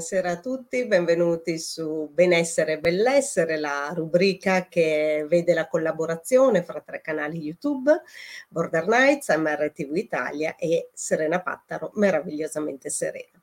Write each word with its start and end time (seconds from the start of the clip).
Buonasera 0.00 0.30
a 0.30 0.40
tutti, 0.40 0.86
benvenuti 0.86 1.58
su 1.58 2.08
Benessere 2.10 2.72
e 2.72 2.80
Bellessere, 2.80 3.58
la 3.58 3.92
rubrica 3.94 4.66
che 4.66 5.26
vede 5.28 5.52
la 5.52 5.68
collaborazione 5.68 6.64
fra 6.64 6.80
tre 6.80 7.02
canali 7.02 7.38
YouTube, 7.38 8.00
Border 8.48 8.86
Nights, 8.88 9.28
MRTV 9.28 9.94
Italia 9.96 10.56
e 10.56 10.88
Serena 10.94 11.42
Pattaro, 11.42 11.90
meravigliosamente 11.96 12.88
serena. 12.88 13.38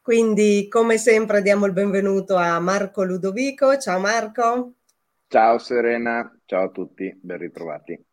Quindi, 0.00 0.66
come 0.70 0.96
sempre, 0.96 1.42
diamo 1.42 1.66
il 1.66 1.74
benvenuto 1.74 2.36
a 2.36 2.58
Marco 2.58 3.04
Ludovico. 3.04 3.76
Ciao 3.76 3.98
Marco. 3.98 4.72
Ciao 5.26 5.58
Serena, 5.58 6.34
ciao 6.46 6.64
a 6.64 6.70
tutti, 6.70 7.14
ben 7.20 7.36
ritrovati. 7.36 8.07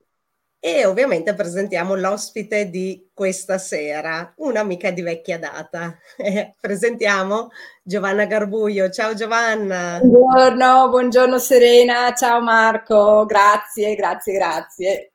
E 0.59 0.85
ovviamente 0.85 1.33
presentiamo 1.35 1.95
l'ospite 1.95 2.69
di 2.69 3.11
questa 3.13 3.57
sera, 3.57 4.33
un'amica 4.37 4.91
di 4.91 5.01
vecchia 5.01 5.39
data. 5.39 5.97
Eh, 6.17 6.55
presentiamo 6.59 7.49
Giovanna 7.83 8.25
Garbuglio. 8.25 8.89
Ciao 8.89 9.13
Giovanna. 9.13 9.99
Buongiorno, 10.01 10.89
buongiorno 10.89 11.37
Serena, 11.37 12.13
ciao 12.13 12.41
Marco, 12.41 13.25
grazie, 13.25 13.93
grazie, 13.95 14.33
grazie. 14.33 15.09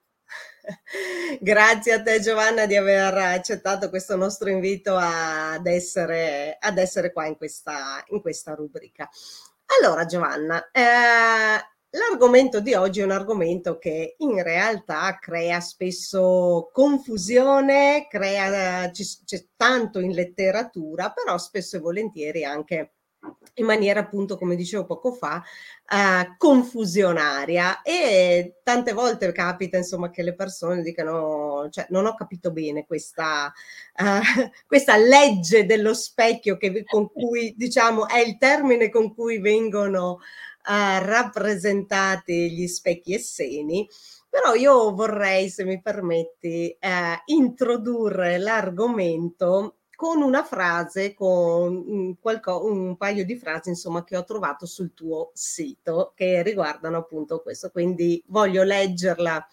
Grazie 1.41 1.93
a 1.95 2.03
te 2.03 2.21
Giovanna 2.21 2.67
di 2.67 2.77
aver 2.77 3.15
accettato 3.15 3.89
questo 3.89 4.17
nostro 4.17 4.51
invito 4.51 4.97
ad 4.97 5.67
essere, 5.67 6.57
ad 6.59 6.79
essere 6.79 7.13
qua 7.13 7.27
in 7.27 7.37
questa, 7.37 8.03
in 8.09 8.21
questa 8.21 8.55
rubrica. 8.55 9.09
Allora 9.81 10.05
Giovanna, 10.05 10.71
eh, 10.71 11.61
L'argomento 11.93 12.61
di 12.61 12.75
oggi 12.75 13.01
è 13.01 13.05
un 13.05 13.11
argomento 13.11 13.77
che 13.79 14.15
in 14.19 14.41
realtà 14.45 15.19
crea 15.19 15.59
spesso 15.59 16.71
confusione, 16.73 18.07
crea, 18.09 18.89
c'è 18.93 19.47
tanto 19.57 19.99
in 19.99 20.13
letteratura, 20.13 21.11
però 21.11 21.37
spesso 21.37 21.77
e 21.77 21.81
volentieri 21.81 22.45
anche 22.45 22.93
in 23.55 23.67
maniera 23.67 24.01
appunto, 24.01 24.39
come 24.39 24.55
dicevo 24.55 24.87
poco 24.87 25.13
fa, 25.13 25.43
uh, 25.91 26.37
confusionaria. 26.37 27.83
E 27.83 28.61
tante 28.63 28.93
volte 28.93 29.33
capita 29.33 29.77
insomma 29.77 30.11
che 30.11 30.23
le 30.23 30.35
persone 30.37 30.83
dicano, 30.83 31.69
cioè 31.71 31.87
non 31.91 32.07
ho 32.07 32.15
capito 32.15 32.53
bene 32.53 32.87
questa, 32.87 33.53
uh, 33.97 34.49
questa 34.67 34.97
legge 34.97 35.67
dello 35.67 35.95
specchio 35.95 36.57
che, 36.57 36.85
con 36.85 37.11
cui 37.11 37.53
diciamo 37.57 38.07
è 38.07 38.21
il 38.21 38.39
termine 38.39 38.91
con 38.91 39.13
cui 39.13 39.41
vengono 39.41 40.21
uh, 40.71 41.05
rappresentati 41.05 42.53
gli 42.53 42.67
specchi 42.69 43.15
e 43.15 43.19
seni. 43.19 43.89
Però 44.29 44.55
io 44.55 44.95
vorrei, 44.95 45.49
se 45.49 45.65
mi 45.65 45.81
permetti, 45.83 46.71
eh, 46.79 47.23
introdurre 47.27 48.39
l'argomento 48.39 49.79
con 49.97 50.23
una 50.23 50.45
frase, 50.45 51.15
con 51.15 51.85
un, 51.87 52.19
qualco, 52.19 52.65
un, 52.65 52.97
paio 52.97 53.25
di 53.25 53.37
frasi, 53.37 53.71
insomma, 53.71 54.05
che 54.05 54.17
ho 54.17 54.25
trovato 54.25 54.67
sul 54.67 54.95
tuo 54.95 55.31
sito 55.35 56.13
che 56.15 56.43
riguardano 56.43 56.99
appunto 56.99 57.43
questo. 57.43 57.71
Quindi 57.71 58.23
voglio 58.29 58.63
leggerla 58.63 59.45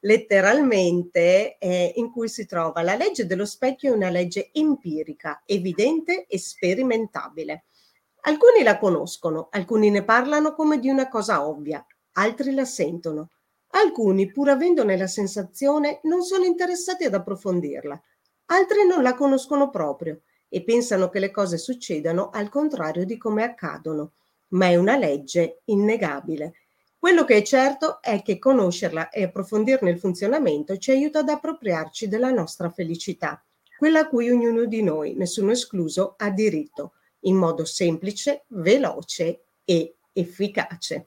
letteralmente, 0.00 1.56
eh, 1.58 1.92
in 1.96 2.10
cui 2.10 2.28
si 2.28 2.44
trova 2.44 2.82
la 2.82 2.96
legge 2.96 3.26
dello 3.26 3.46
specchio 3.46 3.92
è 3.92 3.96
una 3.96 4.10
legge 4.10 4.50
empirica, 4.52 5.42
evidente 5.46 6.26
e 6.26 6.38
sperimentabile. 6.38 7.64
Alcuni 8.26 8.62
la 8.62 8.78
conoscono, 8.78 9.48
alcuni 9.50 9.90
ne 9.90 10.02
parlano 10.02 10.54
come 10.54 10.78
di 10.78 10.88
una 10.88 11.08
cosa 11.10 11.46
ovvia, 11.46 11.84
altri 12.12 12.54
la 12.54 12.64
sentono. 12.64 13.28
Alcuni, 13.72 14.32
pur 14.32 14.48
avendone 14.48 14.96
la 14.96 15.06
sensazione, 15.06 16.00
non 16.04 16.22
sono 16.22 16.44
interessati 16.44 17.04
ad 17.04 17.12
approfondirla. 17.12 18.00
Altri 18.46 18.86
non 18.86 19.02
la 19.02 19.14
conoscono 19.14 19.68
proprio 19.68 20.22
e 20.48 20.64
pensano 20.64 21.10
che 21.10 21.18
le 21.18 21.30
cose 21.30 21.58
succedano 21.58 22.30
al 22.30 22.48
contrario 22.48 23.04
di 23.04 23.18
come 23.18 23.42
accadono. 23.42 24.12
Ma 24.48 24.68
è 24.68 24.76
una 24.76 24.96
legge 24.96 25.60
innegabile. 25.64 26.54
Quello 26.98 27.24
che 27.24 27.36
è 27.36 27.42
certo 27.42 28.00
è 28.00 28.22
che 28.22 28.38
conoscerla 28.38 29.10
e 29.10 29.24
approfondirne 29.24 29.90
il 29.90 29.98
funzionamento 29.98 30.78
ci 30.78 30.92
aiuta 30.92 31.18
ad 31.18 31.28
appropriarci 31.28 32.08
della 32.08 32.30
nostra 32.30 32.70
felicità, 32.70 33.44
quella 33.76 34.00
a 34.00 34.08
cui 34.08 34.30
ognuno 34.30 34.64
di 34.64 34.82
noi, 34.82 35.14
nessuno 35.14 35.50
escluso, 35.50 36.14
ha 36.16 36.30
diritto 36.30 36.92
in 37.24 37.36
modo 37.36 37.64
semplice, 37.64 38.44
veloce 38.48 39.44
e 39.64 39.96
efficace. 40.12 41.06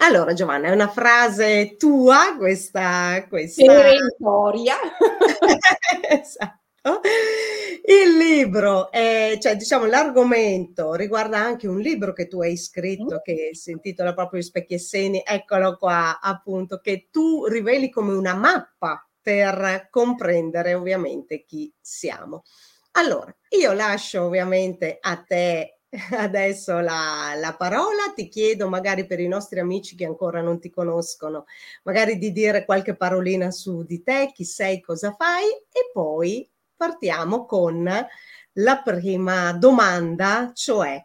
Allora 0.00 0.32
Giovanna, 0.32 0.68
è 0.68 0.72
una 0.72 0.88
frase 0.88 1.76
tua 1.76 2.36
questa... 2.36 3.26
questa... 3.28 3.64
Perentoria. 3.64 4.76
esatto. 6.08 7.00
Il 7.84 8.16
libro, 8.16 8.90
è, 8.90 9.36
cioè 9.40 9.56
diciamo 9.56 9.86
l'argomento 9.86 10.94
riguarda 10.94 11.38
anche 11.38 11.66
un 11.66 11.80
libro 11.80 12.12
che 12.12 12.28
tu 12.28 12.40
hai 12.40 12.56
scritto 12.56 13.16
mm. 13.16 13.22
che 13.22 13.50
si 13.52 13.72
intitola 13.72 14.14
proprio 14.14 14.40
Specchi 14.40 14.74
e 14.74 14.78
Seni, 14.78 15.22
eccolo 15.24 15.76
qua 15.76 16.20
appunto, 16.20 16.78
che 16.78 17.08
tu 17.10 17.46
riveli 17.46 17.90
come 17.90 18.12
una 18.12 18.34
mappa 18.34 19.06
per 19.20 19.88
comprendere 19.90 20.74
ovviamente 20.74 21.44
chi 21.44 21.72
siamo. 21.80 22.44
Allora, 22.98 23.32
io 23.50 23.72
lascio 23.74 24.24
ovviamente 24.24 24.98
a 25.00 25.22
te 25.22 25.82
adesso 26.18 26.80
la, 26.80 27.32
la, 27.36 27.54
parola, 27.54 28.12
ti 28.12 28.26
chiedo 28.26 28.68
magari 28.68 29.06
per 29.06 29.20
i 29.20 29.28
nostri 29.28 29.60
amici 29.60 29.94
che 29.94 30.04
ancora 30.04 30.40
non 30.40 30.58
ti 30.58 30.68
conoscono, 30.68 31.44
magari 31.84 32.18
di 32.18 32.32
dire 32.32 32.64
qualche 32.64 32.96
parolina 32.96 33.52
su 33.52 33.84
di 33.84 34.02
te, 34.02 34.32
chi 34.34 34.44
sei, 34.44 34.80
cosa 34.80 35.14
fai 35.16 35.44
e 35.44 35.90
poi 35.92 36.50
partiamo 36.74 37.46
con 37.46 37.88
la 38.54 38.82
prima 38.82 39.52
domanda, 39.52 40.50
cioè 40.52 41.00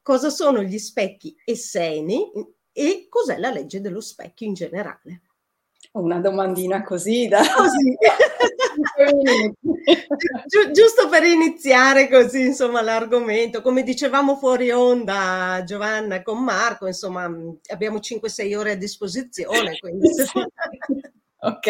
cosa 0.00 0.30
sono 0.30 0.62
gli 0.62 0.78
specchi 0.78 1.36
esseni 1.44 2.30
e 2.72 3.08
cos'è 3.10 3.36
la 3.36 3.50
legge 3.50 3.82
dello 3.82 4.00
specchio 4.00 4.46
in 4.46 4.54
generale. 4.54 5.20
Una 5.92 6.20
domandina 6.20 6.84
così 6.84 7.26
da... 7.26 7.40
Così. 7.40 7.96
Gi- 10.46 10.70
giusto 10.72 11.08
per 11.08 11.24
iniziare 11.24 12.08
così, 12.08 12.42
insomma, 12.42 12.80
l'argomento. 12.80 13.60
Come 13.60 13.82
dicevamo 13.82 14.36
fuori 14.36 14.70
onda, 14.70 15.62
Giovanna, 15.64 16.22
con 16.22 16.44
Marco, 16.44 16.86
insomma, 16.86 17.28
abbiamo 17.72 17.98
5-6 17.98 18.56
ore 18.56 18.72
a 18.72 18.76
disposizione. 18.76 19.78
Quindi... 19.78 20.08
Ok, 21.42 21.68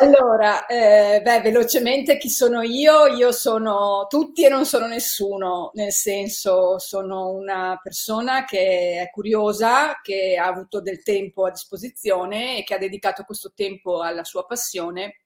allora, 0.00 0.66
eh, 0.66 1.20
beh, 1.22 1.40
velocemente 1.40 2.18
chi 2.18 2.28
sono 2.28 2.62
io? 2.62 3.06
Io 3.06 3.30
sono 3.30 4.06
tutti 4.08 4.44
e 4.44 4.48
non 4.48 4.66
sono 4.66 4.86
nessuno, 4.88 5.70
nel 5.74 5.92
senso 5.92 6.80
sono 6.80 7.30
una 7.30 7.78
persona 7.80 8.44
che 8.44 9.00
è 9.02 9.10
curiosa, 9.10 10.00
che 10.02 10.36
ha 10.36 10.46
avuto 10.46 10.80
del 10.80 11.02
tempo 11.04 11.46
a 11.46 11.50
disposizione 11.52 12.58
e 12.58 12.64
che 12.64 12.74
ha 12.74 12.78
dedicato 12.78 13.22
questo 13.22 13.52
tempo 13.54 14.02
alla 14.02 14.24
sua 14.24 14.44
passione. 14.46 15.18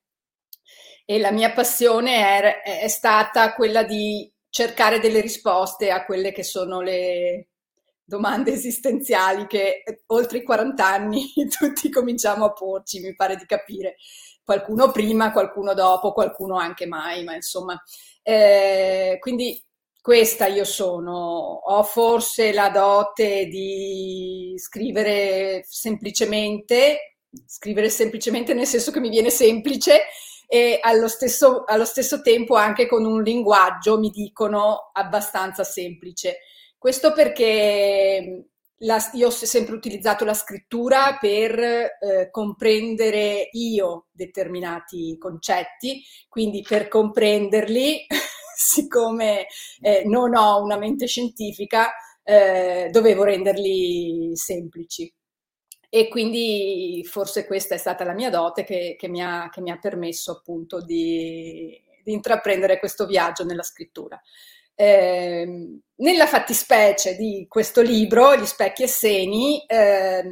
E 1.05 1.19
la 1.19 1.31
mia 1.33 1.53
passione 1.53 2.63
è, 2.63 2.81
è 2.83 2.89
stata 2.89 3.55
quella 3.55 3.83
di 3.83 4.31
cercare 4.49 4.99
delle 5.01 5.21
risposte 5.21 5.91
a 5.91 6.05
quelle 6.05 6.33
che 6.33 6.43
sono 6.43 6.81
le, 6.81 7.49
domande 8.05 8.53
esistenziali 8.53 9.47
che 9.47 9.83
eh, 9.85 10.03
oltre 10.07 10.39
i 10.39 10.43
40 10.43 10.87
anni 10.87 11.33
tutti 11.49 11.91
cominciamo 11.91 12.45
a 12.45 12.53
porci, 12.53 13.01
mi 13.01 13.15
pare 13.15 13.37
di 13.37 13.47
capire. 13.47 13.97
Qualcuno 14.45 14.91
prima, 14.91 15.33
qualcuno 15.33 15.73
dopo, 15.75 16.13
qualcuno 16.13 16.57
anche 16.57 16.87
mai, 16.87 17.25
ma 17.25 17.35
insomma. 17.35 17.81
Eh, 18.23 19.17
quindi 19.21 19.63
questa 20.01 20.47
io 20.47 20.65
sono. 20.65 21.61
Ho 21.65 21.83
forse 21.85 22.53
la 22.53 22.71
dote 22.71 23.47
di 23.47 24.55
scrivere 24.57 25.65
semplicemente, 25.69 27.19
scrivere 27.47 27.89
semplicemente 27.89 28.53
nel 28.53 28.67
senso 28.67 28.91
che 28.91 29.01
mi 29.01 29.09
viene 29.09 29.31
semplice 29.31 30.03
e 30.49 30.79
allo 30.83 31.09
stesso, 31.09 31.65
allo 31.65 31.85
stesso 31.85 32.21
tempo 32.21 32.57
anche 32.57 32.87
con 32.87 33.07
un 33.07 33.23
linguaggio, 33.23 33.99
mi 33.99 34.11
dicono, 34.11 34.91
abbastanza 34.93 35.65
semplice. 35.65 36.41
Questo 36.83 37.13
perché 37.13 38.47
la, 38.79 39.11
io 39.13 39.29
ho 39.29 39.31
sempre 39.31 39.77
utilizzato 39.77 40.25
la 40.25 40.35
scrittura 40.35 41.17
per 41.21 41.57
eh, 41.57 42.29
comprendere 42.29 43.51
io 43.53 44.09
determinati 44.11 45.17
concetti, 45.17 46.03
quindi 46.29 46.61
per 46.69 46.89
comprenderli, 46.89 48.05
siccome 48.57 49.47
eh, 49.81 50.03
non 50.07 50.35
ho 50.35 50.61
una 50.61 50.77
mente 50.77 51.07
scientifica, 51.07 51.93
eh, 52.25 52.89
dovevo 52.91 53.23
renderli 53.23 54.33
semplici. 54.35 55.09
E 55.89 56.09
quindi 56.09 57.07
forse 57.09 57.47
questa 57.47 57.77
è 57.77 57.79
stata 57.79 58.03
la 58.03 58.13
mia 58.13 58.29
dote 58.29 58.65
che, 58.65 58.97
che, 58.99 59.07
mi, 59.07 59.23
ha, 59.23 59.49
che 59.53 59.61
mi, 59.61 59.71
ha, 59.71 59.79
permesso 59.79 60.33
appunto 60.33 60.81
di, 60.81 61.81
di 62.03 62.13
intraprendere 62.13 62.81
questo 62.81 63.07
viaggio 63.07 63.45
nella 63.45 63.63
scrittura. 63.63 64.21
Eh, 64.83 65.79
nella 65.95 66.27
fattispecie 66.27 67.15
di 67.15 67.47
questo 67.49 67.83
libro, 67.83 68.35
Gli 68.35 68.45
specchi 68.45 68.83
e 68.83 68.89
seni, 68.89 69.65
eh, 69.65 70.25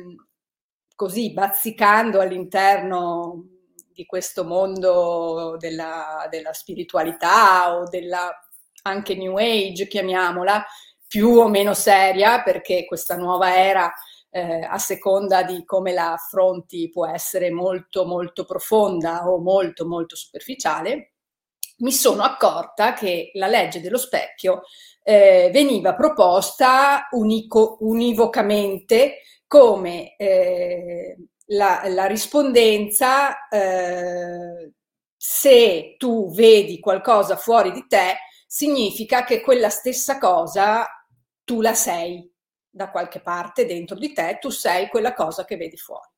così 0.96 1.32
bazzicando 1.32 2.18
all'interno 2.20 3.44
di 3.92 4.04
questo 4.06 4.44
mondo 4.44 5.54
della, 5.56 6.26
della 6.28 6.52
spiritualità 6.52 7.76
o 7.76 7.88
della 7.88 8.28
anche 8.82 9.14
New 9.14 9.36
Age, 9.36 9.86
chiamiamola, 9.86 10.64
più 11.06 11.28
o 11.28 11.48
meno 11.48 11.72
seria, 11.72 12.42
perché 12.42 12.86
questa 12.86 13.14
nuova 13.16 13.56
era, 13.56 13.92
eh, 14.30 14.66
a 14.68 14.78
seconda 14.78 15.44
di 15.44 15.64
come 15.64 15.92
la 15.92 16.14
affronti, 16.14 16.90
può 16.90 17.06
essere 17.06 17.52
molto, 17.52 18.04
molto 18.04 18.44
profonda 18.44 19.28
o 19.28 19.38
molto, 19.38 19.86
molto 19.86 20.16
superficiale 20.16 21.12
mi 21.80 21.92
sono 21.92 22.22
accorta 22.22 22.94
che 22.94 23.30
la 23.34 23.46
legge 23.46 23.80
dello 23.80 23.98
specchio 23.98 24.62
eh, 25.02 25.50
veniva 25.52 25.94
proposta 25.94 27.08
unico, 27.12 27.76
univocamente 27.80 29.22
come 29.46 30.16
eh, 30.16 31.16
la, 31.46 31.82
la, 31.86 32.06
rispondenza 32.06 33.48
eh, 33.48 34.72
se 35.16 35.96
tu 35.98 36.32
vedi 36.32 36.78
qualcosa 36.78 37.36
fuori 37.36 37.72
di 37.72 37.86
te 37.88 38.16
significa 38.46 39.24
che 39.24 39.40
quella 39.40 39.68
stessa 39.68 40.18
cosa 40.18 40.86
tu 41.44 41.60
la 41.60 41.74
sei 41.74 42.30
da 42.70 42.90
qualche 42.90 43.20
parte 43.20 43.66
dentro 43.66 43.96
di 43.96 44.12
te, 44.12 44.38
tu 44.40 44.50
sei 44.50 44.88
quella 44.88 45.12
cosa 45.12 45.44
che 45.44 45.56
vedi 45.56 45.76
fuori. 45.76 46.09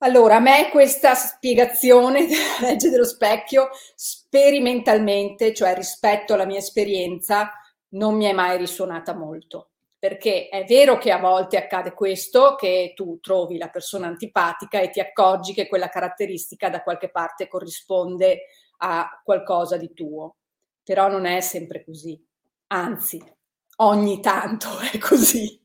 Allora, 0.00 0.36
a 0.36 0.40
me 0.40 0.68
questa 0.70 1.14
spiegazione 1.14 2.26
della 2.28 2.68
legge 2.68 2.90
dello 2.90 3.06
specchio 3.06 3.70
sperimentalmente, 3.94 5.54
cioè 5.54 5.74
rispetto 5.74 6.34
alla 6.34 6.44
mia 6.44 6.58
esperienza, 6.58 7.50
non 7.90 8.14
mi 8.14 8.26
è 8.26 8.32
mai 8.32 8.58
risuonata 8.58 9.14
molto. 9.14 9.70
Perché 9.98 10.48
è 10.48 10.64
vero 10.64 10.98
che 10.98 11.10
a 11.10 11.18
volte 11.18 11.56
accade 11.56 11.92
questo, 11.94 12.54
che 12.54 12.92
tu 12.94 13.18
trovi 13.20 13.56
la 13.56 13.68
persona 13.68 14.06
antipatica 14.06 14.78
e 14.80 14.90
ti 14.90 15.00
accorgi 15.00 15.54
che 15.54 15.66
quella 15.66 15.88
caratteristica 15.88 16.68
da 16.68 16.82
qualche 16.82 17.10
parte 17.10 17.48
corrisponde 17.48 18.42
a 18.78 19.20
qualcosa 19.24 19.78
di 19.78 19.92
tuo, 19.94 20.36
però 20.84 21.08
non 21.08 21.24
è 21.24 21.40
sempre 21.40 21.82
così. 21.82 22.22
Anzi, 22.68 23.22
ogni 23.76 24.20
tanto 24.20 24.68
è 24.92 24.98
così. 24.98 25.58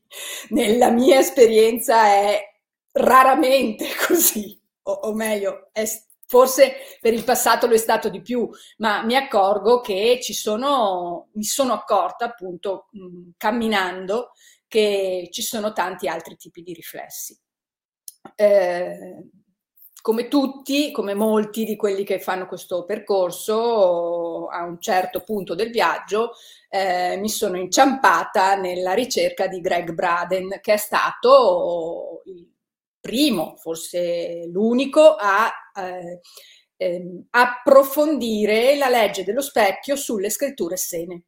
Nella 0.48 0.90
mia 0.90 1.18
esperienza 1.18 2.06
è 2.06 2.51
raramente 2.92 3.86
così, 4.06 4.60
o, 4.82 4.92
o 4.92 5.14
meglio, 5.14 5.68
è, 5.72 5.84
forse 6.26 6.76
per 7.00 7.12
il 7.12 7.24
passato 7.24 7.66
lo 7.66 7.74
è 7.74 7.78
stato 7.78 8.08
di 8.08 8.22
più, 8.22 8.48
ma 8.78 9.02
mi 9.04 9.16
accorgo 9.16 9.80
che 9.80 10.18
ci 10.22 10.32
sono, 10.32 11.28
mi 11.34 11.44
sono 11.44 11.72
accorta 11.74 12.26
appunto 12.26 12.88
mh, 12.92 13.30
camminando 13.36 14.32
che 14.66 15.28
ci 15.30 15.42
sono 15.42 15.72
tanti 15.72 16.08
altri 16.08 16.36
tipi 16.36 16.62
di 16.62 16.72
riflessi. 16.72 17.38
Eh, 18.34 19.26
come 20.00 20.26
tutti, 20.26 20.90
come 20.90 21.14
molti 21.14 21.64
di 21.64 21.76
quelli 21.76 22.02
che 22.02 22.18
fanno 22.18 22.46
questo 22.46 22.84
percorso, 22.84 24.48
a 24.48 24.64
un 24.64 24.80
certo 24.80 25.22
punto 25.22 25.54
del 25.54 25.70
viaggio 25.70 26.32
eh, 26.68 27.16
mi 27.18 27.28
sono 27.28 27.56
inciampata 27.56 28.56
nella 28.56 28.94
ricerca 28.94 29.46
di 29.46 29.60
Greg 29.60 29.92
Braden, 29.92 30.58
che 30.60 30.72
è 30.72 30.76
stato 30.76 32.22
il 32.24 32.51
primo, 33.02 33.56
forse 33.58 34.46
l'unico, 34.46 35.16
a 35.18 35.52
eh, 35.76 36.20
eh, 36.76 37.24
approfondire 37.30 38.76
la 38.76 38.88
legge 38.88 39.24
dello 39.24 39.42
specchio 39.42 39.96
sulle 39.96 40.30
scritture 40.30 40.76
sene. 40.76 41.24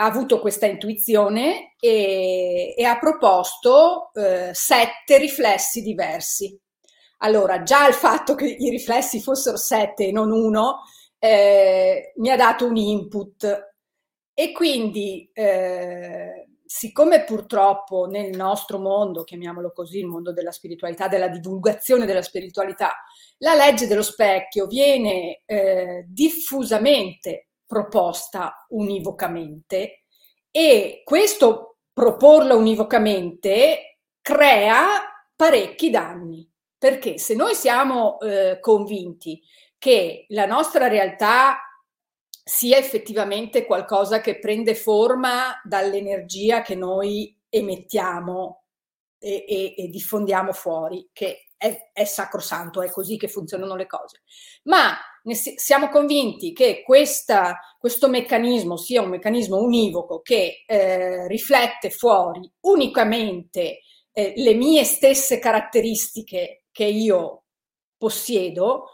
Ha 0.00 0.04
avuto 0.04 0.40
questa 0.40 0.66
intuizione 0.66 1.74
e, 1.80 2.74
e 2.76 2.84
ha 2.84 2.98
proposto 2.98 4.10
eh, 4.12 4.50
sette 4.52 5.18
riflessi 5.18 5.80
diversi. 5.82 6.56
Allora, 7.18 7.62
già 7.62 7.86
il 7.88 7.94
fatto 7.94 8.34
che 8.34 8.46
i 8.46 8.70
riflessi 8.70 9.20
fossero 9.20 9.56
sette 9.56 10.06
e 10.08 10.12
non 10.12 10.30
uno 10.30 10.82
eh, 11.18 12.12
mi 12.16 12.30
ha 12.30 12.36
dato 12.36 12.66
un 12.66 12.76
input 12.76 13.74
e 14.34 14.52
quindi 14.52 15.28
eh, 15.32 16.47
siccome 16.68 17.24
purtroppo 17.24 18.04
nel 18.04 18.36
nostro 18.36 18.78
mondo, 18.78 19.24
chiamiamolo 19.24 19.72
così, 19.72 20.00
il 20.00 20.06
mondo 20.06 20.34
della 20.34 20.52
spiritualità, 20.52 21.08
della 21.08 21.28
divulgazione 21.28 22.04
della 22.04 22.20
spiritualità, 22.20 22.92
la 23.38 23.54
legge 23.54 23.86
dello 23.86 24.02
specchio 24.02 24.66
viene 24.66 25.40
eh, 25.46 26.04
diffusamente 26.06 27.48
proposta 27.64 28.66
univocamente 28.68 30.02
e 30.50 31.00
questo 31.04 31.78
proporla 31.90 32.54
univocamente 32.54 34.00
crea 34.20 34.84
parecchi 35.34 35.88
danni. 35.88 36.46
Perché 36.76 37.18
se 37.18 37.34
noi 37.34 37.54
siamo 37.54 38.20
eh, 38.20 38.58
convinti 38.60 39.42
che 39.78 40.26
la 40.28 40.44
nostra 40.44 40.86
realtà 40.86 41.58
sia 42.48 42.78
effettivamente 42.78 43.66
qualcosa 43.66 44.22
che 44.22 44.38
prende 44.38 44.74
forma 44.74 45.60
dall'energia 45.64 46.62
che 46.62 46.74
noi 46.74 47.38
emettiamo 47.50 48.62
e, 49.18 49.44
e, 49.46 49.74
e 49.76 49.88
diffondiamo 49.88 50.52
fuori, 50.52 51.10
che 51.12 51.48
è, 51.58 51.90
è 51.92 52.04
sacrosanto, 52.04 52.80
è 52.80 52.90
così 52.90 53.18
che 53.18 53.28
funzionano 53.28 53.76
le 53.76 53.86
cose. 53.86 54.22
Ma 54.62 54.96
si, 55.24 55.58
siamo 55.58 55.90
convinti 55.90 56.54
che 56.54 56.82
questa, 56.82 57.58
questo 57.78 58.08
meccanismo 58.08 58.78
sia 58.78 59.02
un 59.02 59.10
meccanismo 59.10 59.58
univoco 59.58 60.22
che 60.22 60.64
eh, 60.66 61.26
riflette 61.26 61.90
fuori 61.90 62.50
unicamente 62.60 63.80
eh, 64.10 64.32
le 64.36 64.54
mie 64.54 64.84
stesse 64.84 65.38
caratteristiche 65.38 66.64
che 66.72 66.84
io 66.84 67.42
possiedo, 67.98 68.92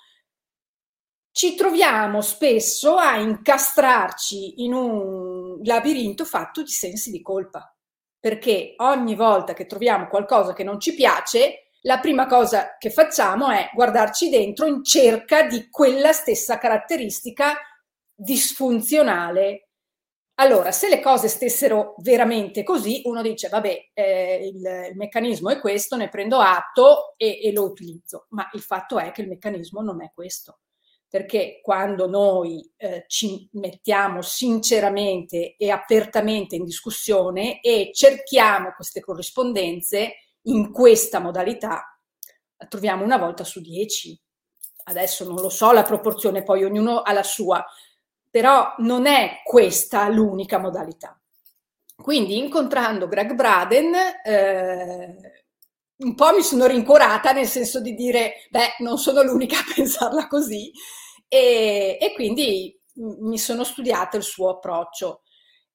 ci 1.35 1.57
troviamo 1.57 2.21
spesso 2.21 2.95
a 2.95 3.17
incastrarci 3.17 4.63
in 4.63 4.73
un 4.73 5.59
labirinto 5.65 6.25
fatto 6.25 6.63
di 6.63 6.71
sensi 6.71 7.11
di 7.11 7.21
colpa, 7.23 7.77
perché 8.21 8.75
ogni 8.77 9.17
volta 9.17 9.53
che 9.53 9.67
troviamo 9.67 10.07
qualcosa 10.07 10.53
che 10.53 10.63
non 10.63 10.79
ci 10.79 10.95
piace, 10.95 11.71
la 11.83 11.99
prima 11.99 12.27
cosa 12.27 12.77
che 12.79 12.89
facciamo 12.91 13.51
è 13.51 13.69
guardarci 13.75 14.29
dentro 14.29 14.67
in 14.67 14.85
cerca 14.85 15.43
di 15.43 15.69
quella 15.71 16.13
stessa 16.13 16.57
caratteristica 16.57 17.57
disfunzionale. 18.15 19.71
Allora, 20.35 20.71
se 20.71 20.89
le 20.89 21.01
cose 21.01 21.27
stessero 21.27 21.97
veramente 21.99 22.63
così, 22.63 23.03
uno 23.07 23.23
dice, 23.23 23.49
vabbè, 23.49 23.91
eh, 23.93 24.51
il, 24.55 24.89
il, 24.91 24.97
meccanismo 24.97 25.51
è 25.51 25.59
questo, 25.59 25.97
ne 25.97 26.09
prendo 26.09 26.39
atto 26.39 27.15
e, 27.17 27.41
e 27.43 27.51
lo 27.51 27.65
utilizzo, 27.65 28.27
ma 28.31 28.49
il 28.53 28.61
fatto 28.61 29.01
è 29.01 29.11
che 29.11 29.23
il 29.23 29.29
meccanismo 29.29 29.81
non 29.81 30.01
è 30.01 30.13
questo 30.15 30.61
perché 31.15 31.61
quando 31.63 32.09
noi 32.09 32.69
eh, 32.77 33.05
ci 33.07 33.49
mettiamo 33.53 34.21
sinceramente 34.21 35.55
e 35.57 35.71
apertamente 35.71 36.57
in 36.57 36.65
discussione 36.65 37.61
e 37.61 37.91
cerchiamo 37.93 38.73
queste 38.75 38.99
corrispondenze 38.99 40.15
in 40.47 40.73
questa 40.73 41.21
modalità, 41.21 41.85
la 42.57 42.67
troviamo 42.67 43.05
una 43.05 43.17
volta 43.17 43.45
su 43.45 43.61
dieci. 43.61 44.21
Adesso 44.87 45.25
non 45.25 45.37
lo 45.37 45.51
so 45.51 45.71
la 45.71 45.85
proporzione, 45.85 46.43
poi 46.43 46.65
ognuno 46.65 47.03
ha 47.03 47.13
la 47.13 47.23
sua, 47.23 47.65
però 48.29 48.75
non 48.79 49.07
è 49.07 49.41
questa 49.45 50.09
l'unica 50.09 50.59
modalità. 50.59 51.17
Quindi 51.95 52.39
incontrando 52.39 53.07
Greg 53.07 53.35
Braden, 53.35 53.95
eh, 54.25 55.45
un 55.97 56.15
po' 56.17 56.35
mi 56.35 56.43
sono 56.43 56.67
rincuorata 56.67 57.31
nel 57.31 57.47
senso 57.47 57.81
di 57.81 57.95
dire, 57.95 58.49
beh, 58.51 58.79
non 58.79 58.99
sono 58.99 59.23
l'unica 59.23 59.59
a 59.59 59.73
pensarla 59.77 60.27
così, 60.27 60.73
e, 61.29 61.99
e 62.01 62.13
quindi 62.15 62.79
mi 62.97 63.39
sono 63.39 63.65
studiato 63.65 64.17
il 64.17 64.23
suo 64.23 64.51
approccio. 64.51 65.23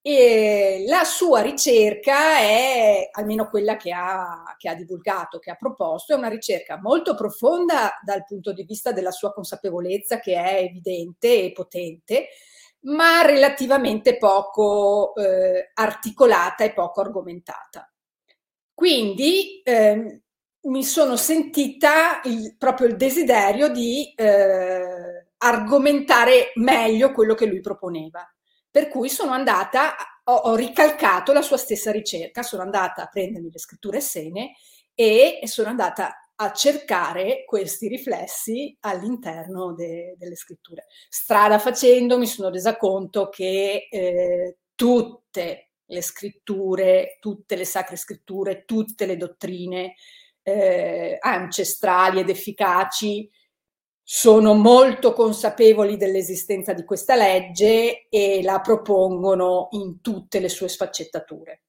E 0.01 0.85
la 0.87 1.03
sua 1.03 1.41
ricerca 1.41 2.37
è, 2.37 3.09
almeno 3.11 3.49
quella 3.49 3.75
che 3.75 3.91
ha, 3.91 4.55
che 4.57 4.69
ha, 4.69 4.73
divulgato, 4.73 5.39
che 5.39 5.51
ha 5.51 5.55
proposto, 5.55 6.13
è 6.13 6.17
una 6.17 6.29
ricerca 6.29 6.79
molto 6.79 7.15
profonda 7.15 7.99
dal 8.01 8.23
punto 8.25 8.53
di 8.53 8.63
vista 8.63 8.93
della 8.93 9.11
sua 9.11 9.33
consapevolezza, 9.33 10.19
che 10.19 10.35
è 10.35 10.63
evidente 10.63 11.43
e 11.43 11.51
potente, 11.51 12.27
ma 12.81 13.23
relativamente 13.23 14.17
poco 14.17 15.13
eh, 15.15 15.71
articolata 15.73 16.63
e 16.63 16.73
poco 16.73 17.01
argomentata. 17.01 17.91
Quindi 18.73 19.61
eh, 19.61 20.21
mi 20.61 20.83
sono 20.83 21.17
sentita 21.17 22.21
il, 22.23 22.55
proprio 22.57 22.87
il 22.87 22.95
desiderio 22.95 23.67
di 23.69 24.13
eh, 24.15 25.28
argomentare 25.39 26.51
meglio 26.55 27.11
quello 27.11 27.33
che 27.33 27.45
lui 27.45 27.61
proponeva. 27.61 28.25
Per 28.71 28.87
cui 28.87 29.09
sono 29.09 29.31
andata, 29.31 29.95
ho, 30.25 30.33
ho, 30.33 30.55
ricalcato 30.55 31.33
la 31.33 31.41
sua 31.41 31.57
stessa 31.57 31.91
ricerca, 31.91 32.43
sono 32.43 32.61
andata 32.61 33.03
a 33.03 33.07
prendermi 33.07 33.49
le 33.51 33.59
scritture 33.59 33.99
sene 33.99 34.55
e 34.93 35.39
sono 35.45 35.69
andata 35.69 36.29
a 36.35 36.51
cercare 36.53 37.43
questi 37.45 37.87
riflessi 37.87 38.77
all'interno 38.81 39.73
de, 39.73 40.15
delle 40.17 40.35
scritture. 40.35 40.85
Strada 41.09 41.57
facendo 41.57 42.17
mi 42.17 42.27
sono 42.27 42.49
resa 42.49 42.77
conto 42.77 43.29
che 43.29 43.87
eh, 43.89 44.57
tutte 44.75 45.71
le 45.85 46.01
scritture, 46.01 47.17
tutte 47.19 47.55
le 47.55 47.65
sacre 47.65 47.95
scritture, 47.95 48.63
tutte 48.65 49.05
le 49.05 49.17
dottrine 49.17 49.95
eh, 50.43 51.17
ancestrali 51.19 52.19
ed 52.19 52.29
efficaci 52.29 53.29
sono 54.11 54.55
molto 54.55 55.13
consapevoli 55.13 55.95
dell'esistenza 55.95 56.73
di 56.73 56.83
questa 56.83 57.15
legge 57.15 58.07
e 58.09 58.41
la 58.41 58.59
propongono 58.59 59.67
in 59.73 60.01
tutte 60.01 60.39
le 60.39 60.49
sue 60.49 60.67
sfaccettature. 60.67 61.61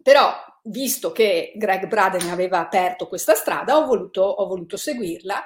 Però, 0.00 0.32
visto 0.62 1.10
che 1.10 1.52
Greg 1.56 1.88
Braden 1.88 2.30
aveva 2.30 2.60
aperto 2.60 3.08
questa 3.08 3.34
strada, 3.34 3.76
ho 3.76 3.86
voluto, 3.86 4.22
ho 4.22 4.46
voluto 4.46 4.76
seguirla 4.76 5.44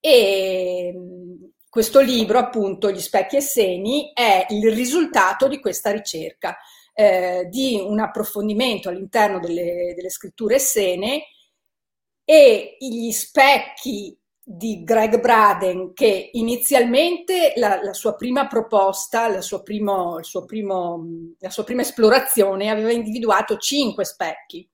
e 0.00 0.92
questo 1.68 2.00
libro, 2.00 2.38
appunto, 2.38 2.90
Gli 2.90 2.98
specchi 2.98 3.36
e 3.36 3.40
seni, 3.40 4.10
è 4.12 4.46
il 4.48 4.72
risultato 4.72 5.46
di 5.46 5.60
questa 5.60 5.92
ricerca, 5.92 6.58
eh, 6.92 7.46
di 7.48 7.80
un 7.80 8.00
approfondimento 8.00 8.88
all'interno 8.88 9.38
delle, 9.38 9.94
delle 9.94 10.10
scritture 10.10 10.56
essene 10.56 11.22
e 12.24 12.76
gli 12.80 13.12
specchi 13.12 14.17
di 14.50 14.82
Greg 14.82 15.20
Braden 15.20 15.92
che 15.92 16.30
inizialmente 16.32 17.52
la, 17.56 17.82
la 17.82 17.92
sua 17.92 18.14
prima 18.14 18.46
proposta, 18.46 19.28
la 19.28 19.42
sua, 19.42 19.62
primo, 19.62 20.20
primo, 20.46 21.04
la 21.38 21.50
sua 21.50 21.64
prima 21.64 21.82
esplorazione 21.82 22.70
aveva 22.70 22.90
individuato 22.90 23.58
cinque 23.58 24.06
specchi. 24.06 24.66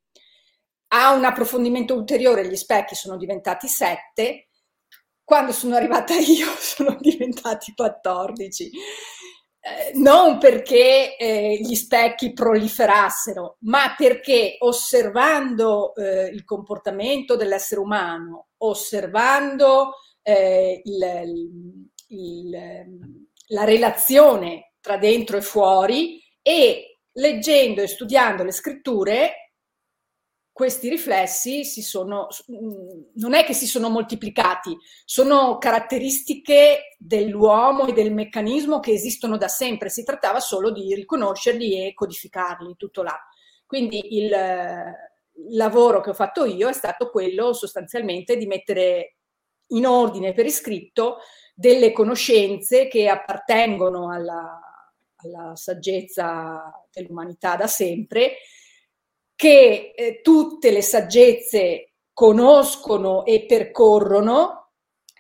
A 0.92 1.12
un 1.14 1.24
approfondimento 1.24 1.92
ulteriore 1.92 2.46
gli 2.46 2.54
specchi 2.54 2.94
sono 2.94 3.16
diventati 3.16 3.66
sette, 3.66 4.46
quando 5.24 5.50
sono 5.50 5.74
arrivata 5.74 6.14
io 6.22 6.46
sono 6.56 6.96
diventati 7.00 7.72
14. 7.74 8.70
Eh, 9.58 9.98
non 9.98 10.38
perché 10.38 11.16
eh, 11.16 11.58
gli 11.60 11.74
specchi 11.74 12.32
proliferassero, 12.32 13.56
ma 13.62 13.94
perché 13.96 14.54
osservando 14.60 15.96
eh, 15.96 16.26
il 16.26 16.44
comportamento 16.44 17.34
dell'essere 17.34 17.80
umano 17.80 18.50
osservando 18.68 19.94
eh, 20.22 20.80
il, 20.84 21.50
il, 22.08 22.50
la 23.48 23.64
relazione 23.64 24.72
tra 24.80 24.96
dentro 24.96 25.36
e 25.36 25.42
fuori 25.42 26.22
e 26.42 26.98
leggendo 27.12 27.82
e 27.82 27.86
studiando 27.86 28.42
le 28.42 28.52
scritture, 28.52 29.44
questi 30.54 30.88
riflessi 30.88 31.64
si 31.64 31.82
sono, 31.82 32.28
non 33.14 33.34
è 33.34 33.44
che 33.44 33.54
si 33.54 33.66
sono 33.66 33.88
moltiplicati, 33.88 34.76
sono 35.04 35.58
caratteristiche 35.58 36.94
dell'uomo 36.96 37.86
e 37.86 37.92
del 37.92 38.12
meccanismo 38.12 38.78
che 38.78 38.92
esistono 38.92 39.36
da 39.36 39.48
sempre, 39.48 39.88
si 39.88 40.04
trattava 40.04 40.38
solo 40.38 40.70
di 40.70 40.94
riconoscerli 40.94 41.86
e 41.86 41.92
codificarli, 41.92 42.76
tutto 42.76 43.02
là. 43.02 43.18
Quindi 43.66 44.16
il 44.16 44.30
lavoro 45.50 46.00
che 46.00 46.10
ho 46.10 46.14
fatto 46.14 46.44
io 46.44 46.68
è 46.68 46.72
stato 46.72 47.10
quello 47.10 47.52
sostanzialmente 47.52 48.36
di 48.36 48.46
mettere 48.46 49.16
in 49.68 49.86
ordine 49.86 50.32
per 50.32 50.46
iscritto 50.46 51.18
delle 51.54 51.92
conoscenze 51.92 52.88
che 52.88 53.08
appartengono 53.08 54.10
alla, 54.12 54.60
alla 55.16 55.56
saggezza 55.56 56.86
dell'umanità 56.92 57.56
da 57.56 57.66
sempre, 57.66 58.36
che 59.34 59.92
eh, 59.96 60.20
tutte 60.20 60.70
le 60.70 60.82
saggezze 60.82 61.94
conoscono 62.12 63.24
e 63.24 63.46
percorrono, 63.46 64.72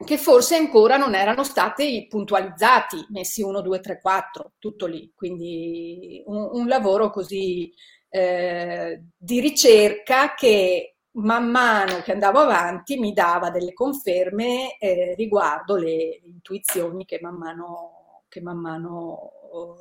che 0.04 0.18
forse 0.18 0.56
ancora 0.56 0.96
non 0.96 1.14
erano 1.14 1.44
stati 1.44 2.06
puntualizzati, 2.08 3.06
messi 3.10 3.42
1, 3.42 3.60
2, 3.60 3.80
3, 3.80 4.00
4, 4.00 4.52
tutto 4.58 4.86
lì. 4.86 5.12
Quindi 5.14 6.22
un, 6.26 6.50
un 6.52 6.66
lavoro 6.66 7.10
così 7.10 7.72
eh, 8.14 9.02
di 9.16 9.40
ricerca 9.40 10.34
che 10.34 10.98
man 11.16 11.50
mano 11.50 12.00
che 12.02 12.12
andavo 12.12 12.38
avanti 12.38 12.96
mi 12.96 13.12
dava 13.12 13.50
delle 13.50 13.72
conferme 13.72 14.78
eh, 14.78 15.14
riguardo 15.16 15.74
le 15.74 16.20
intuizioni 16.22 17.04
che 17.06 17.18
man 17.20 17.34
mano, 17.34 18.22
che 18.28 18.40
man 18.40 18.58
mano 18.58 19.32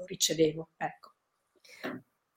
ricevevo. 0.07 0.69
Ecco. 0.77 1.11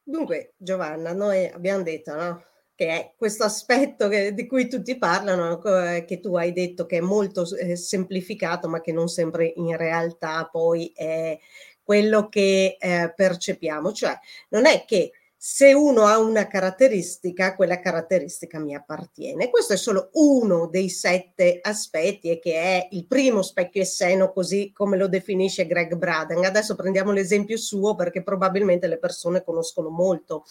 Dunque, 0.03 0.53
Giovanna, 0.59 1.15
noi 1.15 1.47
abbiamo 1.47 1.83
detto 1.83 2.15
no? 2.15 2.45
che 2.75 2.89
è 2.89 3.15
questo 3.17 3.45
aspetto 3.45 4.09
che, 4.09 4.35
di 4.35 4.47
cui 4.47 4.69
tutti 4.69 4.99
parlano, 4.99 5.59
che 5.59 6.21
tu 6.21 6.37
hai 6.37 6.53
detto 6.53 6.85
che 6.85 6.99
è 6.99 7.01
molto 7.01 7.47
eh, 7.57 7.75
semplificato, 7.75 8.69
ma 8.69 8.83
che 8.83 8.93
non 8.93 9.09
sempre 9.09 9.51
in 9.57 9.79
realtà 9.79 10.47
poi 10.53 10.93
è 10.95 11.39
quello 11.83 12.29
che 12.29 12.77
eh, 12.79 13.13
percepiamo. 13.17 13.93
Cioè, 13.93 14.19
non 14.51 14.67
è 14.67 14.85
che 14.85 15.13
se 15.49 15.73
uno 15.73 16.07
ha 16.07 16.19
una 16.19 16.49
caratteristica, 16.49 17.55
quella 17.55 17.79
caratteristica 17.79 18.59
mi 18.59 18.75
appartiene. 18.75 19.49
Questo 19.49 19.75
è 19.75 19.77
solo 19.77 20.09
uno 20.15 20.67
dei 20.67 20.89
sette 20.89 21.61
aspetti 21.63 22.31
e 22.31 22.41
che 22.41 22.55
è 22.55 22.89
il 22.91 23.07
primo 23.07 23.43
specchio 23.43 23.81
esseno, 23.81 24.33
così 24.33 24.73
come 24.75 24.97
lo 24.97 25.07
definisce 25.07 25.69
Greg 25.69 25.95
Braden. 25.95 26.45
Adesso 26.45 26.75
prendiamo 26.75 27.13
l'esempio 27.13 27.57
suo 27.59 27.95
perché 27.95 28.25
probabilmente 28.25 28.89
le 28.89 28.99
persone 28.99 29.45
conoscono 29.45 29.89
molto 29.89 30.45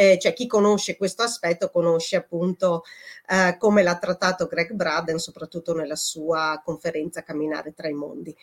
eh, 0.00 0.18
cioè 0.18 0.32
chi 0.32 0.46
conosce 0.46 0.96
questo 0.96 1.22
aspetto 1.22 1.68
conosce 1.68 2.16
appunto 2.16 2.84
eh, 3.28 3.58
come 3.58 3.82
l'ha 3.82 3.98
trattato 3.98 4.46
Greg 4.46 4.72
Braden, 4.72 5.18
soprattutto 5.18 5.74
nella 5.74 5.94
sua 5.94 6.58
conferenza 6.64 7.22
Camminare 7.22 7.74
tra 7.74 7.86
i 7.86 7.92
mondi. 7.92 8.34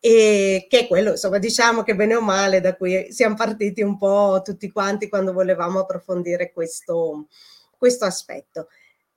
E 0.00 0.66
che 0.70 0.80
è 0.80 0.86
quello, 0.86 1.10
insomma, 1.10 1.36
diciamo 1.36 1.82
che 1.82 1.94
bene 1.94 2.14
o 2.14 2.22
male 2.22 2.62
da 2.62 2.74
cui 2.76 3.12
siamo 3.12 3.34
partiti 3.34 3.82
un 3.82 3.98
po' 3.98 4.40
tutti 4.42 4.70
quanti 4.70 5.10
quando 5.10 5.34
volevamo 5.34 5.80
approfondire 5.80 6.50
questo, 6.50 7.26
questo 7.76 8.06
aspetto. 8.06 8.68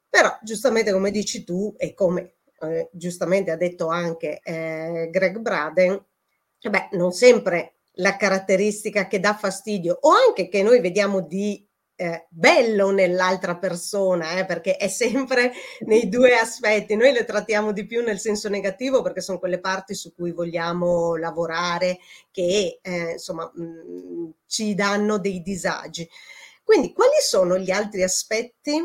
Però, 0.09 0.37
giustamente, 0.43 0.91
come 0.91 1.11
dici 1.11 1.45
tu, 1.45 1.75
e 1.77 1.93
come 1.93 2.33
eh, 2.59 2.89
giustamente 2.91 3.51
ha 3.51 3.57
detto 3.57 3.87
anche 3.87 4.41
eh, 4.43 5.07
Greg 5.09 5.37
Braden, 5.37 6.05
beh, 6.59 6.89
non 6.91 7.13
sempre 7.13 7.75
la 7.99 8.17
caratteristica 8.17 9.07
che 9.07 9.21
dà 9.21 9.33
fastidio 9.33 9.97
o 10.01 10.09
anche 10.11 10.49
che 10.49 10.61
noi 10.61 10.81
vediamo 10.81 11.21
di 11.21 11.64
eh, 11.95 12.27
bello 12.29 12.91
nell'altra 12.91 13.57
persona, 13.57 14.37
eh, 14.37 14.45
perché 14.45 14.77
è 14.77 14.87
sempre 14.87 15.51
nei 15.85 16.09
due 16.09 16.35
aspetti. 16.35 16.95
Noi 16.95 17.11
le 17.11 17.25
trattiamo 17.25 17.71
di 17.71 17.85
più 17.85 18.03
nel 18.03 18.19
senso 18.19 18.49
negativo 18.49 19.01
perché 19.01 19.21
sono 19.21 19.39
quelle 19.39 19.59
parti 19.59 19.93
su 19.95 20.13
cui 20.13 20.31
vogliamo 20.31 21.15
lavorare 21.15 21.99
che 22.31 22.79
eh, 22.81 23.11
insomma 23.13 23.49
mh, 23.53 23.63
mm, 23.63 24.29
ci 24.47 24.73
danno 24.75 25.17
dei 25.17 25.41
disagi. 25.41 26.07
Quindi, 26.63 26.93
quali 26.93 27.17
sono 27.21 27.57
gli 27.59 27.71
altri 27.71 28.01
aspetti 28.03 28.81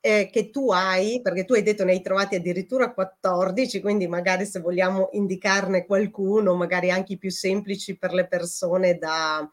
eh, 0.00 0.28
che 0.32 0.50
tu 0.50 0.72
hai, 0.72 1.20
perché 1.22 1.44
tu 1.44 1.54
hai 1.54 1.62
detto 1.62 1.84
ne 1.84 1.92
hai 1.92 2.02
trovati 2.02 2.34
addirittura 2.34 2.92
14, 2.92 3.80
quindi 3.80 4.08
magari 4.08 4.44
se 4.44 4.58
vogliamo 4.58 5.10
indicarne 5.12 5.86
qualcuno, 5.86 6.54
magari 6.56 6.90
anche 6.90 7.12
i 7.12 7.18
più 7.18 7.30
semplici 7.30 7.96
per 7.96 8.12
le 8.12 8.26
persone 8.26 8.98
da 8.98 9.48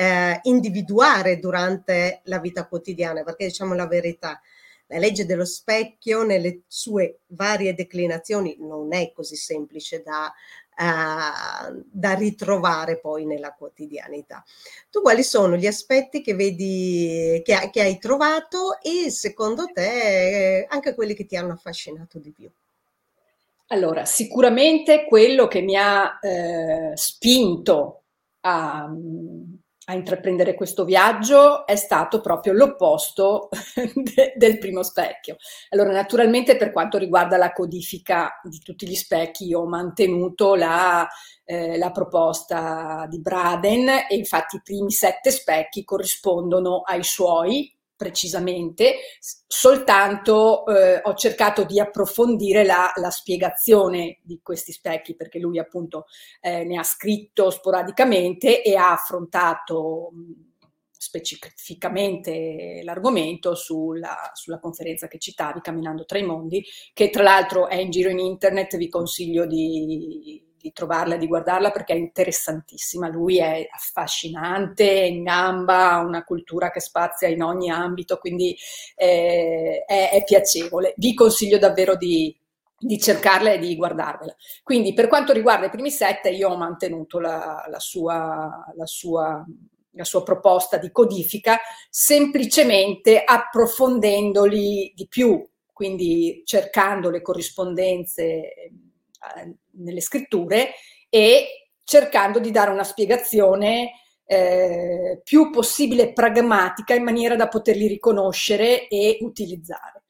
eh, 0.00 0.40
individuare 0.44 1.38
durante 1.38 2.22
la 2.24 2.38
vita 2.38 2.66
quotidiana, 2.66 3.22
perché 3.22 3.44
diciamo 3.44 3.74
la 3.74 3.86
verità, 3.86 4.40
la 4.86 4.96
legge 4.96 5.26
dello 5.26 5.44
specchio 5.44 6.22
nelle 6.22 6.62
sue 6.68 7.18
varie 7.26 7.74
declinazioni 7.74 8.56
non 8.60 8.94
è 8.94 9.12
così 9.12 9.36
semplice 9.36 10.02
da 10.02 10.32
uh, 10.78 11.84
da 11.84 12.14
ritrovare 12.14 12.98
poi 12.98 13.26
nella 13.26 13.52
quotidianità. 13.52 14.42
Tu 14.90 15.02
quali 15.02 15.22
sono 15.22 15.56
gli 15.56 15.66
aspetti 15.66 16.22
che 16.22 16.34
vedi, 16.34 17.42
che, 17.44 17.68
che 17.70 17.80
hai 17.82 17.98
trovato 17.98 18.80
e 18.80 19.10
secondo 19.10 19.66
te 19.66 20.64
anche 20.66 20.94
quelli 20.94 21.12
che 21.12 21.26
ti 21.26 21.36
hanno 21.36 21.52
affascinato 21.52 22.18
di 22.18 22.30
più? 22.30 22.50
Allora, 23.66 24.06
sicuramente 24.06 25.04
quello 25.04 25.46
che 25.46 25.60
mi 25.60 25.76
ha 25.76 26.18
eh, 26.22 26.92
spinto 26.94 28.02
a, 28.40 28.90
a 29.90 29.94
intraprendere 29.94 30.54
questo 30.54 30.84
viaggio 30.84 31.66
è 31.66 31.74
stato 31.74 32.20
proprio 32.20 32.52
l'opposto 32.52 33.48
de- 33.94 34.34
del 34.36 34.58
primo 34.58 34.84
specchio. 34.84 35.36
Allora, 35.70 35.90
naturalmente 35.90 36.56
per 36.56 36.70
quanto 36.70 36.96
riguarda 36.96 37.36
la 37.36 37.52
codifica 37.52 38.40
di 38.44 38.58
tutti 38.58 38.86
gli 38.86 38.94
specchi, 38.94 39.46
io 39.46 39.60
ho 39.60 39.66
mantenuto 39.66 40.54
la, 40.54 41.08
eh, 41.44 41.76
la 41.76 41.90
proposta 41.90 43.06
di 43.08 43.20
Braden 43.20 43.88
e 44.08 44.14
infatti 44.14 44.56
i 44.56 44.62
primi 44.62 44.92
sette 44.92 45.32
specchi 45.32 45.84
corrispondono 45.84 46.82
ai 46.82 47.02
suoi 47.02 47.76
precisamente, 48.00 48.94
soltanto 49.46 50.64
eh, 50.64 51.02
ho 51.02 51.12
cercato 51.12 51.64
di 51.64 51.78
approfondire 51.78 52.64
la, 52.64 52.90
la, 52.94 53.10
spiegazione 53.10 54.20
di 54.22 54.40
questi 54.42 54.72
specchi, 54.72 55.14
perché 55.14 55.38
lui 55.38 55.58
appunto 55.58 56.06
eh, 56.40 56.64
ne 56.64 56.78
ha 56.78 56.82
scritto 56.82 57.50
sporadicamente 57.50 58.62
e 58.62 58.74
ha 58.74 58.92
affrontato 58.92 60.12
specificamente 60.96 62.80
l'argomento 62.84 63.54
sulla, 63.54 64.30
sulla, 64.32 64.58
conferenza 64.58 65.06
che 65.06 65.18
citavi, 65.18 65.60
Camminando 65.60 66.06
tra 66.06 66.18
i 66.18 66.24
mondi, 66.24 66.64
che 66.94 67.10
tra 67.10 67.22
l'altro 67.22 67.68
è 67.68 67.76
in 67.76 67.90
giro 67.90 68.08
in 68.08 68.18
internet, 68.18 68.78
vi 68.78 68.88
consiglio 68.88 69.44
di 69.44 70.42
di 70.60 70.72
trovarla 70.72 71.16
di 71.16 71.26
guardarla 71.26 71.70
perché 71.70 71.94
è 71.94 71.96
interessantissima. 71.96 73.08
Lui 73.08 73.38
è 73.38 73.66
affascinante, 73.70 74.84
in 74.84 75.22
gamba, 75.22 75.92
ha 75.92 76.00
una 76.00 76.24
cultura 76.24 76.70
che 76.70 76.80
spazia 76.80 77.28
in 77.28 77.42
ogni 77.42 77.70
ambito, 77.70 78.18
quindi 78.18 78.56
eh, 78.94 79.84
è, 79.86 80.10
è, 80.10 80.24
piacevole. 80.24 80.92
Vi 80.96 81.14
consiglio 81.14 81.58
davvero 81.58 81.96
di, 81.96 82.36
di, 82.78 82.98
cercarla 82.98 83.52
e 83.52 83.58
di 83.58 83.74
guardarvela. 83.76 84.34
Quindi 84.62 84.92
per 84.92 85.08
quanto 85.08 85.32
riguarda 85.32 85.66
i 85.66 85.70
primi 85.70 85.90
sette, 85.90 86.28
io 86.30 86.50
ho 86.50 86.56
mantenuto 86.56 87.18
la, 87.18 87.64
la, 87.68 87.80
sua, 87.80 88.72
la 88.74 88.86
sua 88.86 89.44
la 89.94 90.04
sua 90.04 90.22
proposta 90.22 90.76
di 90.76 90.92
codifica, 90.92 91.58
semplicemente 91.90 93.24
approfondendoli 93.24 94.92
di 94.94 95.08
più, 95.08 95.44
quindi 95.72 96.42
cercando 96.44 97.10
le 97.10 97.20
corrispondenze 97.22 98.70
nelle 99.72 100.00
scritture 100.00 100.72
e 101.08 101.68
cercando 101.84 102.38
di 102.38 102.50
dare 102.50 102.70
una 102.70 102.84
spiegazione 102.84 103.92
eh, 104.24 105.20
più 105.24 105.50
possibile 105.50 106.12
pragmatica 106.12 106.94
in 106.94 107.02
maniera 107.02 107.34
da 107.34 107.48
poterli 107.48 107.88
riconoscere 107.88 108.86
e 108.86 109.18
utilizzare. 109.22 110.04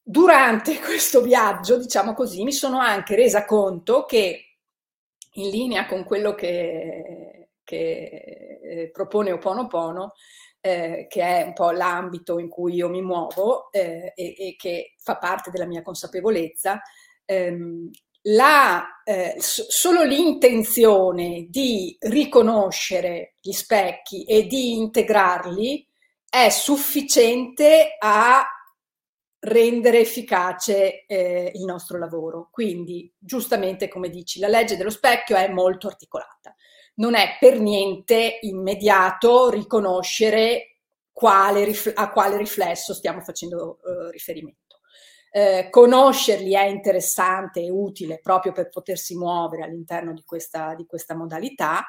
Durante 0.00 0.78
questo 0.80 1.20
viaggio, 1.20 1.76
diciamo 1.78 2.14
così, 2.14 2.44
mi 2.44 2.52
sono 2.52 2.78
anche 2.78 3.16
resa 3.16 3.44
conto 3.44 4.04
che 4.04 4.44
in 5.32 5.50
linea 5.50 5.86
con 5.86 6.04
quello 6.04 6.34
che, 6.34 7.50
che 7.64 8.60
eh, 8.62 8.90
propone 8.92 9.32
Oponopono, 9.32 10.12
eh, 10.60 11.06
che 11.08 11.22
è 11.22 11.42
un 11.42 11.52
po' 11.52 11.70
l'ambito 11.70 12.38
in 12.38 12.48
cui 12.48 12.74
io 12.74 12.88
mi 12.88 13.02
muovo 13.02 13.70
eh, 13.70 14.12
e, 14.14 14.34
e, 14.38 14.54
che 14.56 14.94
fa 14.98 15.16
parte 15.16 15.50
della 15.50 15.66
mia 15.66 15.82
consapevolezza, 15.82 16.80
ehm, 17.28 17.90
la, 18.22 19.02
eh, 19.04 19.36
solo 19.38 20.02
l'intenzione 20.02 21.46
di 21.48 21.96
riconoscere 22.00 23.34
gli 23.40 23.52
specchi 23.52 24.24
e 24.24 24.46
di 24.46 24.74
integrarli 24.74 25.86
è 26.28 26.48
sufficiente 26.48 27.96
a 27.98 28.44
rendere 29.40 30.00
efficace 30.00 31.06
eh, 31.06 31.52
il 31.54 31.64
nostro 31.64 31.98
lavoro. 31.98 32.48
Quindi, 32.50 33.12
giustamente, 33.18 33.88
come 33.88 34.10
dici, 34.10 34.40
la 34.40 34.48
legge 34.48 34.76
dello 34.76 34.90
specchio 34.90 35.36
è 35.36 35.48
molto 35.48 35.86
articolata. 35.86 36.54
Non 36.96 37.14
è 37.14 37.36
per 37.38 37.60
niente 37.60 38.38
immediato 38.42 39.48
riconoscere 39.48 40.78
quale, 41.12 41.72
a 41.94 42.10
quale 42.10 42.36
riflesso 42.36 42.92
stiamo 42.92 43.20
facendo 43.20 43.78
eh, 43.78 44.10
riferimento. 44.10 44.67
Eh, 45.30 45.68
conoscerli 45.70 46.54
è 46.54 46.64
interessante 46.64 47.60
e 47.60 47.70
utile 47.70 48.18
proprio 48.20 48.52
per 48.52 48.68
potersi 48.68 49.16
muovere 49.16 49.62
all'interno 49.62 50.12
di 50.12 50.22
questa, 50.24 50.74
di 50.74 50.86
questa 50.86 51.14
modalità. 51.14 51.86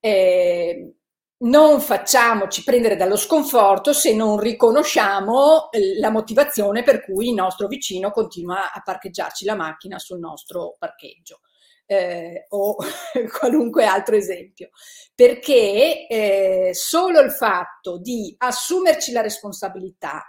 Eh, 0.00 0.94
non 1.36 1.80
facciamoci 1.80 2.62
prendere 2.62 2.96
dallo 2.96 3.16
sconforto 3.16 3.92
se 3.92 4.14
non 4.14 4.38
riconosciamo 4.38 5.70
eh, 5.70 5.98
la 5.98 6.10
motivazione 6.10 6.82
per 6.82 7.02
cui 7.04 7.28
il 7.28 7.34
nostro 7.34 7.66
vicino 7.66 8.10
continua 8.12 8.72
a 8.72 8.80
parcheggiarci 8.82 9.44
la 9.44 9.54
macchina 9.54 9.98
sul 9.98 10.18
nostro 10.18 10.76
parcheggio. 10.78 11.40
Eh, 11.86 12.46
o 12.50 12.76
qualunque 13.38 13.84
altro 13.84 14.16
esempio, 14.16 14.70
perché 15.14 16.06
eh, 16.06 16.70
solo 16.72 17.20
il 17.20 17.30
fatto 17.30 17.98
di 17.98 18.34
assumerci 18.38 19.12
la 19.12 19.20
responsabilità 19.20 20.24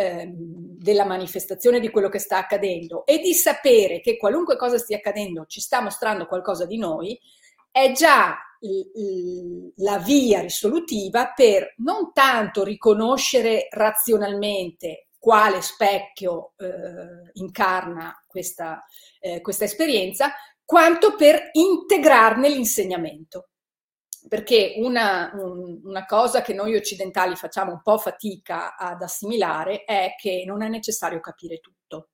Ehm, 0.00 0.76
della 0.78 1.04
manifestazione 1.04 1.80
di 1.80 1.90
quello 1.90 2.08
che 2.08 2.20
sta 2.20 2.38
accadendo 2.38 3.04
e 3.04 3.18
di 3.18 3.34
sapere 3.34 4.00
che 4.00 4.16
qualunque 4.16 4.56
cosa 4.56 4.78
stia 4.78 4.98
accadendo 4.98 5.44
ci 5.46 5.60
sta 5.60 5.80
mostrando 5.82 6.26
qualcosa 6.26 6.66
di 6.66 6.78
noi, 6.78 7.18
è 7.68 7.90
già 7.90 8.38
la 9.74 9.98
via 9.98 10.40
risolutiva 10.40 11.32
per 11.34 11.74
non 11.78 12.12
tanto 12.12 12.62
riconoscere 12.62 13.66
razionalmente 13.72 15.08
quale 15.18 15.60
specchio 15.62 16.52
eh, 16.58 17.30
incarna 17.32 18.24
questa, 18.24 18.84
eh, 19.18 19.40
questa 19.40 19.64
esperienza, 19.64 20.32
quanto 20.64 21.16
per 21.16 21.50
integrarne 21.52 22.48
l'insegnamento 22.48 23.48
perché 24.26 24.74
una, 24.78 25.30
un, 25.34 25.80
una, 25.84 26.04
cosa 26.06 26.42
che 26.42 26.54
noi 26.54 26.74
occidentali 26.74 27.36
facciamo 27.36 27.72
un 27.72 27.82
po' 27.82 27.98
fatica 27.98 28.76
ad 28.76 29.02
assimilare 29.02 29.84
è 29.84 30.14
che 30.18 30.44
non 30.46 30.62
è 30.62 30.68
necessario 30.68 31.20
capire 31.20 31.58
tutto. 31.58 32.08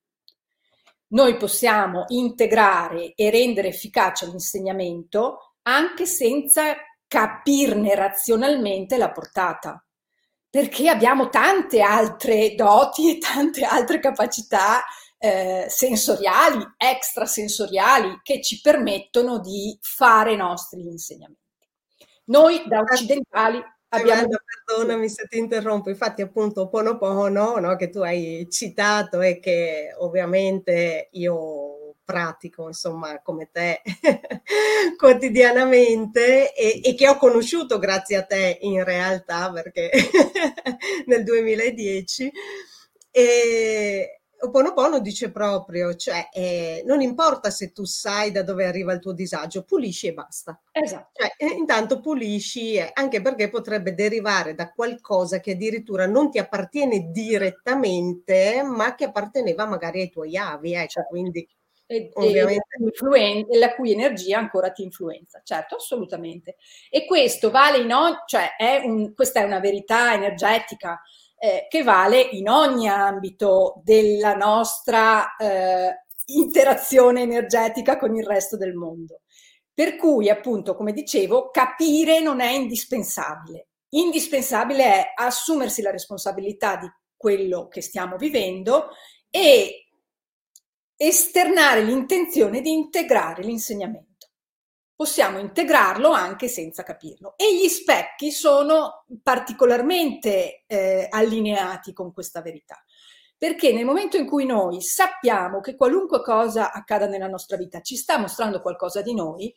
Noi 1.09 1.37
possiamo 1.37 2.05
integrare 2.09 3.15
e 3.15 3.31
rendere 3.31 3.69
efficace 3.69 4.27
l'insegnamento 4.27 5.55
anche 5.63 6.07
senza 6.07 6.75
capirne 7.07 7.95
razionalmente 7.95 8.97
la 8.97 9.13
portata, 9.13 9.85
perché 10.51 10.89
abbiamo 10.89 11.29
tante 11.29 11.81
altre 11.81 12.55
doti 12.55 13.17
e 13.17 13.19
tante 13.19 13.65
altre 13.65 14.01
capacità 14.01 14.83
eh, 15.19 15.67
sensoriali, 15.69 16.65
extrasensoriali, 16.77 18.21
che 18.23 18.43
ci 18.43 18.61
permettono 18.61 19.39
di 19.39 19.79
fare 19.81 20.33
i 20.33 20.37
nostri 20.37 20.81
insegnamenti. 20.83 21.44
Noi 22.27 22.63
da 22.67 22.81
occidentali 22.81 23.63
abbiamo... 23.89 24.29
perdonami 24.67 25.09
se 25.09 25.27
ti 25.29 25.39
interrompo, 25.39 25.91
infatti 25.91 26.23
appunto 26.23 26.69
Ponopono, 26.69 27.59
no, 27.59 27.77
che 27.77 27.91
tu 27.91 28.01
hai 28.01 28.47
citato 28.51 29.21
e 29.21 29.39
che 29.41 29.95
ovviamente 29.99 31.09
io 31.13 31.95
pratico, 32.05 32.67
insomma, 32.67 33.21
come 33.23 33.49
te 33.51 33.81
quotidianamente 34.97 36.53
e, 36.55 36.81
e, 36.85 36.95
che 36.95 37.09
ho 37.09 37.17
conosciuto 37.17 37.79
grazie 37.79 38.17
a 38.17 38.25
te 38.25 38.59
in 38.61 38.85
realtà 38.85 39.51
perché 39.51 39.91
nel 41.07 41.25
2010 41.25 42.31
e, 43.11 44.21
Oponopono 44.45 45.01
dice 45.01 45.31
proprio, 45.31 45.95
cioè 45.95 46.29
eh, 46.31 46.83
non 46.87 47.01
importa 47.01 47.49
se 47.49 47.73
tu 47.73 47.85
sai 47.85 48.31
da 48.31 48.43
dove 48.43 48.67
arriva 48.67 48.93
il 48.93 49.01
tuo 49.01 49.13
disagio, 49.13 49.65
pulisci 49.65 50.09
e 50.09 50.13
basta. 50.13 50.61
Esatto. 50.71 51.11
Cioè, 51.15 51.33
eh, 51.39 51.55
intanto 51.55 52.01
pulisci, 52.01 52.75
eh, 52.75 52.91
anche 52.93 53.23
perché 53.23 53.49
potrebbe 53.49 53.95
derivare 53.95 54.55
da 54.55 54.71
qualcosa 54.71 55.41
che 55.41 55.53
addirittura 55.53 56.07
non 56.07 56.31
ti 56.31 56.39
appartiene 56.39 57.11
direttamente, 57.11 58.63
ma 58.63 58.95
che 58.95 59.05
apparteneva 59.05 59.65
magari 59.65 60.03
ai 60.03 60.11
tuoi 60.11 60.37
avi, 60.37 60.75
ecco, 60.75 60.89
certo. 60.89 61.09
quindi... 61.09 61.49
E, 61.87 62.11
e 62.15 63.59
la 63.59 63.75
cui 63.75 63.93
energia 63.93 64.39
ancora 64.39 64.71
ti 64.71 64.83
influenza, 64.83 65.43
certo, 65.45 65.77
assolutamente. 65.77 66.57
E 66.91 67.05
questo 67.07 67.51
vale 67.51 67.79
in 67.79 67.93
ogni, 67.93 68.17
cioè 68.27 68.57
è 68.57 68.83
un, 68.85 69.15
questa 69.15 69.41
è 69.41 69.45
una 69.45 69.61
verità 69.61 70.15
energetica 70.15 71.01
eh, 71.45 71.67
che 71.69 71.83
vale 71.83 72.23
in 72.23 72.49
ogni 72.49 72.89
ambito 72.89 73.83
della 73.85 74.35
nostra 74.35 75.37
eh, 75.37 76.07
interazione 76.27 77.21
energetica 77.21 77.99
con 77.99 78.17
il 78.17 78.25
resto 78.25 78.57
del 78.57 78.73
mondo. 78.73 79.21
Per 79.75 79.97
cui, 79.97 80.31
appunto, 80.31 80.75
come 80.75 80.95
dicevo, 80.95 81.51
capire 81.51 82.21
non 82.21 82.41
è 82.41 82.53
indispensabile. 82.53 83.69
Indispensabile 83.91 84.85
è 84.85 85.13
assumersi 85.15 85.83
la 85.83 85.91
responsabilità 85.91 86.77
di 86.77 86.91
quello 87.15 87.69
che 87.69 87.83
stiamo 87.83 88.17
vivendo 88.17 88.89
e 89.29 89.89
esternare 90.97 91.83
l'intenzione 91.83 92.63
di 92.63 92.73
integrare 92.73 93.43
l'insegnamento 93.43 94.14
possiamo 94.95 95.39
integrarlo 95.39 96.11
anche 96.11 96.49
senza 96.49 96.83
capirlo. 96.83 97.35
E 97.37 97.57
gli 97.57 97.69
specchi 97.69 98.31
sono 98.31 99.05
particolarmente 99.23 100.65
eh, 100.67 101.07
allineati 101.11 101.93
con 101.93 102.13
questa 102.13 102.41
verità, 102.41 102.83
perché 103.37 103.73
nel 103.73 103.85
momento 103.85 104.17
in 104.17 104.27
cui 104.27 104.47
noi 104.47 104.81
sappiamo 104.81 105.61
che 105.61 105.77
qualunque 105.77 106.23
cosa 106.23 106.73
accada 106.73 107.07
nella 107.07 107.29
nostra 107.29 107.57
vita 107.57 107.81
ci 107.81 107.97
sta 107.97 108.19
mostrando 108.19 108.61
qualcosa 108.61 109.03
di 109.03 109.15
noi, 109.15 109.55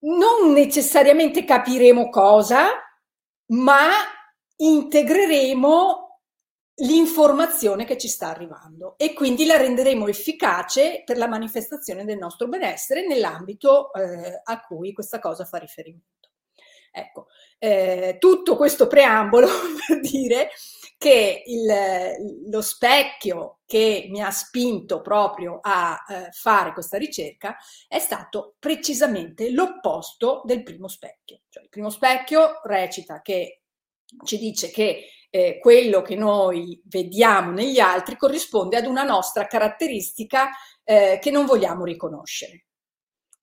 non 0.00 0.52
necessariamente 0.52 1.44
capiremo 1.44 2.10
cosa, 2.10 2.68
ma 3.48 3.90
integreremo 4.56 6.05
l'informazione 6.80 7.84
che 7.84 7.96
ci 7.96 8.08
sta 8.08 8.28
arrivando 8.28 8.96
e 8.98 9.14
quindi 9.14 9.46
la 9.46 9.56
renderemo 9.56 10.08
efficace 10.08 11.02
per 11.04 11.16
la 11.16 11.28
manifestazione 11.28 12.04
del 12.04 12.18
nostro 12.18 12.48
benessere 12.48 13.06
nell'ambito 13.06 13.92
eh, 13.94 14.40
a 14.42 14.60
cui 14.60 14.92
questa 14.92 15.18
cosa 15.18 15.44
fa 15.44 15.58
riferimento. 15.58 16.14
Ecco, 16.92 17.26
eh, 17.58 18.16
tutto 18.18 18.56
questo 18.56 18.86
preambolo 18.86 19.46
per 19.86 20.00
dire 20.00 20.50
che 20.98 21.42
il, 21.44 22.50
lo 22.50 22.62
specchio 22.62 23.58
che 23.66 24.06
mi 24.10 24.22
ha 24.22 24.30
spinto 24.30 25.02
proprio 25.02 25.58
a 25.60 26.02
eh, 26.08 26.30
fare 26.32 26.72
questa 26.72 26.96
ricerca 26.96 27.56
è 27.86 27.98
stato 27.98 28.54
precisamente 28.58 29.50
l'opposto 29.50 30.40
del 30.44 30.62
primo 30.62 30.88
specchio. 30.88 31.42
Cioè, 31.50 31.64
il 31.64 31.68
primo 31.68 31.90
specchio 31.90 32.60
recita 32.64 33.20
che 33.20 33.60
ci 34.24 34.38
dice 34.38 34.70
che 34.70 35.06
eh, 35.30 35.58
quello 35.58 36.02
che 36.02 36.14
noi 36.14 36.80
vediamo 36.84 37.50
negli 37.50 37.78
altri 37.78 38.16
corrisponde 38.16 38.76
ad 38.76 38.86
una 38.86 39.02
nostra 39.02 39.46
caratteristica 39.46 40.50
eh, 40.84 41.18
che 41.20 41.30
non 41.30 41.46
vogliamo 41.46 41.84
riconoscere. 41.84 42.66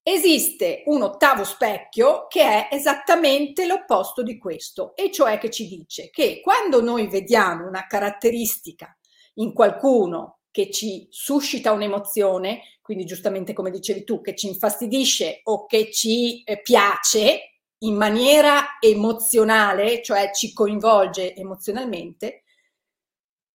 Esiste 0.06 0.84
un 0.88 1.02
ottavo 1.02 1.46
specchio 1.46 2.28
che 2.28 2.42
è 2.42 2.68
esattamente 2.72 3.66
l'opposto 3.66 4.22
di 4.22 4.38
questo, 4.38 4.96
e 4.96 5.10
cioè 5.12 5.38
che 5.38 5.50
ci 5.50 5.66
dice 5.68 6.10
che 6.10 6.42
quando 6.42 6.82
noi 6.82 7.08
vediamo 7.08 7.66
una 7.68 7.88
caratteristica 7.88 8.98
in 9.36 9.54
qualcuno 9.54 10.40
che 10.52 10.70
ci 10.70 11.08
suscita 11.10 11.72
un'emozione, 11.72 12.78
quindi 12.82 13.06
giustamente 13.06 13.54
come 13.54 13.72
dicevi 13.72 14.04
tu, 14.04 14.22
che 14.22 14.36
ci 14.36 14.48
infastidisce 14.48 15.40
o 15.46 15.66
che 15.66 15.90
ci 15.90 16.44
eh, 16.44 16.62
piace, 16.62 17.53
in 17.84 17.96
maniera 17.96 18.78
emozionale, 18.80 20.02
cioè 20.02 20.32
ci 20.32 20.54
coinvolge 20.54 21.36
emozionalmente, 21.36 22.44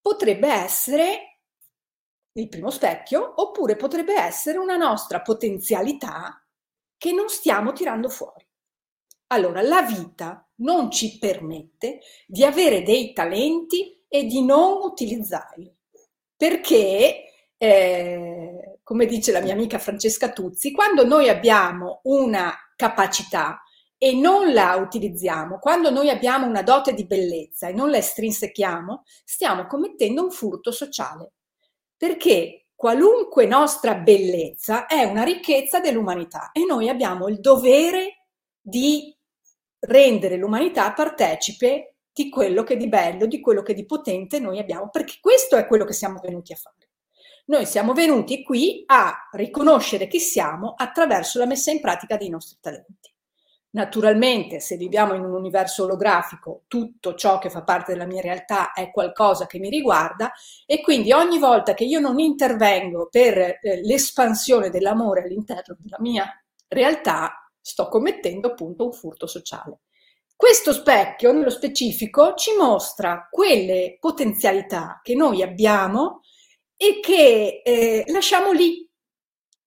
potrebbe 0.01 0.49
essere 0.49 1.41
il 2.33 2.49
primo 2.49 2.71
specchio 2.71 3.35
oppure 3.37 3.77
potrebbe 3.77 4.15
essere 4.15 4.59
una 4.59 4.77
nostra 4.77 5.21
potenzialità 5.21 6.43
che 6.97 7.13
non 7.13 7.29
stiamo 7.29 7.73
tirando 7.73 8.09
fuori. 8.09 8.47
Allora, 9.29 9.61
la 9.61 9.83
vita 9.83 10.49
non 10.57 10.91
ci 10.91 11.19
permette 11.19 12.01
di 12.27 12.45
avere 12.45 12.83
dei 12.83 13.13
talenti 13.13 14.05
e 14.09 14.25
di 14.25 14.43
non 14.43 14.83
utilizzarli, 14.83 15.75
perché, 16.35 17.25
eh, 17.57 18.79
come 18.83 19.07
dice 19.07 19.33
la 19.33 19.41
mia 19.41 19.53
amica 19.53 19.79
Francesca 19.79 20.33
Tuzzi, 20.33 20.73
quando 20.73 21.05
noi 21.05 21.29
abbiamo 21.29 22.01
una 22.05 22.55
capacità, 22.75 23.63
e 23.99 24.15
non 24.15 24.53
la 24.53 24.77
utilizziamo, 24.77 25.59
quando 25.59 25.91
noi 25.91 26.09
abbiamo 26.09 26.47
una 26.47 26.63
dote 26.63 26.95
di 26.95 27.05
bellezza 27.05 27.67
e 27.67 27.73
non 27.73 27.91
la 27.91 27.97
estrinsechiamo, 27.97 29.03
stiamo 29.25 29.67
commettendo 29.67 30.23
un 30.23 30.31
furto 30.31 30.71
sociale. 30.71 31.33
Perché 31.97 32.69
qualunque 32.77 33.45
nostra 33.47 33.97
bellezza 33.97 34.87
è 34.87 35.03
una 35.03 35.25
ricchezza 35.25 35.81
dell'umanità 35.81 36.53
e 36.53 36.65
noi 36.65 36.89
abbiamo 36.89 37.27
il 37.27 37.41
dovere 37.41 38.27
di 38.61 39.13
rendere 39.81 40.37
l'umanità 40.37 40.93
partecipe 40.93 41.97
di 42.13 42.29
quello 42.29 42.63
che 42.63 42.77
di 42.77 42.89
bello, 42.89 43.27
di 43.27 43.41
quello 43.41 43.63
che 43.63 43.75
di 43.75 43.85
potente 43.85 44.39
noi 44.39 44.61
abbiamo, 44.61 44.91
perché 44.91 45.19
questo 45.21 45.57
è 45.57 45.67
quello 45.67 45.85
che 45.85 45.93
siamo 45.93 46.21
venuti 46.23 46.53
a 46.53 46.57
fare. 46.57 46.91
Noi 47.47 47.67
siamo 47.67 47.95
venuti 47.95 48.45
qui 48.45 48.85
a 48.87 49.29
riconoscere 49.33 50.07
chi 50.07 50.21
siamo 50.21 50.75
attraverso 50.77 51.39
la 51.39 51.47
messa 51.47 51.73
in 51.73 51.81
pratica 51.81 52.17
dei 52.17 52.29
nostri 52.29 52.59
talenti. 52.61 53.13
Naturalmente, 53.79 54.59
se 54.59 54.77
viviamo 54.77 55.15
in 55.15 55.23
un 55.23 55.33
universo 55.33 55.85
olografico, 55.85 56.63
tutto 56.67 57.15
ciò 57.15 57.39
che 57.39 57.49
fa 57.49 57.63
parte 57.63 57.93
della 57.93 58.07
mia 58.07 58.21
realtà 58.21 58.73
è 58.73 58.91
qualcosa 58.91 59.47
che 59.47 59.61
mi 59.61 59.71
riguarda 59.71 60.33
e 60.67 60.81
quindi 60.81 61.13
ogni 61.13 61.39
volta 61.39 61.75
che 61.75 61.85
io 61.85 62.01
non 62.01 62.19
intervengo 62.19 63.07
per 63.09 63.39
eh, 63.39 63.81
l'espansione 63.85 64.71
dell'amore 64.71 65.23
all'interno 65.23 65.77
della 65.79 65.99
mia 66.01 66.27
realtà, 66.67 67.49
sto 67.61 67.87
commettendo 67.87 68.49
appunto 68.49 68.85
un 68.85 68.93
furto 68.93 69.29
sociale. 69.29 69.83
Questo 70.35 70.73
specchio, 70.73 71.31
nello 71.31 71.51
specifico, 71.51 72.35
ci 72.35 72.57
mostra 72.59 73.29
quelle 73.31 73.97
potenzialità 74.01 74.99
che 75.05 75.15
noi 75.15 75.41
abbiamo 75.41 76.23
e 76.77 76.99
che 77.01 77.63
eh, 77.65 78.03
lasciamo 78.09 78.51
lì. 78.51 78.85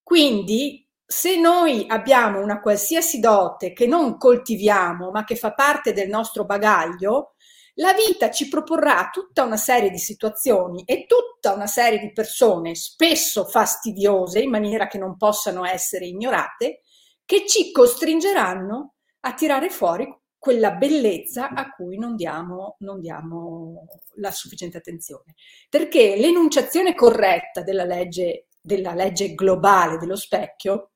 Quindi 0.03 0.80
se 1.11 1.35
noi 1.35 1.83
abbiamo 1.89 2.39
una 2.39 2.61
qualsiasi 2.61 3.19
dote 3.19 3.73
che 3.73 3.85
non 3.85 4.17
coltiviamo, 4.17 5.11
ma 5.11 5.25
che 5.25 5.35
fa 5.35 5.53
parte 5.53 5.91
del 5.91 6.07
nostro 6.07 6.45
bagaglio, 6.45 7.33
la 7.75 7.91
vita 7.91 8.31
ci 8.31 8.47
proporrà 8.47 9.09
tutta 9.11 9.43
una 9.43 9.57
serie 9.57 9.89
di 9.89 9.97
situazioni 9.97 10.83
e 10.85 11.05
tutta 11.07 11.53
una 11.53 11.67
serie 11.67 11.99
di 11.99 12.13
persone, 12.13 12.75
spesso 12.75 13.43
fastidiose, 13.43 14.39
in 14.39 14.51
maniera 14.51 14.87
che 14.87 14.97
non 14.97 15.17
possano 15.17 15.65
essere 15.65 16.05
ignorate, 16.05 16.79
che 17.25 17.45
ci 17.45 17.73
costringeranno 17.73 18.93
a 19.21 19.33
tirare 19.33 19.69
fuori 19.69 20.07
quella 20.37 20.71
bellezza 20.71 21.49
a 21.49 21.71
cui 21.71 21.97
non 21.97 22.15
diamo, 22.15 22.77
non 22.79 23.01
diamo 23.01 23.85
la 24.15 24.31
sufficiente 24.31 24.77
attenzione. 24.77 25.35
Perché 25.69 26.15
l'enunciazione 26.15 26.95
corretta 26.95 27.63
della 27.63 27.83
legge, 27.83 28.47
della 28.61 28.93
legge 28.93 29.33
globale 29.33 29.97
dello 29.97 30.15
specchio 30.15 30.90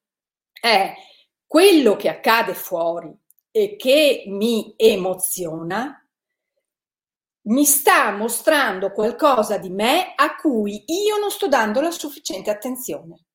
è 0.65 0.95
quello 1.45 1.95
che 1.95 2.10
accade 2.10 2.56
fuori 2.56 3.15
e 3.51 3.75
che 3.75 4.23
mi 4.28 4.73
emoziona, 4.75 6.04
mi 7.43 7.65
sta 7.65 8.12
mostrando 8.12 8.91
qualcosa 8.91 9.60
di 9.60 9.69
me 9.69 10.13
a 10.15 10.36
cui 10.36 10.84
io 10.88 11.17
non 11.17 11.30
sto 11.30 11.47
dando 11.47 11.82
la 11.82 11.91
sufficiente 11.91 12.49
attenzione. 12.49 13.25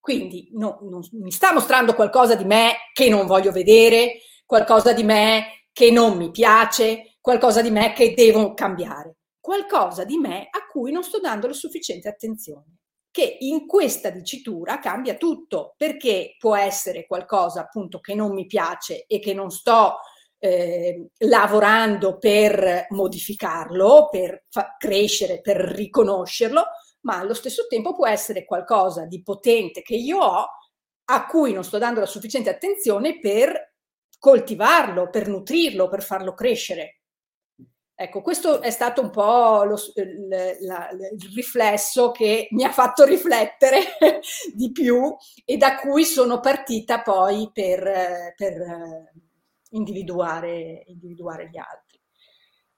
Quindi 0.00 0.50
no, 0.54 0.80
non, 0.82 1.00
mi 1.12 1.30
sta 1.30 1.52
mostrando 1.52 1.94
qualcosa 1.94 2.34
di 2.34 2.44
me 2.44 2.90
che 2.92 3.08
non 3.08 3.26
voglio 3.26 3.52
vedere, 3.52 4.18
qualcosa 4.44 4.92
di 4.92 5.04
me 5.04 5.68
che 5.72 5.92
non 5.92 6.16
mi 6.16 6.32
piace, 6.32 7.16
qualcosa 7.20 7.62
di 7.62 7.70
me 7.70 7.92
che 7.92 8.14
devo 8.14 8.52
cambiare, 8.52 9.18
qualcosa 9.40 10.04
di 10.04 10.18
me 10.18 10.48
a 10.50 10.66
cui 10.66 10.90
non 10.90 11.04
sto 11.04 11.20
dando 11.20 11.46
la 11.46 11.54
sufficiente 11.54 12.08
attenzione 12.08 12.80
che 13.14 13.36
in 13.42 13.68
questa 13.68 14.10
dicitura 14.10 14.80
cambia 14.80 15.14
tutto, 15.14 15.74
perché 15.76 16.34
può 16.36 16.56
essere 16.56 17.06
qualcosa 17.06 17.60
appunto 17.60 18.00
che 18.00 18.12
non 18.12 18.32
mi 18.32 18.44
piace 18.44 19.04
e 19.06 19.20
che 19.20 19.32
non 19.32 19.52
sto 19.52 19.98
eh, 20.40 21.10
lavorando 21.18 22.18
per 22.18 22.88
modificarlo, 22.88 24.08
per 24.10 24.46
fa- 24.48 24.74
crescere, 24.76 25.40
per 25.40 25.58
riconoscerlo, 25.58 26.64
ma 27.02 27.20
allo 27.20 27.34
stesso 27.34 27.68
tempo 27.68 27.94
può 27.94 28.08
essere 28.08 28.44
qualcosa 28.44 29.04
di 29.04 29.22
potente 29.22 29.82
che 29.82 29.94
io 29.94 30.18
ho 30.18 30.46
a 31.04 31.26
cui 31.26 31.52
non 31.52 31.62
sto 31.62 31.78
dando 31.78 32.00
la 32.00 32.06
sufficiente 32.06 32.50
attenzione 32.50 33.20
per 33.20 33.74
coltivarlo, 34.18 35.08
per 35.08 35.28
nutrirlo, 35.28 35.88
per 35.88 36.02
farlo 36.02 36.34
crescere. 36.34 37.02
Ecco, 37.96 38.22
questo 38.22 38.60
è 38.60 38.70
stato 38.70 39.00
un 39.02 39.10
po' 39.10 39.62
lo, 39.62 39.76
il, 39.94 40.56
la, 40.62 40.88
il, 40.90 41.32
riflesso 41.32 42.10
che 42.10 42.48
mi 42.50 42.64
ha 42.64 42.72
fatto 42.72 43.04
riflettere 43.04 43.96
di 44.52 44.72
più 44.72 45.14
e 45.44 45.56
da 45.56 45.76
cui 45.76 46.04
sono 46.04 46.40
partita 46.40 47.02
poi 47.02 47.50
per, 47.52 48.34
per 48.36 49.12
individuare, 49.70 50.82
individuare 50.86 51.48
gli 51.48 51.56
altri. 51.56 52.00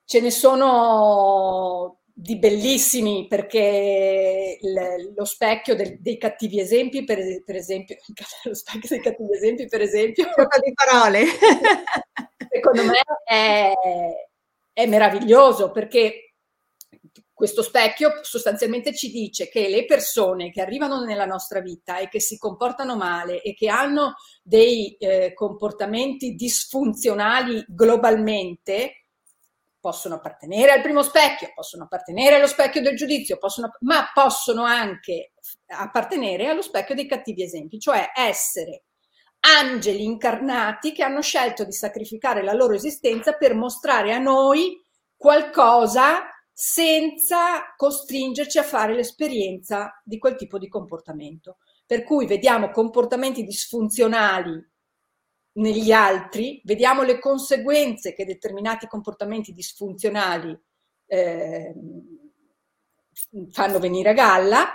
Ce 0.05 0.21
ne 0.21 0.31
sono 0.31 2.01
di 2.13 2.39
bellissimi 2.39 3.27
perché 3.27 4.59
il, 4.61 5.13
lo 5.15 5.25
specchio 5.25 5.75
del, 5.75 5.99
dei 5.99 6.19
cattivi 6.19 6.61
esempi, 6.61 7.05
per, 7.05 7.43
per, 7.43 7.57
esempio, 7.57 7.97
lo 8.45 8.55
specchio 8.55 8.89
dei 8.91 9.01
cattivi 9.01 9.33
esempi, 9.35 9.67
per 9.67 9.81
esempio, 9.81 10.27
di 10.63 10.73
parole. 10.75 11.25
secondo 12.51 12.85
me 12.85 13.01
è, 13.25 13.73
è 14.77 14.85
meraviglioso 14.85 15.71
perché 15.71 16.35
questo 17.33 17.63
specchio 17.63 18.21
sostanzialmente 18.21 18.95
ci 18.95 19.11
dice 19.11 19.49
che 19.49 19.71
le 19.71 19.87
persone 19.87 20.51
che 20.51 20.61
arrivano 20.61 21.03
nella 21.03 21.25
nostra 21.25 21.61
vita 21.61 21.97
e 21.97 22.11
che 22.11 22.21
si 22.21 22.37
comportano 22.37 22.95
male 22.95 23.41
e 23.41 23.55
che 23.55 23.71
hanno 23.71 24.17
dei 24.43 24.95
eh, 24.97 25.33
comportamenti 25.33 26.35
disfunzionali 26.35 27.65
globalmente 27.67 29.07
possono 29.81 30.17
appartenere 30.17 30.73
al 30.73 30.83
primo 30.83 31.03
specchio, 31.03 31.53
possono 31.55 31.85
appartenere 31.85 32.37
allo 32.37 32.47
specchio 32.47 32.83
del 32.83 32.97
giudizio, 32.97 33.39
possono, 33.39 33.71
ma 33.81 34.11
possono 34.13 34.63
anche 34.65 35.33
appartenere 35.69 36.49
allo 36.49 36.63
specchio 36.63 36.95
dei 36.95 37.07
cattivi 37.07 37.43
esempi, 37.43 37.79
cioè 37.79 38.11
essere 38.15 38.83
angeli 39.47 40.05
incarnati 40.05 40.93
che 40.93 41.05
hanno 41.05 41.23
scelto 41.23 41.65
di 41.65 41.73
sacrificare 41.73 42.43
la 42.43 42.53
loro 42.53 42.75
esistenza 42.75 43.33
per 43.35 43.55
mostrare 43.55 44.13
a 44.13 44.19
noi 44.19 44.81
qualcosa 45.17 46.25
senza 46.53 47.75
costringerci 47.77 48.59
a 48.59 48.63
fare 48.63 48.95
l'esperienza 48.95 50.01
di 50.05 50.19
quel 50.19 50.37
tipo 50.37 50.59
di 50.59 50.69
comportamento. 50.69 51.59
Per 51.87 52.03
cui 52.03 52.27
vediamo 52.27 52.71
comportamenti 52.71 53.45
disfunzionali 53.45 54.71
negli 55.53 55.93
altri, 55.93 56.61
vediamo 56.65 57.03
le 57.03 57.19
conseguenze 57.19 58.15
che 58.15 58.25
determinati 58.25 58.87
comportamenti 58.87 59.53
disfunzionali 59.53 60.59
eh, 61.07 61.75
fanno 63.51 63.79
venire 63.79 64.11
a 64.11 64.15
galla 64.15 64.75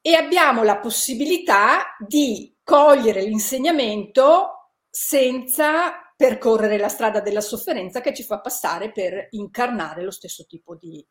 e 0.00 0.14
abbiamo 0.14 0.62
la 0.62 0.78
possibilità 0.78 1.96
di 2.06 2.53
cogliere 2.64 3.22
l'insegnamento 3.22 4.72
senza 4.90 5.92
percorrere 6.16 6.78
la 6.78 6.88
strada 6.88 7.20
della 7.20 7.40
sofferenza 7.40 8.00
che 8.00 8.14
ci 8.14 8.22
fa 8.22 8.40
passare 8.40 8.90
per 8.90 9.28
incarnare 9.30 10.02
lo 10.02 10.10
stesso 10.10 10.44
tipo 10.46 10.74
di, 10.74 11.04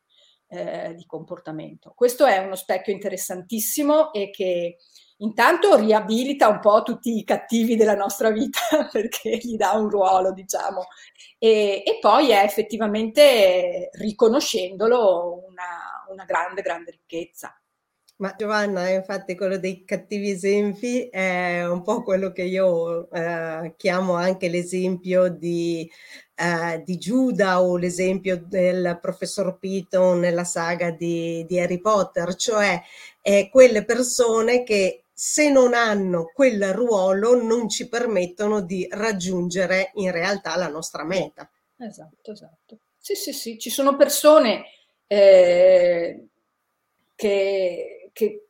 eh, 0.48 0.94
di 0.94 1.06
comportamento. 1.06 1.92
Questo 1.94 2.26
è 2.26 2.38
uno 2.38 2.56
specchio 2.56 2.92
interessantissimo 2.92 4.12
e 4.12 4.30
che 4.30 4.78
intanto 5.18 5.76
riabilita 5.76 6.48
un 6.48 6.60
po' 6.60 6.82
tutti 6.82 7.16
i 7.16 7.24
cattivi 7.24 7.76
della 7.76 7.94
nostra 7.94 8.30
vita 8.30 8.60
perché 8.90 9.36
gli 9.36 9.56
dà 9.56 9.72
un 9.72 9.88
ruolo, 9.88 10.32
diciamo, 10.32 10.86
e, 11.38 11.82
e 11.84 11.98
poi 12.00 12.30
è 12.30 12.42
effettivamente 12.42 13.90
riconoscendolo 13.92 15.44
una, 15.46 16.04
una 16.10 16.24
grande, 16.24 16.62
grande 16.62 16.90
ricchezza. 16.90 17.54
Ma 18.16 18.32
Giovanna, 18.38 18.88
infatti 18.90 19.34
quello 19.34 19.58
dei 19.58 19.84
cattivi 19.84 20.30
esempi 20.30 21.08
è 21.08 21.66
un 21.66 21.82
po' 21.82 22.04
quello 22.04 22.30
che 22.30 22.42
io 22.42 23.10
eh, 23.10 23.74
chiamo 23.76 24.12
anche 24.14 24.48
l'esempio 24.48 25.28
di, 25.28 25.90
eh, 26.36 26.80
di, 26.84 26.96
Giuda 26.96 27.60
o 27.60 27.76
l'esempio 27.76 28.36
del 28.36 28.98
professor 29.00 29.58
Piton 29.58 30.20
nella 30.20 30.44
saga 30.44 30.92
di, 30.92 31.44
di 31.48 31.58
Harry 31.58 31.80
Potter, 31.80 32.36
cioè 32.36 32.80
eh, 33.20 33.48
quelle 33.50 33.84
persone 33.84 34.62
che 34.62 35.02
se 35.12 35.50
non 35.50 35.74
hanno 35.74 36.30
quel 36.32 36.72
ruolo 36.72 37.40
non 37.42 37.68
ci 37.68 37.88
permettono 37.88 38.60
di 38.60 38.86
raggiungere 38.90 39.90
in 39.94 40.12
realtà 40.12 40.56
la 40.56 40.68
nostra 40.68 41.02
meta. 41.04 41.50
Esatto, 41.78 42.30
esatto. 42.30 42.78
Sì, 42.96 43.16
sì, 43.16 43.32
sì, 43.32 43.58
ci 43.58 43.70
sono 43.70 43.96
persone 43.96 44.64
eh, 45.08 46.26
che 47.16 48.03
che 48.14 48.44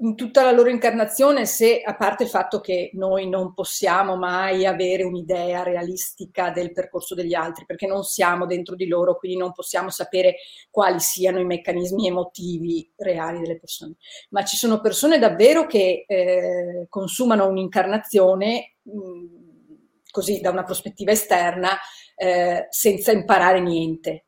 in 0.00 0.14
tutta 0.14 0.44
la 0.44 0.52
loro 0.52 0.68
incarnazione, 0.68 1.44
se 1.44 1.80
a 1.80 1.96
parte 1.96 2.22
il 2.22 2.28
fatto 2.28 2.60
che 2.60 2.90
noi 2.94 3.28
non 3.28 3.52
possiamo 3.52 4.16
mai 4.16 4.64
avere 4.64 5.02
un'idea 5.02 5.64
realistica 5.64 6.50
del 6.50 6.72
percorso 6.72 7.16
degli 7.16 7.34
altri, 7.34 7.64
perché 7.66 7.88
non 7.88 8.04
siamo 8.04 8.46
dentro 8.46 8.76
di 8.76 8.86
loro, 8.86 9.16
quindi 9.16 9.36
non 9.38 9.52
possiamo 9.52 9.90
sapere 9.90 10.36
quali 10.70 11.00
siano 11.00 11.40
i 11.40 11.44
meccanismi 11.44 12.06
emotivi 12.06 12.92
reali 12.96 13.40
delle 13.40 13.58
persone, 13.58 13.96
ma 14.30 14.44
ci 14.44 14.56
sono 14.56 14.80
persone 14.80 15.18
davvero 15.18 15.66
che 15.66 16.04
eh, 16.06 16.86
consumano 16.88 17.48
un'incarnazione 17.48 18.76
mh, 18.82 18.92
così 20.12 20.40
da 20.40 20.50
una 20.50 20.62
prospettiva 20.62 21.10
esterna 21.10 21.76
eh, 22.14 22.66
senza 22.70 23.10
imparare 23.10 23.60
niente 23.60 24.27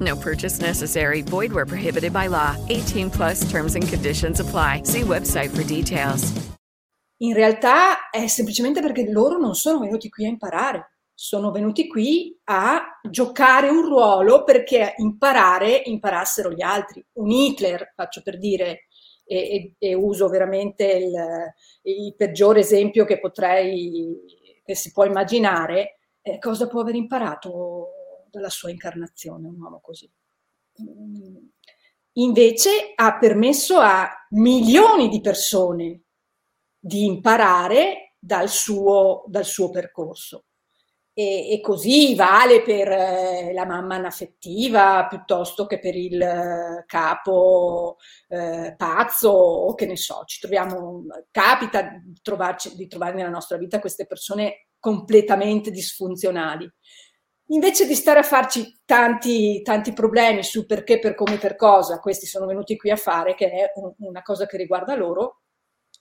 No 0.00 0.16
purchase 0.16 0.60
necessary. 0.60 1.22
Void 1.22 1.52
where 1.52 1.64
prohibited 1.64 2.12
by 2.12 2.26
law. 2.28 2.56
18 2.68 3.10
plus 3.10 3.48
terms 3.50 3.74
and 3.74 3.88
conditions 3.88 4.40
apply. 4.40 4.82
See 4.84 5.02
website 5.02 5.50
for 5.50 5.62
details. 5.62 6.32
In 7.18 7.32
realtà 7.32 8.10
è 8.10 8.26
semplicemente 8.26 8.82
perché 8.82 9.10
loro 9.10 9.38
non 9.38 9.54
sono 9.54 9.78
venuti 9.78 10.10
qui 10.10 10.26
a 10.26 10.28
imparare. 10.28 10.90
Sono 11.14 11.50
venuti 11.50 11.86
qui 11.86 12.38
a 12.44 13.00
giocare 13.08 13.70
un 13.70 13.82
ruolo 13.82 14.44
perché 14.44 14.92
imparare 14.98 15.80
imparassero 15.86 16.52
gli 16.52 16.62
altri. 16.62 17.02
Un 17.12 17.30
Hitler, 17.30 17.94
faccio 17.94 18.20
per 18.22 18.36
dire, 18.38 18.88
e, 19.24 19.38
e, 19.38 19.74
e 19.78 19.94
uso 19.94 20.28
veramente 20.28 20.84
il, 20.84 21.14
il, 21.82 22.14
peggiore 22.14 22.60
esempio 22.60 23.06
che 23.06 23.18
potrei, 23.18 24.14
che 24.62 24.74
si 24.74 24.92
può 24.92 25.06
immaginare, 25.06 26.00
eh, 26.20 26.38
cosa 26.38 26.68
può 26.68 26.82
aver 26.82 26.96
imparato 26.96 27.95
dalla 28.36 28.50
sua 28.50 28.70
incarnazione, 28.70 29.48
un 29.48 29.60
uomo 29.60 29.80
così. 29.80 30.10
invece 32.18 32.92
ha 32.94 33.18
permesso 33.18 33.78
a 33.78 34.08
milioni 34.30 35.08
di 35.08 35.20
persone 35.20 36.02
di 36.78 37.04
imparare 37.04 38.14
dal 38.18 38.48
suo, 38.48 39.24
dal 39.26 39.44
suo 39.44 39.70
percorso. 39.70 40.44
E, 41.18 41.50
e, 41.50 41.60
così 41.62 42.14
vale 42.14 42.62
per 42.62 42.88
eh, 42.88 43.52
la 43.54 43.64
mamma 43.64 43.94
anaffettiva 43.94 45.06
piuttosto 45.08 45.64
che 45.64 45.78
per 45.78 45.96
il 45.96 46.20
eh, 46.20 46.84
capo 46.86 47.96
eh, 48.28 48.74
pazzo 48.76 49.30
o 49.30 49.74
che 49.74 49.86
ne 49.86 49.96
so, 49.96 50.24
ci 50.26 50.40
troviamo, 50.40 51.06
capita 51.30 51.80
di, 51.82 52.20
trovarci, 52.20 52.76
di 52.76 52.86
trovare 52.86 53.14
nella 53.14 53.30
nostra 53.30 53.56
vita 53.56 53.80
queste 53.80 54.06
persone 54.06 54.66
completamente 54.78 55.70
disfunzionali. 55.70 56.70
Invece 57.50 57.86
di 57.86 57.94
stare 57.94 58.18
a 58.18 58.24
farci 58.24 58.80
tanti, 58.84 59.62
tanti 59.62 59.92
problemi 59.92 60.42
su 60.42 60.66
perché, 60.66 60.98
per 60.98 61.14
come, 61.14 61.38
per 61.38 61.54
cosa, 61.54 62.00
questi 62.00 62.26
sono 62.26 62.46
venuti 62.46 62.76
qui 62.76 62.90
a 62.90 62.96
fare, 62.96 63.34
che 63.34 63.50
è 63.50 63.72
un, 63.76 63.92
una 63.98 64.22
cosa 64.22 64.46
che 64.46 64.56
riguarda 64.56 64.96
loro, 64.96 65.42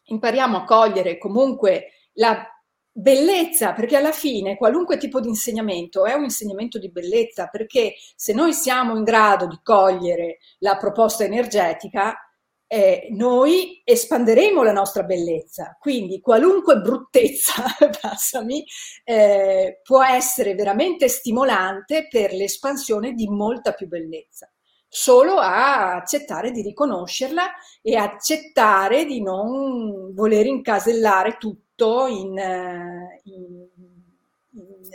impariamo 0.06 0.58
a 0.58 0.64
cogliere 0.64 1.18
comunque 1.20 1.92
la 2.14 2.48
bellezza, 2.92 3.74
perché 3.74 3.98
alla 3.98 4.12
fine 4.12 4.56
qualunque 4.56 4.98
tipo 4.98 5.20
di 5.20 5.28
insegnamento 5.28 6.06
è 6.06 6.14
un 6.14 6.24
insegnamento 6.24 6.80
di 6.80 6.90
bellezza, 6.90 7.48
perché 7.48 7.94
se 8.16 8.34
noi 8.34 8.54
siamo 8.54 8.96
in 8.96 9.04
grado 9.04 9.48
di 9.48 9.60
cogliere 9.62 10.38
la 10.60 10.78
proposta 10.78 11.24
energetica, 11.26 12.25
eh, 12.68 13.08
noi 13.12 13.82
espanderemo 13.84 14.64
la 14.64 14.72
nostra 14.72 15.04
bellezza. 15.04 15.76
Quindi 15.80 16.20
qualunque 16.20 16.78
bruttezza, 16.80 17.54
passami, 18.02 18.64
eh, 19.04 19.80
può 19.84 20.04
essere 20.04 20.56
veramente 20.56 21.08
stimolante 21.08 22.08
per 22.10 22.32
l'espansione 22.34 23.14
di 23.14 23.28
molta 23.28 23.74
più 23.74 23.88
bellezza 23.88 24.50
solo 24.88 25.40
a 25.40 25.96
accettare 25.96 26.52
di 26.52 26.62
riconoscerla 26.62 27.52
e 27.82 27.98
accettare 27.98 29.04
di 29.04 29.22
non 29.22 30.14
voler 30.14 30.46
incasellare 30.46 31.36
tutto 31.38 32.08
in, 32.08 32.38
eh, 32.38 33.20
in, 33.26 33.68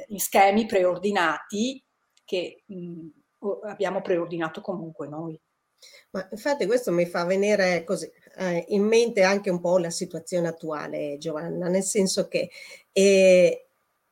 in 0.06 0.18
schemi 0.18 0.64
preordinati 0.64 1.84
che 2.24 2.62
mh, 2.64 3.06
abbiamo 3.68 4.00
preordinato 4.00 4.62
comunque 4.62 5.06
noi. 5.06 5.38
Ma 6.10 6.26
infatti 6.30 6.66
questo 6.66 6.92
mi 6.92 7.06
fa 7.06 7.24
venire 7.24 7.84
così 7.84 8.10
eh, 8.36 8.64
in 8.68 8.82
mente 8.84 9.22
anche 9.22 9.50
un 9.50 9.60
po' 9.60 9.78
la 9.78 9.90
situazione 9.90 10.48
attuale, 10.48 11.16
Giovanna, 11.18 11.68
nel 11.68 11.82
senso 11.82 12.28
che 12.28 12.50
eh, 12.92 13.66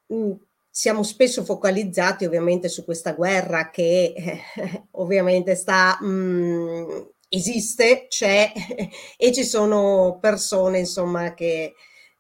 mh, 0.07 0.33
siamo 0.71 1.03
spesso 1.03 1.45
focalizzati 1.45 2.25
ovviamente 2.25 2.69
su 2.69 2.85
questa 2.85 3.13
guerra 3.13 3.71
che 3.71 4.13
eh, 4.17 4.41
ovviamente 4.93 5.55
sta, 5.57 5.99
mh, 6.01 7.11
esiste, 7.29 8.07
c'è 8.09 8.53
e 9.17 9.33
ci 9.33 9.45
sono 9.45 10.19
persone 10.21 10.79
insomma 10.79 11.35
che, 11.35 11.75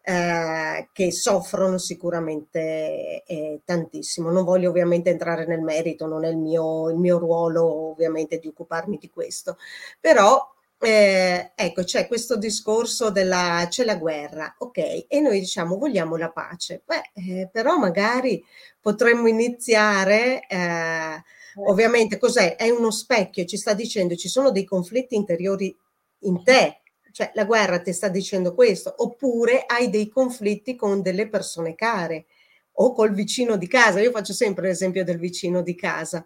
eh, 0.08 0.88
che 0.90 1.12
soffrono 1.12 1.76
sicuramente 1.76 3.24
eh, 3.26 3.60
tantissimo. 3.62 4.30
Non 4.30 4.44
voglio 4.44 4.70
ovviamente 4.70 5.10
entrare 5.10 5.44
nel 5.44 5.60
merito, 5.60 6.06
non 6.06 6.24
è 6.24 6.28
il 6.28 6.38
mio, 6.38 6.88
il 6.88 6.96
mio 6.96 7.18
ruolo 7.18 7.90
ovviamente 7.90 8.38
di 8.38 8.46
occuparmi 8.48 8.96
di 8.96 9.10
questo, 9.10 9.58
però 10.00 10.42
eh, 10.80 11.52
ecco, 11.54 11.82
c'è 11.84 12.06
questo 12.06 12.36
discorso 12.36 13.10
della 13.10 13.66
c'è 13.68 13.84
la 13.84 13.96
guerra, 13.96 14.54
ok, 14.56 15.06
e 15.08 15.20
noi 15.20 15.40
diciamo 15.40 15.76
vogliamo 15.76 16.16
la 16.16 16.30
pace. 16.30 16.82
Beh, 16.86 17.10
eh, 17.12 17.48
però 17.52 17.76
magari 17.76 18.42
potremmo 18.80 19.28
iniziare, 19.28 20.46
eh, 20.48 21.22
ovviamente 21.66 22.16
cos'è? 22.16 22.56
È 22.56 22.70
uno 22.70 22.90
specchio, 22.90 23.44
ci 23.44 23.58
sta 23.58 23.74
dicendo 23.74 24.14
ci 24.16 24.28
sono 24.28 24.50
dei 24.50 24.64
conflitti 24.64 25.14
interiori 25.16 25.76
in 26.20 26.42
te, 26.42 26.80
cioè 27.18 27.32
la 27.34 27.44
guerra 27.44 27.80
ti 27.80 27.92
sta 27.92 28.06
dicendo 28.06 28.54
questo, 28.54 28.94
oppure 28.98 29.64
hai 29.66 29.90
dei 29.90 30.08
conflitti 30.08 30.76
con 30.76 31.02
delle 31.02 31.28
persone 31.28 31.74
care 31.74 32.26
o 32.74 32.92
col 32.92 33.12
vicino 33.12 33.56
di 33.56 33.66
casa. 33.66 33.98
Io 33.98 34.12
faccio 34.12 34.32
sempre 34.32 34.68
l'esempio 34.68 35.02
del 35.02 35.18
vicino 35.18 35.60
di 35.60 35.74
casa. 35.74 36.24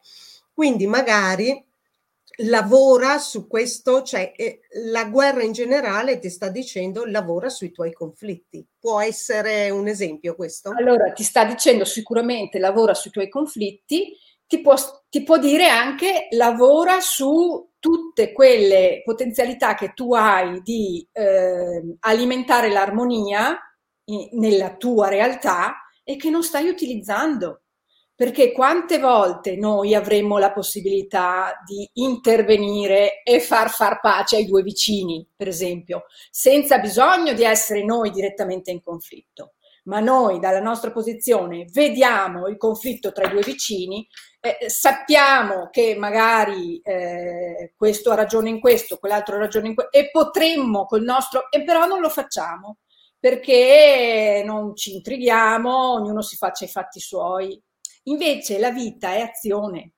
Quindi 0.52 0.86
magari 0.86 1.64
lavora 2.44 3.16
su 3.16 3.46
questo, 3.46 4.02
cioè 4.02 4.34
eh, 4.36 4.60
la 4.90 5.06
guerra 5.06 5.42
in 5.42 5.52
generale 5.52 6.18
ti 6.18 6.28
sta 6.28 6.50
dicendo 6.50 7.06
lavora 7.06 7.48
sui 7.48 7.72
tuoi 7.72 7.94
conflitti. 7.94 8.62
Può 8.78 9.00
essere 9.00 9.70
un 9.70 9.88
esempio 9.88 10.34
questo? 10.34 10.74
Allora, 10.76 11.10
ti 11.12 11.22
sta 11.22 11.46
dicendo 11.46 11.86
sicuramente 11.86 12.58
lavora 12.58 12.92
sui 12.92 13.10
tuoi 13.10 13.30
conflitti, 13.30 14.14
ti 14.46 14.60
può, 14.60 14.74
ti 15.08 15.22
può 15.22 15.38
dire 15.38 15.68
anche 15.68 16.28
lavora 16.32 17.00
su 17.00 17.66
tutte 17.82 18.30
quelle 18.30 19.02
potenzialità 19.04 19.74
che 19.74 19.92
tu 19.92 20.14
hai 20.14 20.62
di 20.62 21.04
eh, 21.10 21.96
alimentare 21.98 22.70
l'armonia 22.70 23.58
nella 24.34 24.76
tua 24.76 25.08
realtà 25.08 25.88
e 26.04 26.14
che 26.14 26.30
non 26.30 26.44
stai 26.44 26.68
utilizzando. 26.68 27.62
Perché 28.14 28.52
quante 28.52 29.00
volte 29.00 29.56
noi 29.56 29.96
avremmo 29.96 30.38
la 30.38 30.52
possibilità 30.52 31.60
di 31.66 31.90
intervenire 31.94 33.24
e 33.24 33.40
far 33.40 33.68
far 33.68 33.98
pace 33.98 34.36
ai 34.36 34.46
due 34.46 34.62
vicini, 34.62 35.28
per 35.34 35.48
esempio, 35.48 36.04
senza 36.30 36.78
bisogno 36.78 37.32
di 37.32 37.42
essere 37.42 37.82
noi 37.82 38.12
direttamente 38.12 38.70
in 38.70 38.80
conflitto, 38.80 39.54
ma 39.84 40.00
noi 40.00 40.38
dalla 40.38 40.60
nostra 40.60 40.90
posizione 40.92 41.66
vediamo 41.72 42.46
il 42.46 42.56
conflitto 42.56 43.12
tra 43.12 43.26
i 43.26 43.30
due 43.30 43.42
vicini, 43.42 44.06
eh, 44.40 44.68
sappiamo 44.68 45.68
che 45.70 45.94
magari 45.96 46.80
eh, 46.80 47.72
questo 47.76 48.10
ha 48.10 48.14
ragione 48.14 48.48
in 48.48 48.60
questo, 48.60 48.98
quell'altro 48.98 49.36
ha 49.36 49.38
ragione 49.38 49.68
in 49.68 49.74
questo, 49.74 49.92
e 49.92 50.10
potremmo 50.10 50.86
col 50.86 51.02
nostro, 51.02 51.50
e 51.50 51.64
però 51.64 51.86
non 51.86 52.00
lo 52.00 52.08
facciamo 52.08 52.78
perché 53.18 54.42
non 54.44 54.74
ci 54.74 54.94
intrighiamo, 54.94 55.92
ognuno 55.92 56.22
si 56.22 56.36
faccia 56.36 56.64
i 56.64 56.68
fatti 56.68 56.98
suoi 56.98 57.60
Invece 58.04 58.58
la 58.58 58.70
vita 58.70 59.12
è 59.12 59.20
azione. 59.20 59.92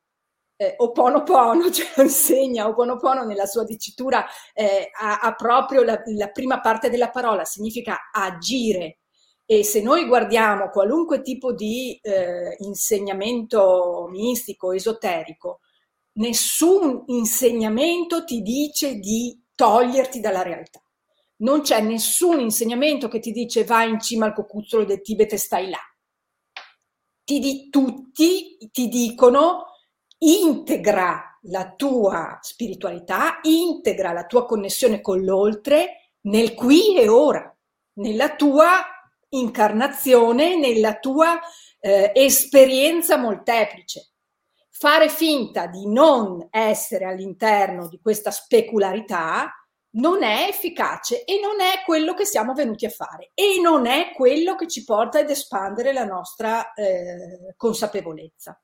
Eh, 0.56 0.74
Oponopono 0.76 1.70
ce 1.72 1.90
lo 1.96 2.02
insegna, 2.02 2.68
Oponopono 2.68 3.24
nella 3.24 3.46
sua 3.46 3.64
dicitura 3.64 4.24
eh, 4.52 4.90
ha, 5.00 5.18
ha, 5.20 5.34
proprio 5.34 5.82
la, 5.82 6.00
la 6.16 6.28
prima 6.28 6.60
parte 6.60 6.90
della 6.90 7.10
parola, 7.10 7.44
significa 7.44 8.10
agire. 8.12 8.98
E 9.46 9.62
se 9.62 9.82
noi 9.82 10.06
guardiamo 10.06 10.70
qualunque 10.70 11.20
tipo 11.20 11.52
di 11.52 11.98
eh, 12.00 12.56
insegnamento 12.60 14.08
mistico, 14.10 14.72
esoterico, 14.72 15.60
nessun 16.14 17.04
insegnamento 17.06 18.24
ti 18.24 18.40
dice 18.40 18.94
di 18.98 19.42
toglierti 19.54 20.20
dalla 20.20 20.42
realtà. 20.42 20.80
Non 21.36 21.60
c'è 21.60 21.80
nessun 21.80 22.40
insegnamento 22.40 23.08
che 23.08 23.18
ti 23.18 23.32
dice 23.32 23.64
vai 23.64 23.90
in 23.90 24.00
cima 24.00 24.26
al 24.26 24.34
cocuzzolo 24.34 24.84
del 24.84 25.02
Tibet 25.02 25.32
e 25.32 25.36
stai 25.36 25.68
là 25.68 25.78
ti 27.24 27.38
di, 27.38 27.70
tutti 27.70 28.58
ti 28.70 28.88
dicono 28.88 29.64
integra 30.18 31.38
la 31.48 31.74
tua 31.74 32.38
spiritualità, 32.40 33.40
integra 33.42 34.12
la 34.12 34.24
tua 34.24 34.46
connessione 34.46 35.00
con 35.00 35.22
l'oltre 35.22 36.12
nel 36.22 36.54
qui 36.54 36.96
e 36.96 37.08
ora, 37.08 37.54
nella 37.94 38.34
tua 38.34 38.82
incarnazione, 39.38 40.56
nella 40.56 40.98
tua 40.98 41.40
eh, 41.80 42.12
esperienza 42.14 43.16
molteplice. 43.16 44.10
Fare 44.70 45.08
finta 45.08 45.66
di 45.66 45.86
non 45.86 46.48
essere 46.50 47.04
all'interno 47.04 47.88
di 47.88 48.00
questa 48.00 48.30
specularità 48.30 49.50
non 49.94 50.22
è 50.22 50.46
efficace 50.48 51.24
e 51.24 51.38
non 51.40 51.60
è 51.60 51.84
quello 51.84 52.14
che 52.14 52.24
siamo 52.24 52.52
venuti 52.52 52.84
a 52.86 52.90
fare 52.90 53.30
e 53.34 53.60
non 53.60 53.86
è 53.86 54.12
quello 54.12 54.56
che 54.56 54.66
ci 54.66 54.82
porta 54.84 55.20
ad 55.20 55.30
espandere 55.30 55.92
la 55.92 56.04
nostra 56.04 56.72
eh, 56.72 57.54
consapevolezza. 57.56 58.60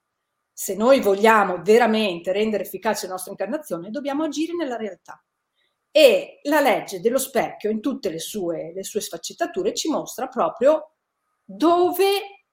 Se 0.52 0.74
noi 0.74 1.00
vogliamo 1.00 1.60
veramente 1.62 2.32
rendere 2.32 2.64
efficace 2.64 3.06
la 3.06 3.12
nostra 3.12 3.30
incarnazione, 3.30 3.90
dobbiamo 3.90 4.24
agire 4.24 4.54
nella 4.54 4.76
realtà. 4.76 5.22
E 5.90 6.40
la 6.44 6.60
legge 6.60 7.00
dello 7.00 7.18
specchio, 7.18 7.70
in 7.70 7.80
tutte 7.80 8.10
le 8.10 8.20
sue, 8.20 8.72
le 8.74 8.84
sue 8.84 9.00
sfaccettature, 9.00 9.74
ci 9.74 9.88
mostra 9.88 10.28
proprio 10.28 10.94
dove 11.44 12.44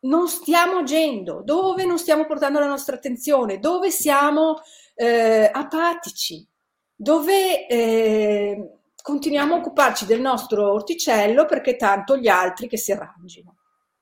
non 0.00 0.28
stiamo 0.28 0.78
agendo, 0.78 1.42
dove 1.44 1.84
non 1.84 1.98
stiamo 1.98 2.26
portando 2.26 2.58
la 2.58 2.66
nostra 2.66 2.96
attenzione, 2.96 3.58
dove 3.58 3.90
siamo 3.90 4.60
eh, 4.94 5.48
apatici, 5.52 6.46
dove 6.94 7.66
eh, 7.66 8.78
continuiamo 9.00 9.54
a 9.54 9.58
occuparci 9.58 10.06
del 10.06 10.20
nostro 10.20 10.72
orticello 10.72 11.44
perché 11.46 11.76
tanto 11.76 12.16
gli 12.16 12.28
altri 12.28 12.68
che 12.68 12.76
si 12.76 12.92
arrangino. 12.92 13.56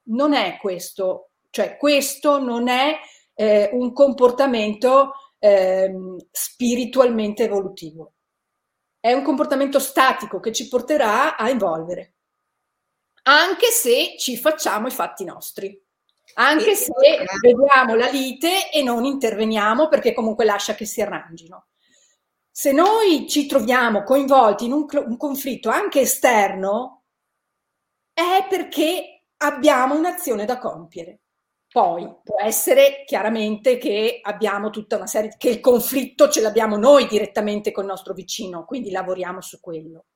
Non 0.04 0.32
è 0.32 0.56
questo, 0.58 1.32
cioè 1.50 1.76
questo 1.76 2.40
non 2.40 2.68
è 2.68 2.96
eh, 3.34 3.68
un 3.72 3.92
comportamento 3.92 5.12
eh, 5.38 5.92
spiritualmente 6.30 7.44
evolutivo. 7.44 8.12
È 9.00 9.12
un 9.12 9.22
comportamento 9.22 9.80
statico 9.80 10.40
che 10.40 10.52
ci 10.52 10.68
porterà 10.68 11.36
a 11.36 11.48
evolvere, 11.48 12.16
anche 13.22 13.70
se 13.70 14.16
ci 14.18 14.36
facciamo 14.36 14.86
i 14.86 14.92
fatti 14.92 15.24
nostri. 15.24 15.82
Anche 16.34 16.76
se 16.76 16.92
vediamo 17.40 17.96
la 17.96 18.08
lite 18.08 18.70
e 18.70 18.84
non 18.84 19.04
interveniamo 19.04 19.88
perché 19.88 20.14
comunque 20.14 20.44
lascia 20.44 20.74
che 20.74 20.84
si 20.84 21.00
arrangino 21.02 21.70
se 22.60 22.72
noi 22.72 23.26
ci 23.26 23.46
troviamo 23.46 24.02
coinvolti 24.02 24.66
in 24.66 24.72
un, 24.72 24.86
un 24.92 25.16
conflitto 25.16 25.70
anche 25.70 26.00
esterno, 26.00 27.04
è 28.12 28.46
perché 28.50 29.24
abbiamo 29.38 29.96
un'azione 29.96 30.44
da 30.44 30.58
compiere. 30.58 31.19
Poi 31.72 32.16
può 32.24 32.36
essere 32.40 33.04
chiaramente 33.06 33.78
che 33.78 34.18
abbiamo 34.22 34.70
tutta 34.70 34.96
una 34.96 35.06
serie, 35.06 35.36
che 35.38 35.50
il 35.50 35.60
conflitto 35.60 36.28
ce 36.28 36.40
l'abbiamo 36.40 36.76
noi 36.76 37.06
direttamente 37.06 37.70
con 37.70 37.84
il 37.84 37.90
nostro 37.90 38.12
vicino, 38.12 38.64
quindi 38.64 38.90
lavoriamo 38.90 39.40
su 39.40 39.60
quello. 39.60 40.06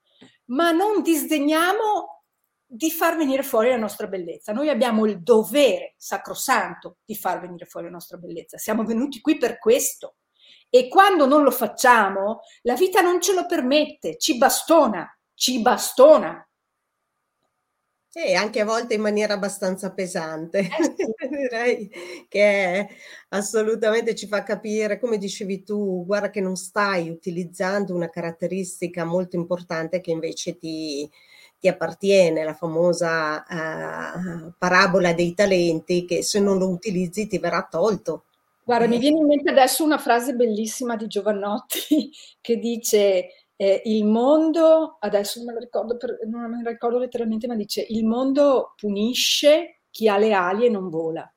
Ma 0.47 0.73
non 0.73 1.01
disdegniamo 1.01 2.23
di 2.67 2.91
far 2.91 3.17
venire 3.17 3.45
fuori 3.45 3.69
la 3.69 3.77
nostra 3.77 4.09
bellezza. 4.09 4.53
Noi 4.53 4.69
abbiamo 4.69 5.07
il 5.07 5.23
dovere 5.23 5.95
sacrosanto 5.97 6.99
di 7.05 7.15
far 7.15 7.41
venire 7.41 7.67
fuori 7.67 7.87
la 7.87 7.93
nostra 7.93 8.17
bellezza. 8.17 8.59
Siamo 8.59 8.83
venuti 8.85 9.21
qui 9.21 9.39
per 9.39 9.61
questo. 9.61 10.17
E 10.69 10.89
quando 10.89 11.25
non 11.25 11.45
lo 11.45 11.53
facciamo, 11.53 12.41
la 12.63 12.75
vita 12.75 13.01
non 13.01 13.21
ce 13.21 13.33
lo 13.33 13.47
permette, 13.47 14.19
ci 14.19 14.37
bastona, 14.39 15.09
ci 15.35 15.61
bastona. 15.61 16.44
E 18.17 18.35
anche 18.35 18.61
a 18.61 18.65
volte 18.65 18.95
in 18.95 19.01
maniera 19.01 19.35
abbastanza 19.35 19.93
pesante, 19.93 20.61
eh 20.61 20.69
direi 21.29 21.91
che 22.29 22.89
assolutamente 23.31 24.15
ci 24.15 24.29
fa 24.29 24.45
capire, 24.45 25.01
come 25.01 25.19
dicevi 25.19 25.65
tu, 25.65 26.05
guarda 26.07 26.31
che 26.31 26.41
non 26.41 26.55
stai 26.55 27.11
utilizzando 27.11 27.93
una 27.93 28.09
caratteristica 28.11 29.05
molto 29.05 29.35
importante 29.35 30.01
che 30.01 30.13
invece 30.13 30.57
ti, 30.59 31.11
ti 31.59 31.67
appartiene, 31.67 32.45
la 32.45 32.55
famosa 32.55 33.43
uh, 33.49 34.53
parabola 34.57 35.13
dei 35.13 35.35
talenti 35.35 36.05
che 36.05 36.23
se 36.23 36.39
non 36.39 36.59
lo 36.59 36.69
utilizzi 36.69 37.27
ti 37.27 37.39
verrà 37.39 37.67
tolto. 37.69 38.27
Guarda, 38.63 38.87
mi 38.87 38.99
viene 38.99 39.19
in 39.19 39.27
mente 39.27 39.51
adesso 39.51 39.83
una 39.83 39.99
frase 39.99 40.35
bellissima 40.35 40.97
di 40.97 41.07
Giovannotti 41.07 42.11
che 42.41 42.59
dice 42.59 43.44
eh, 43.65 43.83
il 43.85 44.05
mondo, 44.05 44.99
adesso 45.01 45.39
non 45.39 45.49
me, 45.49 45.53
lo 45.55 45.61
ricordo 45.61 45.97
per, 45.97 46.19
non 46.27 46.51
me 46.51 46.63
lo 46.63 46.71
ricordo 46.71 46.99
letteralmente, 46.99 47.47
ma 47.47 47.57
dice 47.57 47.87
il 47.89 48.05
mondo 48.05 48.75
punisce 48.77 49.81
chi 49.91 50.07
ha 50.07 50.19
le 50.19 50.33
ali 50.35 50.67
e 50.67 50.71
non 50.71 50.91
vola. 50.91 51.33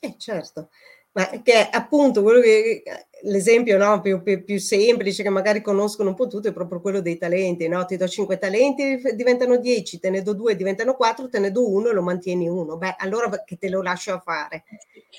Eh 0.00 0.14
certo, 0.18 0.68
ma 1.12 1.26
che 1.42 1.68
appunto 1.70 2.22
quello 2.22 2.40
che, 2.40 2.82
l'esempio 3.22 3.78
no, 3.78 4.00
più, 4.00 4.22
più, 4.22 4.44
più, 4.44 4.58
semplice 4.58 5.22
che 5.22 5.30
magari 5.30 5.62
conoscono 5.62 6.10
un 6.10 6.14
po' 6.14 6.26
tutti 6.26 6.48
è 6.48 6.52
proprio 6.52 6.80
quello 6.80 7.00
dei 7.00 7.16
talenti, 7.16 7.66
no? 7.66 7.84
ti 7.86 7.96
do 7.96 8.06
5 8.06 8.38
talenti, 8.38 9.00
diventano 9.14 9.56
10, 9.56 9.98
te 9.98 10.10
ne 10.10 10.22
do 10.22 10.34
2, 10.34 10.54
diventano 10.54 10.94
4, 10.94 11.28
te 11.28 11.38
ne 11.38 11.50
do 11.50 11.68
1 11.68 11.88
e 11.88 11.92
lo 11.92 12.02
mantieni 12.02 12.46
uno. 12.46 12.76
Beh, 12.76 12.96
allora 12.98 13.42
che 13.42 13.56
te 13.56 13.70
lo 13.70 13.82
lascio 13.82 14.12
a 14.12 14.20
fare. 14.20 14.64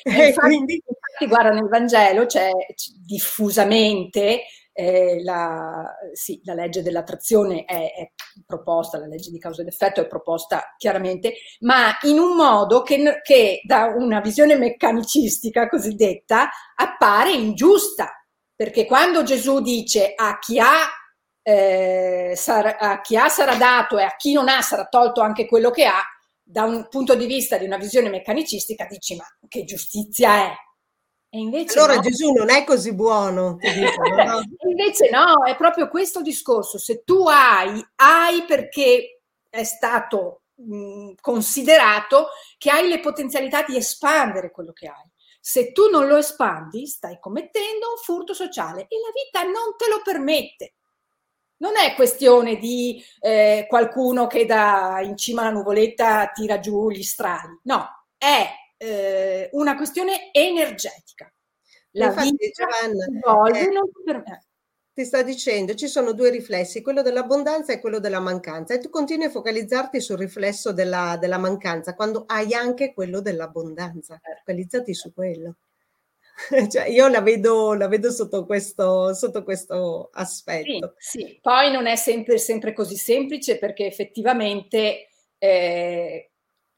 Infatti, 0.05 0.39
Quindi... 0.39 0.75
infatti 0.85 1.27
guarda, 1.27 1.49
nel 1.49 1.67
Vangelo 1.67 2.25
c'è 2.27 2.51
diffusamente 3.03 4.43
eh, 4.79 5.21
la, 5.23 5.93
sì, 6.13 6.39
la, 6.45 6.53
legge 6.53 6.81
dell'attrazione 6.81 7.65
è, 7.65 7.93
è, 7.93 8.11
proposta, 8.45 8.97
la 8.97 9.07
legge 9.07 9.29
di 9.29 9.37
causa 9.37 9.61
ed 9.61 9.67
effetto 9.67 9.99
è 9.99 10.07
proposta 10.07 10.73
chiaramente, 10.77 11.33
ma 11.61 11.97
in 12.03 12.17
un 12.17 12.37
modo 12.37 12.81
che, 12.81 13.19
che 13.21 13.59
da 13.65 13.93
una 13.93 14.21
visione 14.21 14.55
meccanicistica 14.55 15.67
cosiddetta 15.67 16.49
appare 16.75 17.33
ingiusta, 17.33 18.25
perché 18.55 18.85
quando 18.85 19.23
Gesù 19.23 19.59
dice 19.59 20.13
a 20.15 20.39
chi 20.39 20.59
ha, 20.59 20.87
eh, 21.41 22.31
sarà, 22.37 22.77
a 22.77 23.01
chi 23.01 23.17
ha 23.17 23.27
sarà 23.27 23.55
dato 23.55 23.97
e 23.97 24.03
a 24.03 24.15
chi 24.15 24.31
non 24.31 24.47
ha 24.47 24.61
sarà 24.61 24.85
tolto 24.85 25.19
anche 25.19 25.45
quello 25.45 25.71
che 25.71 25.83
ha, 25.87 26.01
da 26.41 26.63
un 26.63 26.87
punto 26.89 27.15
di 27.15 27.25
vista 27.25 27.57
di 27.57 27.65
una 27.65 27.77
visione 27.77 28.09
meccanicistica 28.09 28.87
dici 28.89 29.17
ma 29.17 29.25
che 29.49 29.65
giustizia 29.65 30.45
è? 30.45 30.53
Allora 31.31 31.95
no. 31.95 32.01
Gesù 32.01 32.31
non 32.31 32.49
è 32.49 32.63
così 32.63 32.93
buono. 32.93 33.57
Dicono, 33.59 34.23
no? 34.23 34.41
invece 34.67 35.09
no, 35.11 35.45
è 35.45 35.55
proprio 35.55 35.87
questo 35.87 36.21
discorso. 36.21 36.77
Se 36.77 37.03
tu 37.03 37.27
hai, 37.27 37.85
hai 37.95 38.43
perché 38.45 39.21
è 39.47 39.63
stato 39.63 40.41
mh, 40.55 41.13
considerato 41.21 42.29
che 42.57 42.71
hai 42.71 42.87
le 42.87 42.99
potenzialità 42.99 43.63
di 43.63 43.77
espandere 43.77 44.51
quello 44.51 44.73
che 44.73 44.87
hai. 44.87 45.07
Se 45.39 45.71
tu 45.71 45.89
non 45.89 46.07
lo 46.07 46.17
espandi, 46.17 46.85
stai 46.85 47.19
commettendo 47.19 47.91
un 47.91 47.97
furto 48.03 48.33
sociale 48.33 48.87
e 48.87 48.97
la 48.99 49.11
vita 49.13 49.43
non 49.43 49.75
te 49.77 49.87
lo 49.87 50.01
permette. 50.03 50.73
Non 51.57 51.75
è 51.75 51.93
questione 51.93 52.57
di 52.57 53.03
eh, 53.19 53.65
qualcuno 53.67 54.27
che 54.27 54.45
da 54.45 54.99
in 55.01 55.17
cima 55.17 55.41
alla 55.41 55.51
nuvoletta 55.51 56.31
tira 56.33 56.59
giù 56.59 56.89
gli 56.89 57.03
strali, 57.03 57.59
no, 57.63 57.85
è 58.17 58.47
eh, 58.79 59.49
una 59.53 59.75
questione 59.75 60.31
energetica. 60.31 61.31
La 61.91 62.07
Infatti, 62.07 62.35
vita 62.37 62.65
Giovanna, 62.65 63.05
evolve, 63.05 63.59
eh, 63.59 63.69
non 63.69 63.89
per 64.03 64.23
me. 64.25 64.43
Ti 64.93 65.05
sta 65.05 65.21
dicendo, 65.21 65.75
ci 65.75 65.87
sono 65.87 66.13
due 66.13 66.29
riflessi, 66.29 66.81
quello 66.81 67.01
dell'abbondanza 67.01 67.73
e 67.73 67.79
quello 67.79 67.99
della 67.99 68.19
mancanza, 68.19 68.73
e 68.73 68.79
tu 68.79 68.89
continui 68.89 69.25
a 69.25 69.29
focalizzarti 69.29 69.99
sul 69.99 70.17
riflesso 70.17 70.71
della, 70.71 71.17
della 71.19 71.37
mancanza, 71.37 71.95
quando 71.95 72.23
hai 72.27 72.53
anche 72.53 72.93
quello 72.93 73.21
dell'abbondanza. 73.21 74.19
Focalizzati 74.39 74.93
su 74.93 75.13
quello. 75.13 75.55
cioè, 76.69 76.87
io 76.87 77.07
la 77.07 77.21
vedo, 77.21 77.73
la 77.73 77.87
vedo 77.87 78.11
sotto, 78.11 78.45
questo, 78.45 79.13
sotto 79.13 79.43
questo 79.43 80.09
aspetto. 80.13 80.95
Sì, 80.97 81.19
sì, 81.19 81.39
poi 81.41 81.71
non 81.71 81.85
è 81.85 81.95
sempre, 81.95 82.37
sempre 82.37 82.73
così 82.73 82.95
semplice 82.95 83.57
perché 83.57 83.85
effettivamente 83.85 85.09
eh, 85.37 86.28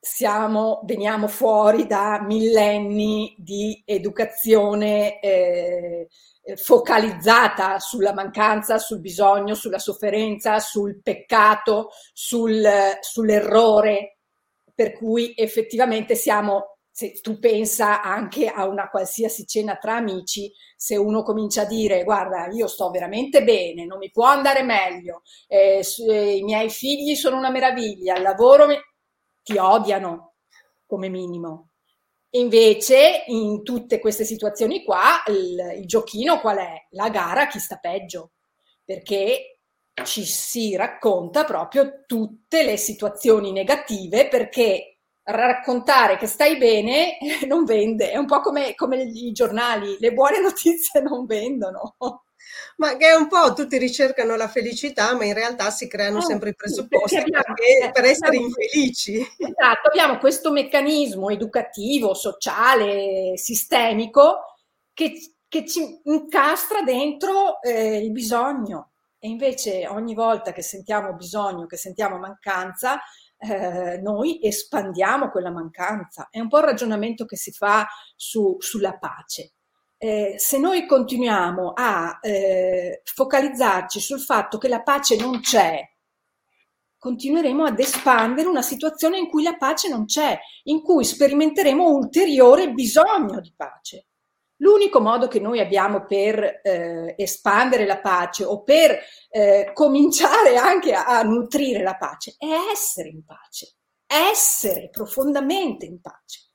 siamo, 0.03 0.81
veniamo 0.85 1.27
fuori 1.27 1.85
da 1.85 2.19
millenni 2.23 3.35
di 3.37 3.83
educazione 3.85 5.19
eh, 5.19 6.07
focalizzata 6.55 7.77
sulla 7.77 8.11
mancanza, 8.11 8.79
sul 8.79 8.99
bisogno, 8.99 9.53
sulla 9.53 9.77
sofferenza, 9.77 10.57
sul 10.57 11.03
peccato, 11.03 11.89
sul, 12.13 12.67
sull'errore, 12.99 14.17
per 14.73 14.93
cui 14.93 15.35
effettivamente 15.35 16.15
siamo, 16.15 16.77
se 16.89 17.21
tu 17.21 17.37
pensa 17.37 18.01
anche 18.01 18.47
a 18.47 18.65
una 18.65 18.89
qualsiasi 18.89 19.45
cena 19.45 19.75
tra 19.75 19.97
amici, 19.97 20.51
se 20.75 20.97
uno 20.97 21.21
comincia 21.21 21.61
a 21.61 21.65
dire 21.65 22.03
guarda 22.03 22.47
io 22.47 22.65
sto 22.65 22.89
veramente 22.89 23.43
bene, 23.43 23.85
non 23.85 23.99
mi 23.99 24.09
può 24.09 24.25
andare 24.25 24.63
meglio, 24.63 25.21
eh, 25.47 25.85
i 26.09 26.41
miei 26.41 26.71
figli 26.71 27.13
sono 27.13 27.37
una 27.37 27.51
meraviglia, 27.51 28.15
il 28.15 28.23
lavoro... 28.23 28.65
Mi 28.65 28.77
ti 29.43 29.57
odiano 29.57 30.33
come 30.85 31.09
minimo. 31.09 31.69
Invece, 32.31 33.23
in 33.27 33.63
tutte 33.63 33.99
queste 33.99 34.23
situazioni 34.23 34.83
qua, 34.83 35.23
il, 35.27 35.79
il 35.79 35.85
giochino 35.85 36.39
qual 36.39 36.57
è? 36.57 36.87
La 36.91 37.09
gara 37.09 37.47
chi 37.47 37.59
sta 37.59 37.77
peggio, 37.77 38.31
perché 38.83 39.59
ci 40.03 40.23
si 40.23 40.75
racconta 40.75 41.43
proprio 41.43 42.03
tutte 42.05 42.63
le 42.63 42.77
situazioni 42.77 43.51
negative 43.51 44.27
perché 44.29 44.97
raccontare 45.23 46.17
che 46.17 46.25
stai 46.25 46.57
bene 46.57 47.17
non 47.47 47.65
vende, 47.65 48.11
è 48.11 48.17
un 48.17 48.25
po' 48.25 48.39
come, 48.41 48.75
come 48.75 49.03
i 49.03 49.31
giornali, 49.31 49.97
le 49.99 50.13
buone 50.13 50.39
notizie 50.41 51.01
non 51.01 51.25
vendono 51.25 51.95
ma 52.77 52.97
che 52.97 53.07
è 53.07 53.13
un 53.13 53.27
po' 53.27 53.53
tutti 53.53 53.77
ricercano 53.77 54.35
la 54.35 54.47
felicità, 54.47 55.15
ma 55.15 55.25
in 55.25 55.33
realtà 55.33 55.69
si 55.69 55.87
creano 55.87 56.17
oh, 56.17 56.21
sempre 56.21 56.49
i 56.49 56.55
presupposti 56.55 57.15
sì, 57.15 57.21
abbiamo, 57.21 57.43
perché, 57.43 57.91
per 57.91 58.05
essere 58.05 58.27
abbiamo, 58.27 58.47
infelici. 58.47 59.19
Esatto, 59.19 59.87
abbiamo 59.89 60.17
questo 60.17 60.51
meccanismo 60.51 61.29
educativo, 61.29 62.13
sociale, 62.13 63.37
sistemico 63.37 64.57
che, 64.93 65.13
che 65.47 65.67
ci 65.67 66.01
incastra 66.03 66.81
dentro 66.81 67.61
eh, 67.61 67.97
il 67.97 68.11
bisogno. 68.11 68.91
E 69.19 69.27
invece 69.27 69.87
ogni 69.87 70.15
volta 70.15 70.51
che 70.51 70.63
sentiamo 70.63 71.13
bisogno, 71.13 71.67
che 71.67 71.77
sentiamo 71.77 72.17
mancanza, 72.17 72.99
eh, 73.37 73.99
noi 74.01 74.39
espandiamo 74.41 75.29
quella 75.29 75.51
mancanza. 75.51 76.27
È 76.31 76.39
un 76.39 76.47
po' 76.47 76.57
il 76.57 76.65
ragionamento 76.65 77.25
che 77.25 77.35
si 77.35 77.51
fa 77.51 77.87
su, 78.15 78.55
sulla 78.59 78.97
pace 78.97 79.53
eh, 80.03 80.33
se 80.39 80.57
noi 80.57 80.87
continuiamo 80.87 81.73
a 81.75 82.17
eh, 82.23 83.03
focalizzarci 83.03 83.99
sul 83.99 84.19
fatto 84.19 84.57
che 84.57 84.67
la 84.67 84.81
pace 84.81 85.15
non 85.15 85.41
c'è, 85.41 85.79
continueremo 86.97 87.65
ad 87.65 87.79
espandere 87.79 88.47
una 88.47 88.63
situazione 88.63 89.19
in 89.19 89.29
cui 89.29 89.43
la 89.43 89.57
pace 89.57 89.89
non 89.89 90.05
c'è, 90.05 90.39
in 90.63 90.81
cui 90.81 91.05
sperimenteremo 91.05 91.87
ulteriore 91.87 92.71
bisogno 92.71 93.39
di 93.41 93.53
pace. 93.55 94.07
L'unico 94.57 95.01
modo 95.01 95.27
che 95.27 95.39
noi 95.39 95.59
abbiamo 95.59 96.05
per 96.07 96.61
eh, 96.63 97.13
espandere 97.15 97.85
la 97.85 97.99
pace 97.99 98.43
o 98.43 98.63
per 98.63 98.97
eh, 99.29 99.69
cominciare 99.71 100.55
anche 100.55 100.93
a, 100.93 101.19
a 101.19 101.21
nutrire 101.21 101.83
la 101.83 101.95
pace 101.95 102.33
è 102.39 102.47
essere 102.71 103.09
in 103.09 103.23
pace, 103.23 103.75
essere 104.07 104.89
profondamente 104.89 105.85
in 105.85 106.01
pace. 106.01 106.50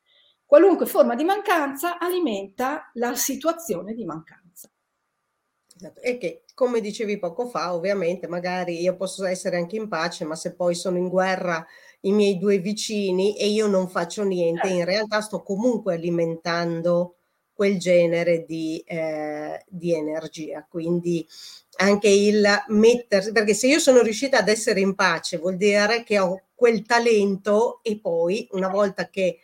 Qualunque 0.46 0.86
forma 0.86 1.16
di 1.16 1.24
mancanza 1.24 1.98
alimenta 1.98 2.90
la 2.94 3.16
situazione 3.16 3.94
di 3.94 4.04
mancanza. 4.04 4.70
Esatto. 5.76 6.00
E 6.00 6.16
che, 6.16 6.44
come 6.54 6.80
dicevi 6.80 7.18
poco 7.18 7.48
fa, 7.48 7.74
ovviamente 7.74 8.28
magari 8.28 8.80
io 8.80 8.96
posso 8.96 9.24
essere 9.26 9.56
anche 9.56 9.76
in 9.76 9.88
pace, 9.88 10.24
ma 10.24 10.36
se 10.36 10.54
poi 10.54 10.74
sono 10.74 10.96
in 10.96 11.08
guerra 11.08 11.66
i 12.02 12.12
miei 12.12 12.38
due 12.38 12.58
vicini 12.58 13.36
e 13.36 13.48
io 13.48 13.66
non 13.66 13.88
faccio 13.88 14.22
niente, 14.22 14.68
in 14.68 14.84
realtà 14.84 15.20
sto 15.20 15.42
comunque 15.42 15.94
alimentando 15.94 17.16
quel 17.52 17.78
genere 17.78 18.44
di, 18.44 18.82
eh, 18.86 19.64
di 19.66 19.92
energia. 19.94 20.64
Quindi 20.68 21.26
anche 21.78 22.08
il 22.08 22.46
mettersi, 22.68 23.32
perché 23.32 23.52
se 23.52 23.66
io 23.66 23.78
sono 23.78 24.00
riuscita 24.00 24.38
ad 24.38 24.48
essere 24.48 24.80
in 24.80 24.94
pace 24.94 25.38
vuol 25.38 25.56
dire 25.56 26.04
che 26.04 26.18
ho 26.18 26.42
quel 26.54 26.86
talento 26.86 27.80
e 27.82 27.98
poi 27.98 28.46
una 28.52 28.68
volta 28.68 29.08
che 29.10 29.40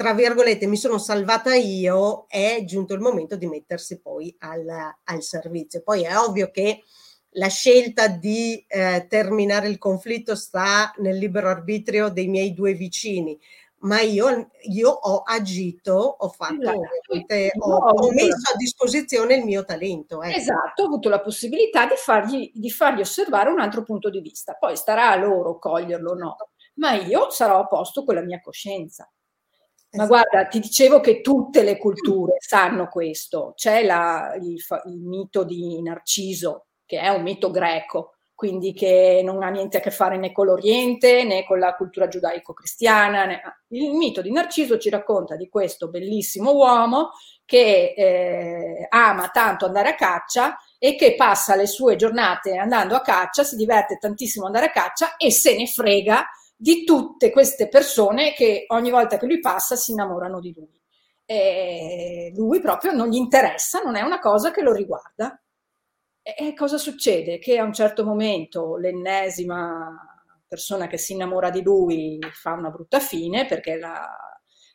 tra 0.00 0.14
virgolette 0.14 0.66
mi 0.66 0.78
sono 0.78 0.96
salvata 0.96 1.54
io 1.54 2.24
è 2.26 2.62
giunto 2.64 2.94
il 2.94 3.00
momento 3.00 3.36
di 3.36 3.46
mettersi 3.46 4.00
poi 4.00 4.34
al, 4.38 4.66
al 5.04 5.22
servizio. 5.22 5.82
Poi 5.82 6.04
è 6.04 6.16
ovvio 6.16 6.50
che 6.50 6.84
la 7.32 7.48
scelta 7.48 8.08
di 8.08 8.64
eh, 8.66 9.04
terminare 9.10 9.68
il 9.68 9.76
conflitto 9.76 10.34
sta 10.36 10.94
nel 11.00 11.18
libero 11.18 11.50
arbitrio 11.50 12.08
dei 12.08 12.28
miei 12.28 12.54
due 12.54 12.72
vicini, 12.72 13.38
ma 13.80 14.00
io, 14.00 14.48
io 14.70 14.88
ho 14.88 15.18
agito, 15.18 15.92
ho 15.92 16.28
fatto, 16.30 16.70
esatto. 16.70 17.58
ho, 17.58 17.76
ho, 17.90 18.10
messo 18.10 18.54
a 18.54 18.56
disposizione 18.56 19.34
il 19.34 19.44
mio 19.44 19.66
talento. 19.66 20.22
Ecco. 20.22 20.34
Esatto, 20.34 20.82
ho 20.82 20.86
avuto 20.86 21.10
la 21.10 21.20
possibilità 21.20 21.84
di 21.84 21.96
fargli, 21.96 22.50
di 22.54 22.70
fargli 22.70 23.00
osservare 23.00 23.50
un 23.50 23.60
altro 23.60 23.82
punto 23.82 24.08
di 24.08 24.22
vista. 24.22 24.54
Poi 24.54 24.78
starà 24.78 25.10
a 25.10 25.16
loro 25.16 25.58
coglierlo 25.58 26.12
o 26.12 26.14
no, 26.14 26.36
ma 26.76 26.94
io 26.94 27.28
sarò 27.28 27.58
a 27.58 27.66
posto 27.66 28.02
con 28.02 28.14
la 28.14 28.22
mia 28.22 28.40
coscienza. 28.40 29.06
Ma 29.92 30.04
esatto. 30.04 30.06
guarda, 30.06 30.48
ti 30.48 30.60
dicevo 30.60 31.00
che 31.00 31.20
tutte 31.20 31.62
le 31.62 31.76
culture 31.76 32.36
sanno 32.38 32.86
questo. 32.86 33.52
C'è 33.56 33.84
la, 33.84 34.34
il, 34.40 34.54
il 34.86 35.00
mito 35.00 35.42
di 35.42 35.80
Narciso, 35.82 36.66
che 36.86 37.00
è 37.00 37.08
un 37.08 37.22
mito 37.22 37.50
greco, 37.50 38.14
quindi 38.40 38.72
che 38.72 39.20
non 39.24 39.42
ha 39.42 39.50
niente 39.50 39.76
a 39.76 39.80
che 39.80 39.90
fare 39.90 40.16
né 40.16 40.32
con 40.32 40.46
l'Oriente 40.46 41.24
né 41.24 41.44
con 41.44 41.58
la 41.58 41.74
cultura 41.74 42.08
giudaico-cristiana. 42.08 43.26
Né... 43.26 43.42
Il 43.68 43.92
mito 43.92 44.22
di 44.22 44.30
Narciso 44.30 44.78
ci 44.78 44.90
racconta 44.90 45.36
di 45.36 45.48
questo 45.48 45.90
bellissimo 45.90 46.52
uomo 46.52 47.10
che 47.44 47.92
eh, 47.96 48.86
ama 48.88 49.28
tanto 49.28 49.66
andare 49.66 49.90
a 49.90 49.94
caccia 49.94 50.56
e 50.78 50.94
che 50.94 51.16
passa 51.16 51.56
le 51.56 51.66
sue 51.66 51.96
giornate 51.96 52.56
andando 52.56 52.94
a 52.94 53.02
caccia, 53.02 53.42
si 53.42 53.56
diverte 53.56 53.98
tantissimo 53.98 54.46
andare 54.46 54.66
a 54.66 54.70
caccia 54.70 55.16
e 55.16 55.32
se 55.32 55.56
ne 55.56 55.66
frega 55.66 56.24
di 56.62 56.84
tutte 56.84 57.30
queste 57.30 57.68
persone 57.68 58.34
che 58.34 58.66
ogni 58.68 58.90
volta 58.90 59.16
che 59.16 59.24
lui 59.24 59.40
passa 59.40 59.76
si 59.76 59.92
innamorano 59.92 60.40
di 60.40 60.52
lui. 60.54 60.78
E 61.24 62.32
lui 62.34 62.60
proprio 62.60 62.92
non 62.92 63.08
gli 63.08 63.16
interessa, 63.16 63.80
non 63.80 63.96
è 63.96 64.02
una 64.02 64.18
cosa 64.18 64.50
che 64.50 64.60
lo 64.60 64.74
riguarda. 64.74 65.42
E 66.20 66.52
cosa 66.52 66.76
succede? 66.76 67.38
Che 67.38 67.56
a 67.56 67.64
un 67.64 67.72
certo 67.72 68.04
momento 68.04 68.76
l'ennesima 68.76 69.90
persona 70.46 70.86
che 70.86 70.98
si 70.98 71.14
innamora 71.14 71.48
di 71.48 71.62
lui 71.62 72.18
fa 72.30 72.52
una 72.52 72.68
brutta 72.68 73.00
fine 73.00 73.46
perché 73.46 73.78
la, 73.78 74.06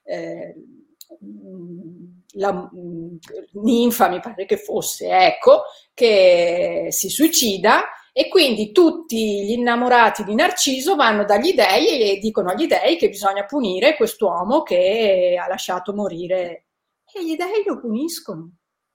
eh, 0.05 0.55
la 2.33 2.67
ninfa, 3.61 4.09
mi 4.09 4.19
pare 4.21 4.45
che 4.45 4.57
fosse, 4.57 5.07
ecco, 5.09 5.65
che 5.93 6.87
si 6.89 7.09
suicida 7.09 7.83
e 8.17 8.29
quindi 8.29 8.71
tutti 8.71 9.43
gli 9.43 9.51
innamorati 9.51 10.23
di 10.23 10.35
Narciso 10.35 10.95
vanno 10.95 11.25
dagli 11.25 11.53
dei 11.53 12.13
e 12.13 12.17
dicono 12.17 12.51
agli 12.51 12.65
dei 12.65 12.95
che 12.95 13.09
bisogna 13.09 13.43
punire 13.43 13.97
quest'uomo 13.97 14.63
che 14.63 15.37
ha 15.37 15.45
lasciato 15.49 15.93
morire 15.93 16.67
e 17.13 17.25
gli 17.25 17.35
dei 17.35 17.63
lo 17.65 17.77
puniscono. 17.77 18.51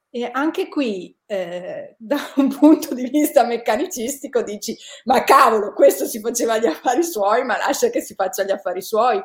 E 0.09 0.27
anche 0.33 0.68
qui, 0.68 1.14
eh, 1.27 1.97
da 2.01 2.16
un 2.37 2.49
punto 2.49 2.95
di 2.95 3.11
vista 3.11 3.45
meccanicistico, 3.45 4.41
dici: 4.43 4.75
ma 5.05 5.23
cavolo, 5.23 5.75
questo 5.75 6.07
si 6.07 6.18
faceva 6.21 6.57
gli 6.57 6.66
affari 6.66 7.03
suoi, 7.03 7.45
ma 7.45 7.59
lascia 7.59 7.91
che 7.91 8.01
si 8.01 8.14
faccia 8.14 8.43
gli 8.45 8.51
affari 8.53 8.81
suoi. 8.81 9.23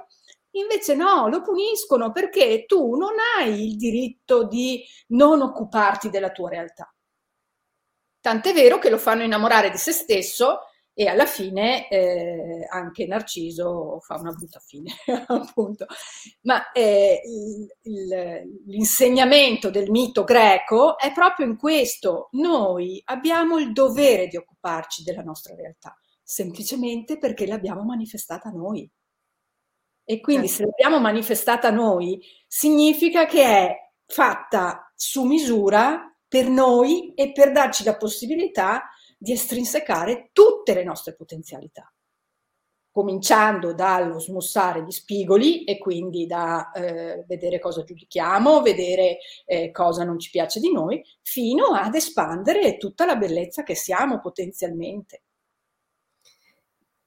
Invece 0.58 0.94
no, 0.94 1.30
lo 1.30 1.42
puniscono 1.42 2.12
perché 2.12 2.66
tu 2.66 2.96
non 2.96 3.14
hai 3.38 3.70
il 3.70 3.78
diritto 3.78 4.44
di 4.44 4.84
non 5.10 5.42
occuparti 5.42 6.10
della 6.10 6.32
tua 6.32 6.50
realtà. 6.50 6.95
Tant'è 8.26 8.54
vero 8.54 8.80
che 8.80 8.90
lo 8.90 8.98
fanno 8.98 9.22
innamorare 9.22 9.70
di 9.70 9.78
se 9.78 9.92
stesso 9.92 10.62
e 10.96 11.06
alla 11.06 11.28
fine 11.28 11.88
eh, 11.90 12.66
anche 12.72 13.06
Narciso 13.06 14.00
fa 14.00 14.16
una 14.16 14.32
brutta 14.32 14.60
fine, 14.66 14.92
appunto. 15.28 15.86
Ma 16.42 16.72
eh, 16.72 17.22
il, 17.24 17.68
il, 17.84 18.64
l'insegnamento 18.66 19.70
del 19.70 19.92
mito 19.92 20.24
greco 20.24 20.98
è 20.98 21.12
proprio 21.12 21.46
in 21.46 21.56
questo. 21.56 22.30
Noi 22.32 23.00
abbiamo 23.06 23.60
il 23.60 23.72
dovere 23.74 24.26
di 24.26 24.38
occuparci 24.38 25.04
della 25.04 25.22
nostra 25.22 25.54
realtà, 25.54 25.96
semplicemente 26.24 27.20
perché 27.20 27.46
l'abbiamo 27.46 27.84
manifestata 27.84 28.50
noi. 28.50 28.90
E 30.04 30.20
quindi 30.20 30.48
se 30.48 30.64
l'abbiamo 30.64 31.00
manifestata 31.00 31.70
noi, 31.70 32.20
significa 32.48 33.28
che 33.28 33.44
è 33.44 33.76
fatta 34.08 34.92
su 34.96 35.26
misura 35.26 36.10
per 36.36 36.50
noi 36.50 37.14
e 37.14 37.32
per 37.32 37.54
darci 37.54 37.86
la 37.86 37.96
possibilità 37.96 38.90
di 39.18 39.32
estrinsecare 39.32 40.32
tutte 40.34 40.74
le 40.74 40.84
nostre 40.84 41.16
potenzialità, 41.16 41.90
cominciando 42.92 43.74
dallo 43.74 44.20
smussare 44.20 44.84
gli 44.84 44.92
spigoli 44.92 45.64
e 45.64 45.78
quindi 45.78 46.26
da 46.26 46.72
eh, 46.72 47.24
vedere 47.26 47.60
cosa 47.60 47.86
giudichiamo, 47.86 48.62
vedere 48.62 49.20
eh, 49.46 49.72
cosa 49.72 50.04
non 50.04 50.20
ci 50.20 50.30
piace 50.30 50.60
di 50.60 50.74
noi, 50.74 51.02
fino 51.22 51.68
ad 51.68 51.96
espandere 51.96 52.76
tutta 52.76 53.06
la 53.06 53.16
bellezza 53.16 53.64
che 53.64 53.76
siamo 53.76 54.20
potenzialmente. 54.20 55.24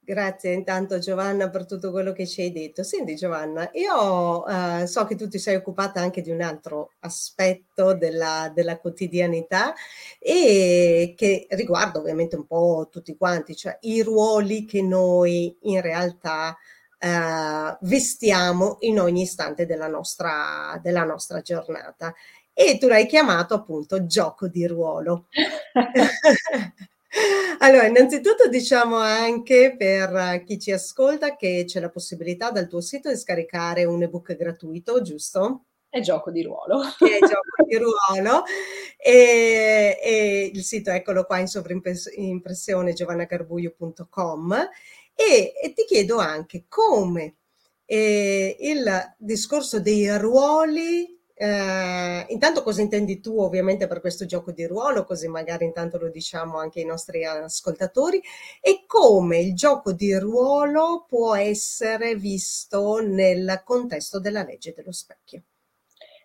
Grazie 0.09 0.53
intanto 0.53 0.97
Giovanna 0.97 1.51
per 1.51 1.67
tutto 1.67 1.91
quello 1.91 2.13
che 2.13 2.25
ci 2.25 2.41
hai 2.41 2.51
detto. 2.51 2.81
Senti 2.81 3.15
Giovanna, 3.15 3.69
io 3.73 4.43
eh, 4.47 4.87
so 4.87 5.05
che 5.05 5.13
tu 5.13 5.27
ti 5.27 5.37
sei 5.37 5.53
occupata 5.55 6.01
anche 6.01 6.23
di 6.23 6.31
un 6.31 6.41
altro 6.41 6.93
aspetto 7.01 7.93
della, 7.93 8.51
della, 8.51 8.79
quotidianità 8.79 9.71
e 10.17 11.13
che 11.15 11.45
riguarda 11.51 11.99
ovviamente 11.99 12.35
un 12.35 12.47
po' 12.47 12.87
tutti 12.89 13.15
quanti, 13.15 13.55
cioè 13.55 13.77
i 13.81 14.01
ruoli 14.01 14.65
che 14.65 14.81
noi 14.81 15.55
in 15.61 15.79
realtà 15.79 16.57
eh, 16.97 17.77
vestiamo 17.81 18.77
in 18.79 18.99
ogni 18.99 19.21
istante 19.21 19.67
della 19.67 19.87
nostra, 19.87 20.79
della 20.81 21.03
nostra 21.03 21.41
giornata. 21.41 22.15
E 22.51 22.79
tu 22.79 22.87
l'hai 22.87 23.05
chiamato 23.05 23.53
appunto 23.53 24.07
gioco 24.07 24.47
di 24.47 24.65
ruolo. 24.65 25.27
Allora, 27.59 27.87
innanzitutto 27.87 28.47
diciamo 28.47 28.97
anche 28.97 29.75
per 29.77 30.43
chi 30.45 30.59
ci 30.59 30.71
ascolta 30.71 31.35
che 31.35 31.63
c'è 31.65 31.79
la 31.79 31.89
possibilità 31.89 32.51
dal 32.51 32.67
tuo 32.67 32.81
sito 32.81 33.09
di 33.09 33.17
scaricare 33.17 33.83
un 33.85 34.03
ebook 34.03 34.35
gratuito, 34.35 35.01
giusto? 35.01 35.65
È 35.89 36.01
gioco 36.01 36.29
di 36.29 36.43
ruolo. 36.43 36.81
È 36.83 37.17
gioco 37.19 37.63
di 37.67 37.77
ruolo. 37.77 38.43
E, 38.97 39.97
e, 40.01 40.51
il 40.53 40.63
sito 40.63 40.91
eccolo 40.91 41.23
qua 41.25 41.39
in 41.39 41.47
sovrimpressione 41.47 42.93
giovannagarbuglio.com 42.93 44.69
e, 45.15 45.53
e 45.61 45.73
ti 45.73 45.85
chiedo 45.85 46.19
anche 46.19 46.65
come 46.67 47.37
eh, 47.85 48.55
il 48.59 49.15
discorso 49.17 49.79
dei 49.79 50.15
ruoli 50.17 51.18
eh, 51.41 52.25
intanto 52.29 52.63
cosa 52.63 52.81
intendi 52.81 53.21
tu 53.21 53.39
ovviamente 53.39 53.87
per 53.87 54.01
questo 54.01 54.25
gioco 54.25 54.51
di 54.51 54.65
ruolo, 54.65 55.05
così 55.05 55.27
magari 55.29 55.63
intanto 55.65 55.97
lo 55.97 56.09
diciamo 56.09 56.57
anche 56.57 56.79
ai 56.81 56.85
nostri 56.85 57.23
ascoltatori, 57.25 58.21
e 58.61 58.83
come 58.85 59.39
il 59.39 59.55
gioco 59.55 59.93
di 59.93 60.13
ruolo 60.17 61.05
può 61.07 61.35
essere 61.35 62.15
visto 62.15 62.99
nel 62.99 63.61
contesto 63.63 64.19
della 64.19 64.43
legge 64.43 64.73
dello 64.75 64.91
specchio. 64.91 65.43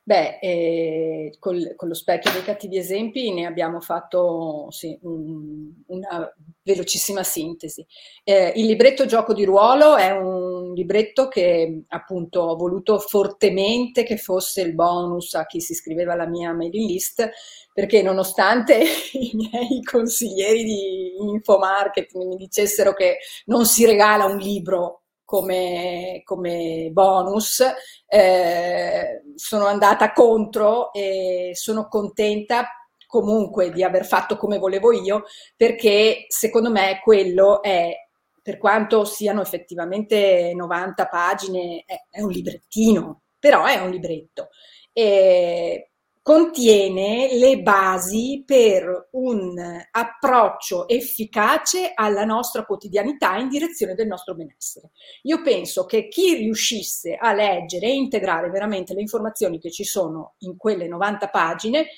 Beh, 0.07 0.39
eh, 0.39 1.37
col, 1.39 1.73
con 1.77 1.89
lo 1.89 1.95
specchio 1.95 2.31
dei 2.31 2.43
cattivi 2.43 2.77
esempi 2.77 3.33
ne 3.33 3.47
abbiamo 3.47 3.81
fatto 3.81 4.67
sì, 4.71 4.99
un, 5.01 5.73
una 5.87 6.31
velocissima 6.63 7.23
sintesi. 7.23 7.87
Eh, 8.23 8.53
il 8.57 8.67
libretto 8.67 9.07
Gioco 9.07 9.33
di 9.33 9.47
ruolo 9.47 9.97
è 9.97 10.11
un 10.11 10.75
libretto 10.75 11.29
che 11.29 11.85
appunto 11.89 12.41
ho 12.43 12.57
voluto 12.57 12.99
fortemente 12.99 14.03
che 14.03 14.19
fosse 14.19 14.61
il 14.61 14.75
bonus 14.75 15.33
a 15.37 15.47
chi 15.47 15.61
si 15.63 15.73
iscriveva 15.73 16.13
alla 16.13 16.27
mia 16.27 16.53
mailing 16.53 16.87
list, 16.87 17.27
perché 17.73 18.03
nonostante 18.03 18.83
i 19.13 19.31
miei 19.33 19.83
consiglieri 19.83 20.65
di 20.65 21.17
infomarketing 21.19 22.27
mi 22.27 22.37
dicessero 22.37 22.93
che 22.93 23.21
non 23.47 23.65
si 23.65 23.87
regala 23.87 24.27
un 24.27 24.37
libro 24.37 25.04
come, 25.25 26.23
come 26.25 26.91
bonus, 26.93 27.63
eh, 28.07 29.23
sono 29.35 29.67
andata 29.67 30.13
contro 30.13 30.93
e 30.93 31.53
sono 31.55 31.89
contenta 31.89 32.69
comunque 33.07 33.71
di 33.71 33.83
aver 33.85 34.05
fatto 34.05 34.37
come 34.37 34.59
volevo 34.59 34.93
io, 34.93 35.25
perché 35.57 36.25
secondo 36.29 36.71
me 36.71 37.01
quello 37.03 37.63
è, 37.63 37.95
per 38.43 38.59
quanto 38.59 39.05
siano 39.05 39.41
effettivamente 39.41 40.53
90 40.55 41.07
pagine, 41.07 41.85
è, 41.87 41.95
è 42.11 42.21
un 42.23 42.31
librettino, 42.31 43.23
però 43.39 43.65
è 43.67 43.79
un 43.79 43.91
libretto. 43.91 44.49
E 44.93 45.91
contiene 46.25 47.37
le 47.37 47.61
basi 47.61 48.45
per 48.47 49.11
un 49.11 49.61
approccio 49.91 50.89
efficace 50.89 51.93
alla 51.95 52.25
nostra 52.25 52.65
quotidianità 52.65 53.37
in 53.37 53.51
direzione 53.51 53.93
del 53.93 54.07
nostro 54.07 54.35
benessere. 54.35 54.93
Io 55.25 55.43
penso 55.43 55.85
che 55.85 56.09
chi 56.09 56.33
riuscisse 56.37 57.15
a 57.15 57.35
leggere 57.35 57.89
e 57.89 57.97
integrare 57.97 58.49
veramente 58.49 58.95
le 58.95 59.03
informazioni 59.03 59.59
che 59.59 59.71
ci 59.71 59.85
sono 59.85 60.37
in 60.39 60.57
quelle 60.57 60.89
90 60.89 61.29
pagine 61.29 61.89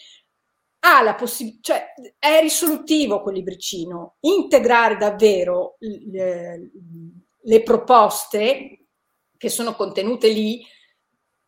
ha 0.81 1.03
la 1.03 1.15
possibilità, 1.15 1.75
cioè 1.75 1.85
è 2.19 2.41
risolutivo 2.41 3.23
quel 3.23 3.37
libricino, 3.37 4.17
integrare 4.23 4.97
davvero 4.97 5.77
le, 5.79 6.73
le 7.43 7.63
proposte 7.63 8.87
che 9.37 9.49
sono 9.49 9.77
contenute 9.77 10.31
lì 10.31 10.67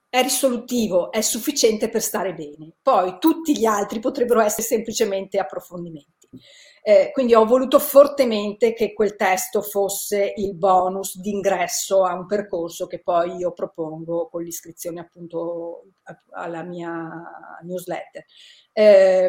è 0.09 0.23
risolutivo, 0.23 1.13
è 1.13 1.21
sufficiente 1.21 1.89
per 1.89 2.03
stare 2.03 2.35
bene. 2.35 2.73
Poi 2.81 3.19
tutti 3.19 3.57
gli 3.57 3.67
altri 3.67 4.01
potrebbero 4.01 4.41
essere 4.41 4.63
semplicemente 4.63 5.39
approfondimenti. 5.39 6.29
Eh, 6.83 7.11
quindi 7.13 7.35
ho 7.35 7.45
voluto 7.45 7.79
fortemente 7.79 8.73
che 8.73 8.95
quel 8.95 9.17
testo 9.17 9.61
fosse 9.61 10.33
il 10.37 10.57
bonus 10.57 11.19
d'ingresso 11.19 12.05
a 12.05 12.15
un 12.15 12.27
percorso 12.27 12.87
che 12.87 13.03
poi 13.03 13.37
io 13.37 13.53
propongo 13.53 14.29
con 14.29 14.43
l'iscrizione 14.43 15.01
appunto 15.01 15.85
alla 16.31 16.63
mia 16.63 17.61
newsletter. 17.63 18.25
Eh, 18.73 19.27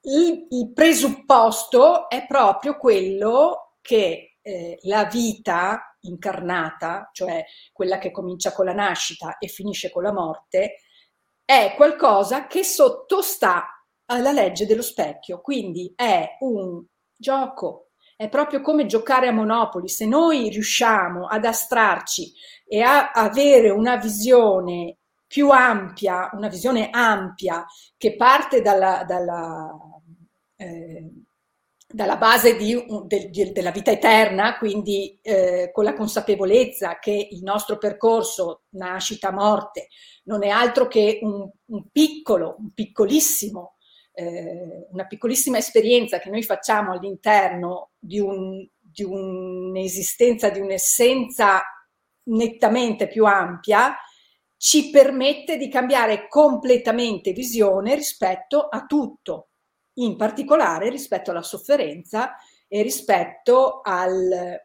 il, 0.00 0.46
il, 0.50 0.72
presupposto 0.72 2.08
è 2.08 2.26
proprio 2.26 2.76
quello 2.76 3.74
che 3.80 4.38
eh, 4.40 4.78
la 4.82 5.04
vita 5.04 5.95
incarnata, 6.06 7.10
cioè 7.12 7.44
quella 7.72 7.98
che 7.98 8.10
comincia 8.10 8.52
con 8.52 8.64
la 8.64 8.74
nascita 8.74 9.38
e 9.38 9.48
finisce 9.48 9.90
con 9.90 10.02
la 10.02 10.12
morte, 10.12 10.76
è 11.44 11.74
qualcosa 11.76 12.46
che 12.46 12.64
sottostà 12.64 13.84
alla 14.06 14.32
legge 14.32 14.66
dello 14.66 14.82
specchio, 14.82 15.40
quindi 15.40 15.92
è 15.94 16.36
un 16.40 16.84
gioco, 17.16 17.90
è 18.16 18.28
proprio 18.28 18.60
come 18.60 18.86
giocare 18.86 19.28
a 19.28 19.32
Monopoli. 19.32 19.88
Se 19.88 20.06
noi 20.06 20.48
riusciamo 20.48 21.26
ad 21.26 21.44
astrarci 21.44 22.32
e 22.66 22.82
a 22.82 23.10
avere 23.12 23.70
una 23.70 23.96
visione 23.96 24.98
più 25.26 25.50
ampia, 25.50 26.30
una 26.32 26.48
visione 26.48 26.88
ampia 26.90 27.64
che 27.96 28.16
parte 28.16 28.62
dalla, 28.62 29.04
dalla 29.04 29.70
eh, 30.56 31.10
dalla 31.96 32.18
base 32.18 32.56
di, 32.56 32.76
de, 33.06 33.30
de, 33.30 33.52
della 33.52 33.70
vita 33.70 33.90
eterna, 33.90 34.58
quindi 34.58 35.18
eh, 35.22 35.70
con 35.72 35.82
la 35.82 35.94
consapevolezza 35.94 36.98
che 36.98 37.28
il 37.30 37.42
nostro 37.42 37.78
percorso 37.78 38.64
nascita-morte 38.72 39.88
non 40.24 40.44
è 40.44 40.48
altro 40.48 40.88
che 40.88 41.20
un, 41.22 41.50
un 41.64 41.90
piccolo, 41.90 42.56
un 42.58 42.74
piccolissimo, 42.74 43.76
eh, 44.12 44.86
una 44.90 45.06
piccolissima 45.06 45.56
esperienza 45.56 46.18
che 46.18 46.28
noi 46.28 46.42
facciamo 46.42 46.92
all'interno 46.92 47.92
di, 47.98 48.20
un, 48.20 48.68
di 48.78 49.02
un'esistenza, 49.02 50.50
di 50.50 50.60
un'essenza 50.60 51.62
nettamente 52.24 53.08
più 53.08 53.24
ampia, 53.24 53.96
ci 54.58 54.90
permette 54.90 55.56
di 55.56 55.70
cambiare 55.70 56.28
completamente 56.28 57.32
visione 57.32 57.94
rispetto 57.94 58.68
a 58.68 58.84
tutto, 58.84 59.48
in 59.96 60.16
particolare 60.16 60.88
rispetto 60.90 61.30
alla 61.30 61.42
sofferenza 61.42 62.36
e 62.68 62.82
rispetto 62.82 63.80
al 63.82 64.60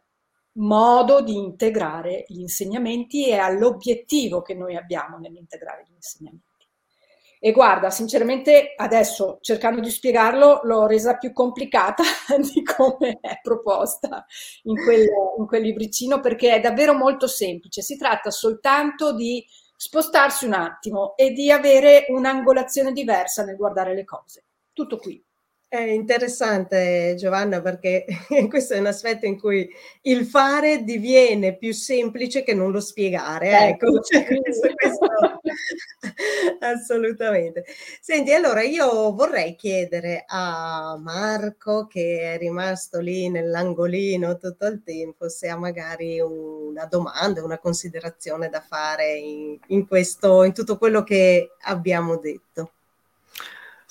modo 0.53 1.21
di 1.21 1.35
integrare 1.35 2.25
gli 2.27 2.41
insegnamenti 2.41 3.27
e 3.27 3.37
all'obiettivo 3.37 4.41
che 4.41 4.53
noi 4.53 4.75
abbiamo 4.75 5.17
nell'integrare 5.17 5.85
gli 5.87 5.93
insegnamenti. 5.93 6.49
E 7.43 7.53
guarda, 7.53 7.89
sinceramente 7.89 8.73
adesso 8.75 9.39
cercando 9.41 9.81
di 9.81 9.89
spiegarlo 9.89 10.59
l'ho 10.63 10.85
resa 10.85 11.17
più 11.17 11.33
complicata 11.33 12.03
di 12.37 12.61
come 12.61 13.17
è 13.19 13.39
proposta 13.41 14.25
in 14.63 14.75
quel, 14.75 15.07
in 15.39 15.47
quel 15.47 15.63
libricino 15.63 16.19
perché 16.19 16.53
è 16.53 16.59
davvero 16.59 16.93
molto 16.93 17.25
semplice. 17.25 17.81
Si 17.81 17.97
tratta 17.97 18.29
soltanto 18.29 19.15
di 19.15 19.43
spostarsi 19.75 20.45
un 20.45 20.53
attimo 20.53 21.15
e 21.15 21.31
di 21.31 21.49
avere 21.49 22.05
un'angolazione 22.09 22.91
diversa 22.91 23.43
nel 23.43 23.55
guardare 23.55 23.95
le 23.95 24.05
cose. 24.05 24.43
Tutto 24.81 24.97
qui. 24.97 25.23
È 25.67 25.79
interessante 25.79 27.13
Giovanna 27.15 27.61
perché 27.61 28.03
questo 28.49 28.73
è 28.73 28.79
un 28.79 28.87
aspetto 28.87 29.27
in 29.27 29.39
cui 29.39 29.69
il 30.01 30.25
fare 30.25 30.83
diviene 30.83 31.55
più 31.55 31.71
semplice 31.71 32.41
che 32.41 32.55
non 32.55 32.71
lo 32.71 32.79
spiegare. 32.79 33.49
Eh, 33.49 33.67
ecco, 33.67 34.01
cioè, 34.01 34.25
questo, 34.25 34.69
questo, 34.73 35.05
assolutamente. 36.65 37.63
Senti, 38.01 38.33
allora 38.33 38.63
io 38.63 39.13
vorrei 39.13 39.55
chiedere 39.55 40.23
a 40.25 40.97
Marco 40.99 41.85
che 41.85 42.33
è 42.33 42.37
rimasto 42.39 42.99
lì 42.99 43.29
nell'angolino 43.29 44.37
tutto 44.37 44.65
il 44.65 44.81
tempo 44.83 45.29
se 45.29 45.47
ha 45.47 45.57
magari 45.57 46.19
una 46.19 46.85
domanda, 46.85 47.43
una 47.43 47.59
considerazione 47.59 48.49
da 48.49 48.61
fare 48.61 49.13
in, 49.13 49.59
in, 49.67 49.87
questo, 49.87 50.43
in 50.43 50.53
tutto 50.53 50.79
quello 50.79 51.03
che 51.03 51.51
abbiamo 51.65 52.17
detto. 52.17 52.71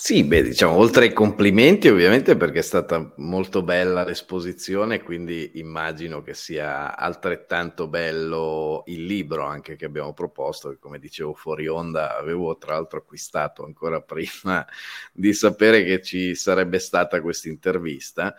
Sì, 0.03 0.25
beh, 0.25 0.43
diciamo, 0.43 0.73
oltre 0.77 1.05
ai 1.05 1.13
complimenti, 1.13 1.87
ovviamente, 1.89 2.35
perché 2.35 2.61
è 2.61 2.63
stata 2.63 3.13
molto 3.19 3.63
bella 3.63 4.03
l'esposizione, 4.03 5.03
quindi 5.03 5.53
immagino 5.59 6.23
che 6.23 6.33
sia 6.33 6.97
altrettanto 6.97 7.87
bello 7.87 8.83
il 8.87 9.05
libro 9.05 9.45
anche 9.45 9.77
che 9.77 9.85
abbiamo 9.85 10.15
proposto, 10.15 10.71
che 10.71 10.79
come 10.79 10.99
dicevo 10.99 11.35
fuori 11.35 11.69
onda 11.69 12.17
avevo 12.17 12.57
tra 12.57 12.75
l'altro 12.75 12.99
acquistato 13.01 13.63
ancora 13.67 14.01
prima 14.01 14.67
di 15.13 15.35
sapere 15.35 15.85
che 15.85 16.01
ci 16.03 16.35
sarebbe 16.35 16.79
stata 16.79 17.21
questa 17.21 17.49
intervista. 17.51 18.35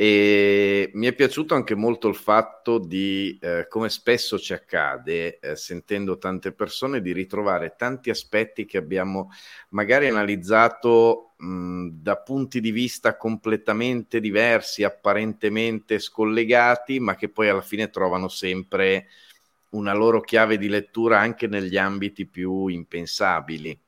E 0.00 0.90
mi 0.94 1.08
è 1.08 1.12
piaciuto 1.12 1.54
anche 1.54 1.74
molto 1.74 2.08
il 2.08 2.14
fatto 2.14 2.78
di, 2.78 3.38
eh, 3.38 3.66
come 3.68 3.90
spesso 3.90 4.38
ci 4.38 4.54
accade, 4.54 5.38
eh, 5.40 5.56
sentendo 5.56 6.16
tante 6.16 6.52
persone, 6.52 7.02
di 7.02 7.12
ritrovare 7.12 7.74
tanti 7.76 8.08
aspetti 8.08 8.64
che 8.64 8.78
abbiamo 8.78 9.30
magari 9.68 10.08
analizzato 10.08 11.32
mh, 11.36 11.88
da 12.00 12.16
punti 12.16 12.62
di 12.62 12.70
vista 12.70 13.18
completamente 13.18 14.20
diversi, 14.20 14.84
apparentemente 14.84 15.98
scollegati, 15.98 16.98
ma 16.98 17.14
che 17.14 17.28
poi 17.28 17.50
alla 17.50 17.60
fine 17.60 17.90
trovano 17.90 18.28
sempre 18.28 19.08
una 19.72 19.92
loro 19.92 20.22
chiave 20.22 20.56
di 20.56 20.68
lettura 20.68 21.18
anche 21.18 21.46
negli 21.46 21.76
ambiti 21.76 22.24
più 22.24 22.68
impensabili. 22.68 23.78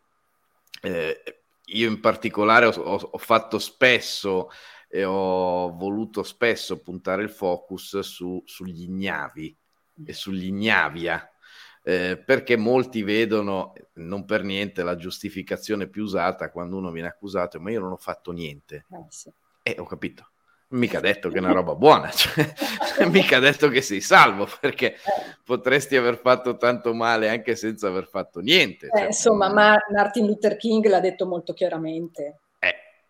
Eh, 0.82 1.22
io 1.64 1.88
in 1.88 2.00
particolare 2.00 2.66
ho, 2.66 2.72
ho, 2.72 3.08
ho 3.12 3.18
fatto 3.18 3.58
spesso 3.58 4.50
e 4.94 5.06
ho 5.06 5.74
voluto 5.74 6.22
spesso 6.22 6.82
puntare 6.82 7.22
il 7.22 7.30
focus 7.30 8.00
su, 8.00 8.42
sugli 8.44 8.82
ignavi 8.82 9.56
e 10.04 10.12
sugli 10.12 10.44
ignavia. 10.44 11.26
Eh, 11.82 12.22
perché 12.22 12.58
molti 12.58 13.02
vedono 13.02 13.72
non 13.94 14.26
per 14.26 14.44
niente 14.44 14.82
la 14.82 14.94
giustificazione 14.94 15.88
più 15.88 16.02
usata 16.02 16.50
quando 16.50 16.76
uno 16.76 16.90
viene 16.90 17.08
accusato, 17.08 17.58
ma 17.58 17.70
io 17.70 17.80
non 17.80 17.92
ho 17.92 17.96
fatto 17.96 18.32
niente. 18.32 18.84
Eh, 18.90 19.04
sì. 19.08 19.32
eh 19.62 19.76
ho 19.78 19.86
capito. 19.86 20.28
Mica 20.72 21.00
detto 21.00 21.30
che 21.30 21.36
è 21.36 21.40
una 21.40 21.52
roba 21.52 21.74
buona, 21.74 22.10
cioè, 22.10 22.44
mica 23.08 23.38
detto 23.38 23.70
che 23.70 23.80
sei 23.80 24.02
salvo, 24.02 24.46
perché 24.60 24.96
potresti 25.42 25.96
aver 25.96 26.18
fatto 26.18 26.58
tanto 26.58 26.92
male 26.92 27.30
anche 27.30 27.56
senza 27.56 27.88
aver 27.88 28.08
fatto 28.08 28.40
niente. 28.40 28.86
Eh, 28.88 28.90
cioè, 28.98 29.06
insomma, 29.06 29.50
ma 29.50 29.78
Martin 29.90 30.26
Luther 30.26 30.56
King 30.56 30.86
l'ha 30.86 31.00
detto 31.00 31.26
molto 31.26 31.54
chiaramente. 31.54 32.41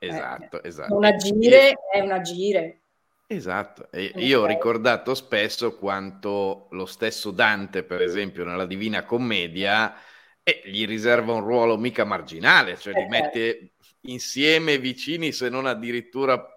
Esatto, 0.06 0.62
eh, 0.62 0.68
esatto. 0.68 0.96
Un 0.96 1.04
agire 1.04 1.74
è 1.92 2.00
un 2.00 2.10
agire. 2.10 2.80
Esatto, 3.28 3.88
e 3.90 4.12
io 4.16 4.42
ho 4.42 4.46
ricordato 4.46 5.14
spesso 5.14 5.78
quanto 5.78 6.66
lo 6.72 6.84
stesso 6.84 7.30
Dante, 7.30 7.82
per 7.82 8.02
esempio, 8.02 8.44
nella 8.44 8.66
Divina 8.66 9.04
Commedia, 9.04 9.94
eh, 10.42 10.60
gli 10.66 10.84
riserva 10.86 11.32
un 11.32 11.40
ruolo 11.42 11.78
mica 11.78 12.04
marginale, 12.04 12.76
cioè 12.76 12.92
li 12.92 13.00
eh, 13.00 13.08
certo. 13.10 13.24
mette 13.24 13.72
insieme, 14.02 14.78
vicini, 14.78 15.32
se 15.32 15.48
non 15.48 15.64
addirittura 15.66 16.51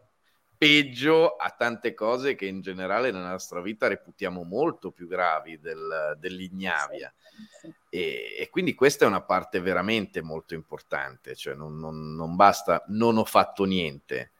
peggio 0.66 1.36
a 1.36 1.54
tante 1.56 1.94
cose 1.94 2.34
che 2.34 2.48
in 2.48 2.62
generale 2.62 3.12
nella 3.12 3.30
nostra 3.30 3.62
vita 3.62 3.88
reputiamo 3.88 4.44
molto 4.44 4.90
più 4.90 5.08
gravi 5.08 5.60
del, 5.60 6.18
dell'ignavia. 6.18 7.14
Sì, 7.60 7.68
sì. 7.68 7.74
E, 7.90 8.36
e, 8.40 8.50
quindi 8.50 8.74
questa 8.74 9.06
è 9.06 9.08
una 9.08 9.22
parte 9.22 9.60
veramente 9.60 10.24
molto 10.24 10.56
importante, 10.56 11.36
cioè 11.36 11.54
non, 11.54 11.78
non, 11.78 12.16
non 12.16 12.36
basta 12.36 12.84
non 12.88 13.18
ho 13.18 13.26
fatto 13.26 13.64
niente. 13.66 14.32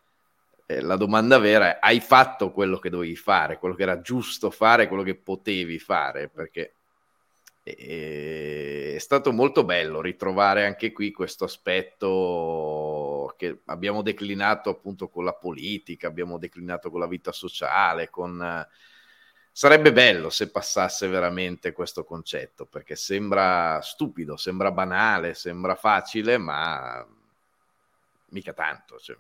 Eh, 0.66 0.82
la 0.82 0.96
domanda 0.96 1.38
vera 1.38 1.76
è 1.76 1.80
hai 1.80 2.00
fatto 2.00 2.52
quello 2.52 2.80
che 2.80 2.90
dovevi 2.90 3.16
fare, 3.16 3.60
quello 3.60 3.76
che 3.76 3.84
era 3.84 4.02
giusto 4.02 4.50
fare, 4.50 4.88
quello 4.88 5.04
che 5.04 5.16
potevi 5.16 5.78
fare, 5.78 6.28
perché 6.28 6.74
è 7.68 8.98
stato 9.00 9.32
molto 9.32 9.64
bello 9.64 10.00
ritrovare 10.00 10.68
anche 10.68 10.92
qui 10.92 11.12
questo 11.12 11.46
aspetto 11.46 12.08
che 13.36 13.62
abbiamo 13.66 14.02
declinato 14.02 14.70
appunto 14.70 15.10
con 15.10 15.24
la 15.24 15.34
politica, 15.34 16.08
abbiamo 16.08 16.38
declinato 16.38 16.90
con 16.90 17.00
la 17.00 17.08
vita 17.08 17.32
sociale, 17.32 18.10
con 18.10 18.66
sarebbe 19.52 19.94
bello 19.94 20.30
se 20.30 20.52
passasse 20.52 21.08
veramente 21.08 21.72
questo 21.72 22.04
concetto, 22.04 22.66
perché 22.66 22.96
sembra 22.96 23.80
stupido, 23.82 24.36
sembra 24.36 24.72
banale, 24.72 25.34
sembra 25.34 25.76
facile, 25.76 26.38
ma 26.38 27.06
mica 28.30 28.54
tanto. 28.54 29.00
Cioè. 29.00 29.16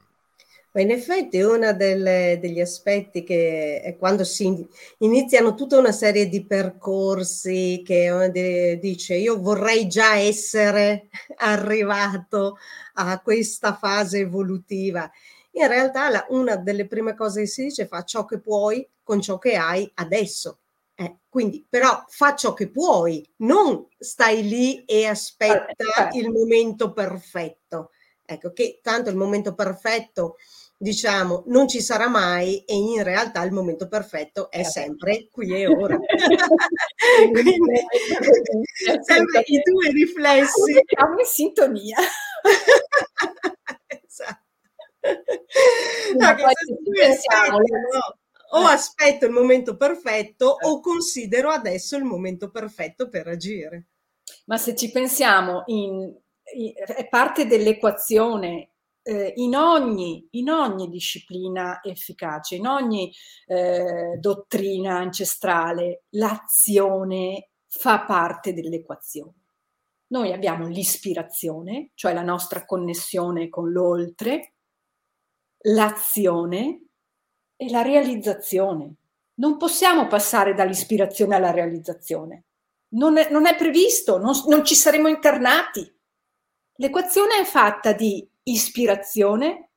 Ma 0.75 0.81
in 0.81 0.91
effetti 0.91 1.39
uno 1.39 1.71
degli 1.71 2.59
aspetti 2.59 3.23
che 3.23 3.79
è 3.79 3.95
quando 3.95 4.25
si 4.25 4.67
iniziano 4.97 5.55
tutta 5.55 5.77
una 5.77 5.93
serie 5.93 6.27
di 6.27 6.45
percorsi 6.45 7.81
che 7.85 8.77
dice 8.81 9.15
io 9.15 9.39
vorrei 9.39 9.87
già 9.87 10.17
essere 10.17 11.07
arrivato 11.37 12.57
a 12.95 13.21
questa 13.21 13.77
fase 13.77 14.19
evolutiva. 14.19 15.09
In 15.51 15.65
realtà 15.69 16.09
la, 16.09 16.25
una 16.31 16.57
delle 16.57 16.87
prime 16.87 17.15
cose 17.15 17.43
che 17.43 17.47
si 17.47 17.63
dice 17.63 17.87
fa 17.87 18.03
ciò 18.03 18.25
che 18.25 18.41
puoi 18.41 18.85
con 19.01 19.21
ciò 19.21 19.37
che 19.37 19.55
hai 19.55 19.89
adesso. 19.93 20.59
Eh, 20.93 21.19
quindi 21.29 21.65
però 21.69 22.03
fa 22.09 22.35
ciò 22.35 22.53
che 22.53 22.69
puoi, 22.69 23.25
non 23.37 23.87
stai 23.97 24.45
lì 24.45 24.83
e 24.83 25.05
aspetta 25.05 25.73
certo. 25.77 26.17
il 26.17 26.29
momento 26.31 26.91
perfetto. 26.91 27.91
Ecco 28.27 28.51
che 28.53 28.79
tanto 28.81 29.11
il 29.11 29.15
momento 29.15 29.53
perfetto 29.53 30.37
diciamo, 30.77 31.43
non 31.47 31.67
ci 31.67 31.81
sarà 31.81 32.07
mai 32.07 32.63
e 32.65 32.75
in 32.75 33.03
realtà 33.03 33.43
il 33.43 33.51
momento 33.51 33.87
perfetto 33.87 34.51
è 34.51 34.63
sempre 34.63 35.29
qui 35.31 35.53
e 35.53 35.67
ora. 35.67 35.97
Quindi, 37.31 37.57
sempre 39.01 39.43
i 39.45 39.61
due 39.63 39.91
riflessi. 39.91 40.73
Siamo 40.85 41.19
in 41.19 41.25
sintonia. 41.25 41.97
esatto. 43.87 44.43
No, 46.17 46.35
pensiamo, 46.91 47.57
no? 47.59 48.17
O 48.51 48.61
eh. 48.61 48.73
aspetto 48.73 49.25
il 49.25 49.31
momento 49.31 49.75
perfetto 49.75 50.57
o 50.59 50.79
considero 50.79 51.49
adesso 51.49 51.95
il 51.95 52.03
momento 52.03 52.49
perfetto 52.49 53.09
per 53.09 53.27
agire. 53.27 53.87
Ma 54.45 54.57
se 54.57 54.75
ci 54.75 54.91
pensiamo, 54.91 55.63
in, 55.67 56.15
in, 56.55 56.73
è 56.75 57.07
parte 57.07 57.47
dell'equazione 57.47 58.74
eh, 59.07 59.33
in, 59.35 59.55
ogni, 59.55 60.27
in, 60.31 60.49
ogni, 60.49 60.89
disciplina 60.89 61.79
efficace, 61.83 62.55
in 62.55 62.65
ogni 62.65 63.13
eh, 63.45 64.17
dottrina 64.19 64.97
ancestrale, 64.97 66.05
l'azione 66.09 67.51
fa 67.67 68.01
parte 68.01 68.53
dell'equazione. 68.53 69.43
Noi 70.07 70.33
abbiamo 70.33 70.67
l'ispirazione, 70.67 71.91
cioè 71.93 72.13
la 72.13 72.23
nostra 72.23 72.65
connessione 72.65 73.47
con 73.47 73.71
l'oltre, 73.71 74.53
l'azione 75.65 76.87
e 77.55 77.69
la 77.69 77.83
realizzazione. 77.83 78.95
Non 79.35 79.57
possiamo 79.57 80.07
passare 80.07 80.55
dall'ispirazione 80.55 81.35
alla 81.35 81.51
realizzazione. 81.51 82.45
Non 82.95 83.17
è, 83.17 83.29
non 83.29 83.45
è 83.45 83.55
previsto, 83.55 84.17
non, 84.17 84.33
non 84.47 84.65
ci 84.65 84.73
saremo 84.73 85.07
incarnati. 85.07 85.93
L'equazione 86.77 87.39
è 87.39 87.43
fatta 87.43 87.93
di 87.93 88.27
ispirazione, 88.45 89.69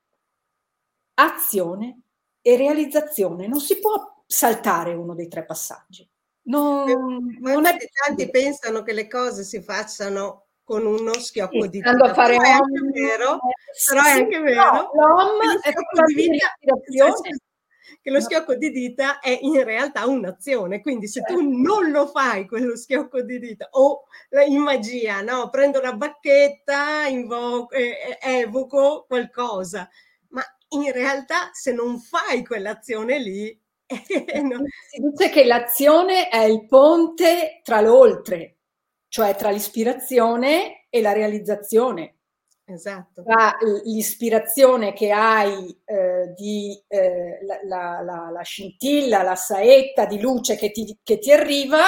azione 1.14 2.00
e 2.40 2.56
realizzazione. 2.56 3.46
Non 3.46 3.60
si 3.60 3.78
può 3.78 4.22
saltare 4.26 4.94
uno 4.94 5.14
dei 5.14 5.28
tre 5.28 5.44
passaggi. 5.44 6.08
Non, 6.42 7.38
non 7.40 7.66
è... 7.66 7.76
Tanti 8.06 8.30
pensano 8.30 8.82
che 8.82 8.92
le 8.92 9.06
cose 9.06 9.42
si 9.44 9.60
facciano 9.60 10.46
con 10.64 10.84
uno 10.84 11.14
schiocco 11.14 11.62
sì, 11.62 11.68
di 11.68 11.78
dita. 11.78 11.90
A 11.90 12.14
fare 12.14 12.36
però 12.36 12.42
è 12.42 12.50
anche 12.50 12.90
vero, 12.92 13.34
eh, 13.34 13.88
però 13.88 14.02
è 14.02 14.10
anche 14.10 14.38
vero. 14.40 14.90
L'om 14.94 15.60
è 15.62 15.72
di 16.06 16.14
vita, 16.14 16.54
che 18.00 18.10
lo 18.10 18.20
schiocco 18.20 18.54
di 18.54 18.70
dita 18.70 19.20
è 19.20 19.38
in 19.40 19.62
realtà 19.64 20.06
un'azione, 20.06 20.80
quindi 20.80 21.08
se 21.08 21.22
tu 21.22 21.34
certo. 21.34 21.48
non 21.50 21.90
lo 21.90 22.06
fai 22.06 22.46
quello 22.46 22.76
schiocco 22.76 23.22
di 23.22 23.38
dita 23.38 23.68
o 23.72 24.04
in 24.46 24.60
magia, 24.60 25.20
no? 25.22 25.48
prendo 25.50 25.80
la 25.80 25.94
bacchetta, 25.94 27.06
invoco, 27.06 27.74
eh, 27.74 28.18
evoco 28.20 29.04
qualcosa, 29.06 29.88
ma 30.28 30.42
in 30.70 30.92
realtà 30.92 31.50
se 31.52 31.72
non 31.72 31.98
fai 31.98 32.44
quell'azione 32.44 33.18
lì... 33.18 33.60
Eh, 33.88 34.42
no. 34.42 34.58
Si 34.90 35.00
dice 35.00 35.30
che 35.30 35.44
l'azione 35.44 36.28
è 36.28 36.42
il 36.42 36.66
ponte 36.66 37.62
tra 37.64 37.80
l'oltre, 37.80 38.58
cioè 39.08 39.34
tra 39.34 39.48
l'ispirazione 39.48 40.86
e 40.90 41.00
la 41.00 41.12
realizzazione. 41.12 42.17
Esatto. 42.70 43.22
Tra 43.22 43.56
l'ispirazione 43.84 44.92
che 44.92 45.10
hai 45.10 45.74
eh, 45.86 46.34
di 46.36 46.78
eh, 46.86 47.38
la, 47.64 48.02
la, 48.02 48.30
la, 48.30 48.42
scintilla, 48.42 49.22
la 49.22 49.36
saetta 49.36 50.04
di 50.04 50.20
luce 50.20 50.54
che 50.56 50.70
ti, 50.70 50.98
che 51.02 51.18
ti 51.18 51.32
arriva 51.32 51.84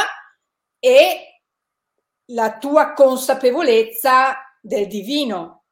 e 0.78 1.42
la 2.32 2.56
tua 2.56 2.94
consapevolezza 2.94 4.36
del 4.58 4.86
divino. 4.86 5.64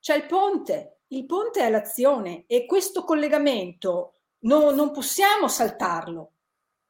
C'è 0.00 0.16
il 0.16 0.26
ponte, 0.26 1.02
il 1.08 1.24
ponte 1.24 1.60
è 1.60 1.70
l'azione 1.70 2.44
e 2.48 2.66
questo 2.66 3.04
collegamento 3.04 4.14
no, 4.40 4.70
non 4.72 4.90
possiamo 4.90 5.46
saltarlo 5.46 6.32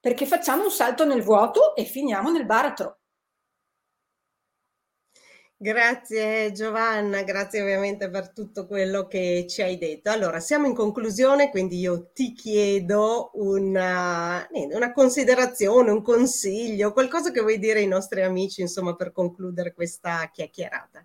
perché 0.01 0.25
facciamo 0.25 0.65
un 0.65 0.71
salto 0.71 1.05
nel 1.05 1.23
vuoto 1.23 1.75
e 1.75 1.85
finiamo 1.85 2.31
nel 2.31 2.47
baratro. 2.47 2.98
Grazie 5.61 6.53
Giovanna, 6.53 7.23
grazie 7.25 7.63
ovviamente 7.63 8.09
per 8.09 8.31
tutto 8.31 8.65
quello 8.69 9.09
che 9.09 9.45
ci 9.49 9.61
hai 9.61 9.77
detto. 9.77 10.09
Allora, 10.09 10.39
siamo 10.39 10.69
in 10.69 10.75
conclusione, 10.75 11.51
quindi 11.51 11.81
io 11.81 12.11
ti 12.13 12.33
chiedo 12.33 13.33
una, 13.35 14.47
una, 14.53 14.93
considerazione, 14.93 15.91
un 15.91 16.01
consiglio, 16.01 16.93
qualcosa 16.93 17.33
che 17.33 17.41
vuoi 17.41 17.59
dire 17.59 17.81
ai 17.81 17.89
nostri 17.89 18.23
amici, 18.23 18.61
insomma, 18.61 18.95
per 18.95 19.11
concludere 19.11 19.75
questa 19.75 20.31
chiacchierata. 20.33 21.05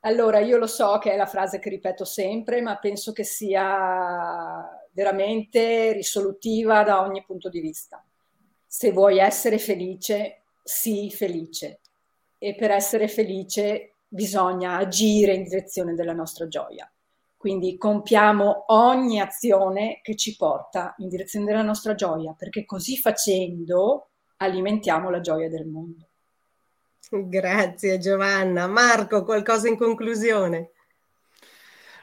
Allora, 0.00 0.38
io 0.38 0.56
lo 0.56 0.66
so 0.66 0.96
che 0.96 1.12
è 1.12 1.16
la 1.16 1.26
frase 1.26 1.58
che 1.58 1.68
ripeto 1.68 2.06
sempre, 2.06 2.62
ma 2.62 2.78
penso 2.78 3.12
che 3.12 3.24
sia 3.24 4.86
veramente 4.92 5.92
risolutiva 5.92 6.82
da 6.82 7.02
ogni 7.02 7.22
punto 7.26 7.50
di 7.50 7.60
vista. 7.60 8.02
Se 8.66 8.90
vuoi 8.90 9.18
essere 9.18 9.58
felice, 9.58 10.44
sii 10.64 11.10
felice 11.10 11.81
e 12.42 12.56
per 12.56 12.72
essere 12.72 13.06
felice 13.06 13.98
bisogna 14.08 14.76
agire 14.76 15.32
in 15.32 15.44
direzione 15.44 15.94
della 15.94 16.12
nostra 16.12 16.48
gioia. 16.48 16.92
Quindi 17.36 17.76
compiamo 17.76 18.64
ogni 18.72 19.20
azione 19.20 20.00
che 20.02 20.16
ci 20.16 20.34
porta 20.34 20.92
in 20.98 21.08
direzione 21.08 21.44
della 21.44 21.62
nostra 21.62 21.94
gioia, 21.94 22.34
perché 22.36 22.64
così 22.64 22.96
facendo 22.96 24.08
alimentiamo 24.38 25.08
la 25.08 25.20
gioia 25.20 25.48
del 25.48 25.66
mondo. 25.66 26.08
Grazie 27.08 27.98
Giovanna. 27.98 28.66
Marco, 28.66 29.22
qualcosa 29.22 29.68
in 29.68 29.76
conclusione? 29.76 30.72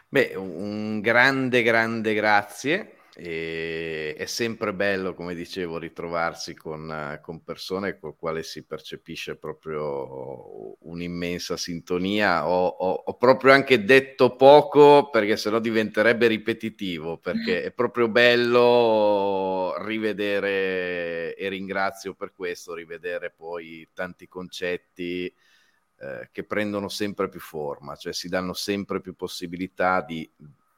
Beh, 0.07 0.35
un 0.35 1.01
grande, 1.01 1.63
grande 1.63 2.13
grazie 2.13 2.98
e 3.21 4.15
è 4.15 4.25
sempre 4.25 4.73
bello, 4.73 5.13
come 5.13 5.35
dicevo, 5.35 5.77
ritrovarsi 5.77 6.55
con, 6.55 7.19
con 7.21 7.43
persone 7.43 7.99
con 7.99 8.11
le 8.11 8.15
quali 8.17 8.43
si 8.43 8.63
percepisce 8.63 9.35
proprio 9.35 10.77
un'immensa 10.87 11.57
sintonia. 11.57 12.47
Ho, 12.47 12.65
ho, 12.67 12.91
ho, 12.91 13.17
proprio 13.17 13.51
anche 13.51 13.83
detto 13.83 14.37
poco 14.37 15.09
perché 15.09 15.35
sennò 15.35 15.59
diventerebbe 15.59 16.27
ripetitivo, 16.27 17.17
perché 17.17 17.63
è 17.63 17.71
proprio 17.71 18.07
bello 18.07 19.75
rivedere, 19.79 21.35
e 21.35 21.49
ringrazio 21.49 22.13
per 22.13 22.31
questo, 22.31 22.73
rivedere 22.73 23.31
poi 23.35 23.85
tanti 23.93 24.29
concetti 24.29 25.25
eh, 25.25 26.29
che 26.31 26.43
prendono 26.45 26.87
sempre 26.87 27.27
più 27.27 27.41
forma, 27.41 27.97
cioè 27.97 28.13
si 28.13 28.29
danno 28.29 28.53
sempre 28.53 29.01
più 29.01 29.13
possibilità 29.13 30.01
di, 30.01 30.29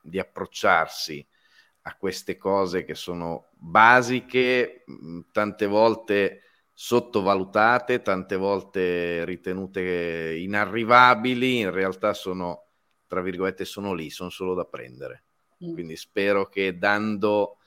di 0.02 0.18
approcciarsi 0.18 1.24
a 1.84 1.96
queste 1.96 2.38
cose 2.38 2.84
che 2.84 2.96
sono 2.96 3.50
basiche, 3.54 4.84
mm, 4.90 5.22
tante 5.32 5.66
volte 5.66 6.42
sottovalutate, 6.74 8.02
tante 8.02 8.36
volte 8.36 9.26
ritenute 9.26 10.36
inarrivabili, 10.38 11.60
in 11.60 11.72
realtà 11.72 12.14
sono, 12.14 12.68
tra 13.08 13.22
virgolette, 13.22 13.66
sono 13.66 13.94
lì, 13.94 14.10
sono 14.10 14.30
solo 14.30 14.54
da 14.54 14.66
prendere. 14.66 15.26
Mm. 15.64 15.74
Quindi 15.74 15.96
spero 15.96 16.48
che 16.50 16.78
dando 16.78 17.58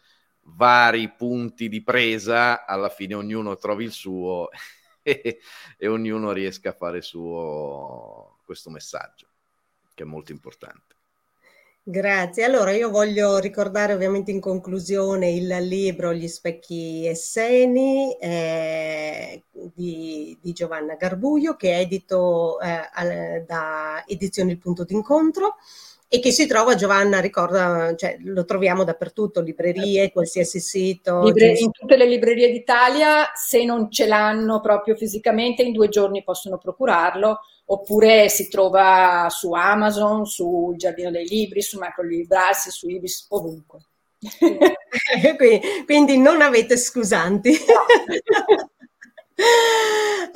vari 0.47 1.11
punti 1.13 1.69
di 1.69 1.83
presa, 1.83 2.67
alla 2.67 2.89
fine 2.89 3.15
ognuno 3.15 3.57
trovi 3.57 3.85
il 3.85 3.93
suo 3.93 4.49
e, 5.03 5.39
e 5.77 5.87
ognuno 5.87 6.33
riesca 6.33 6.71
a 6.71 6.75
fare 6.75 7.03
suo 7.03 8.39
questo 8.45 8.71
messaggio, 8.71 9.29
che 9.95 10.03
è 10.03 10.07
molto 10.07 10.33
importante. 10.33 10.94
Grazie. 11.87 12.45
Allora 12.45 12.73
io 12.73 12.89
voglio 12.89 13.37
ricordare 13.37 13.93
ovviamente 13.93 14.31
in 14.31 14.41
conclusione 14.41 15.33
il 15.33 15.55
libro 15.69 16.15
Gli 16.15 16.29
specchi 16.29 17.05
esseni 17.07 18.17
eh, 18.19 19.43
di, 19.75 20.35
di, 20.41 20.53
Giovanna 20.53 20.95
Garbuglio 20.95 21.57
che 21.57 21.73
è 21.73 21.81
edito 21.81 22.59
eh, 22.59 23.45
da 23.47 24.03
Edizioni 24.07 24.53
Il 24.53 24.59
Punto 24.59 24.85
d'Incontro 24.85 25.57
e 26.09 26.21
che 26.21 26.31
si 26.31 26.47
trova 26.47 26.75
Giovanna, 26.75 27.21
ricorda, 27.21 27.95
cioè, 27.97 28.17
lo 28.21 28.45
troviamo 28.45 28.85
dappertutto, 28.85 29.41
librerie, 29.41 30.13
qualsiasi 30.13 30.61
sito. 30.61 31.25
Libre- 31.25 31.59
in 31.59 31.71
tutte 31.71 31.97
le 31.97 32.07
librerie 32.07 32.51
d'Italia, 32.51 33.33
se 33.35 33.65
non 33.65 33.91
ce 33.91 34.07
l'hanno 34.07 34.61
proprio 34.61 34.95
fisicamente, 34.95 35.63
in 35.63 35.73
due 35.73 35.89
giorni 35.89 36.23
possono 36.23 36.57
procurarlo, 36.57 37.41
oppure 37.67 38.29
si 38.29 38.49
trova 38.49 39.29
su 39.31 39.53
Amazon, 39.53 40.27
sul 40.27 40.77
Giardino 40.77 41.11
dei 41.11 41.27
Libri, 41.27 41.63
su 41.63 41.79
Macrolibrarsi, 41.79 42.71
su 42.71 42.89
Ibis, 42.89 43.27
ovunque. 43.31 43.81
quindi, 45.87 46.19
non 46.19 46.41
avete 46.41 46.77
scusanti. 46.77 47.53
No. 47.53 48.73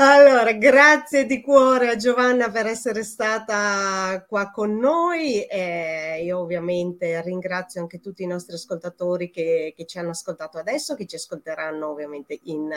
Allora, 0.00 0.52
grazie 0.52 1.26
di 1.26 1.40
cuore 1.40 1.88
a 1.88 1.96
Giovanna 1.96 2.50
per 2.50 2.66
essere 2.66 3.02
stata 3.02 4.24
qua 4.28 4.50
con 4.52 4.76
noi. 4.76 5.42
Eh, 5.42 6.22
io 6.22 6.38
ovviamente 6.38 7.20
ringrazio 7.22 7.80
anche 7.80 7.98
tutti 7.98 8.22
i 8.22 8.26
nostri 8.26 8.54
ascoltatori 8.54 9.28
che, 9.30 9.74
che, 9.76 9.86
ci 9.86 9.98
hanno 9.98 10.10
ascoltato 10.10 10.58
adesso, 10.58 10.94
che 10.94 11.06
ci 11.06 11.16
ascolteranno 11.16 11.88
ovviamente 11.88 12.38
in, 12.44 12.70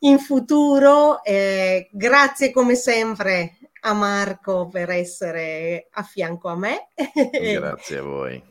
in 0.00 0.18
futuro. 0.18 1.22
Eh, 1.22 1.88
grazie 1.92 2.50
come 2.50 2.74
sempre 2.74 3.58
a 3.82 3.92
Marco 3.92 4.68
per 4.68 4.90
essere 4.90 5.86
a 5.92 6.02
fianco 6.02 6.48
a 6.48 6.56
me. 6.56 6.88
Grazie 7.30 7.98
a 7.98 8.02
voi. 8.02 8.49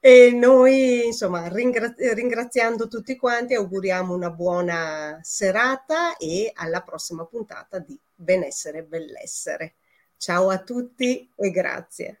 E 0.00 0.30
noi, 0.32 1.06
insomma, 1.06 1.48
ringra- 1.48 1.94
ringraziando 1.96 2.88
tutti 2.88 3.16
quanti, 3.16 3.54
auguriamo 3.54 4.14
una 4.14 4.30
buona 4.30 5.18
serata 5.22 6.16
e 6.16 6.50
alla 6.54 6.82
prossima 6.82 7.24
puntata 7.24 7.78
di 7.78 7.98
Benessere 8.14 8.78
e 8.78 8.84
Bellessere. 8.84 9.74
Ciao 10.16 10.48
a 10.50 10.58
tutti 10.62 11.28
e 11.34 11.50
grazie. 11.50 12.20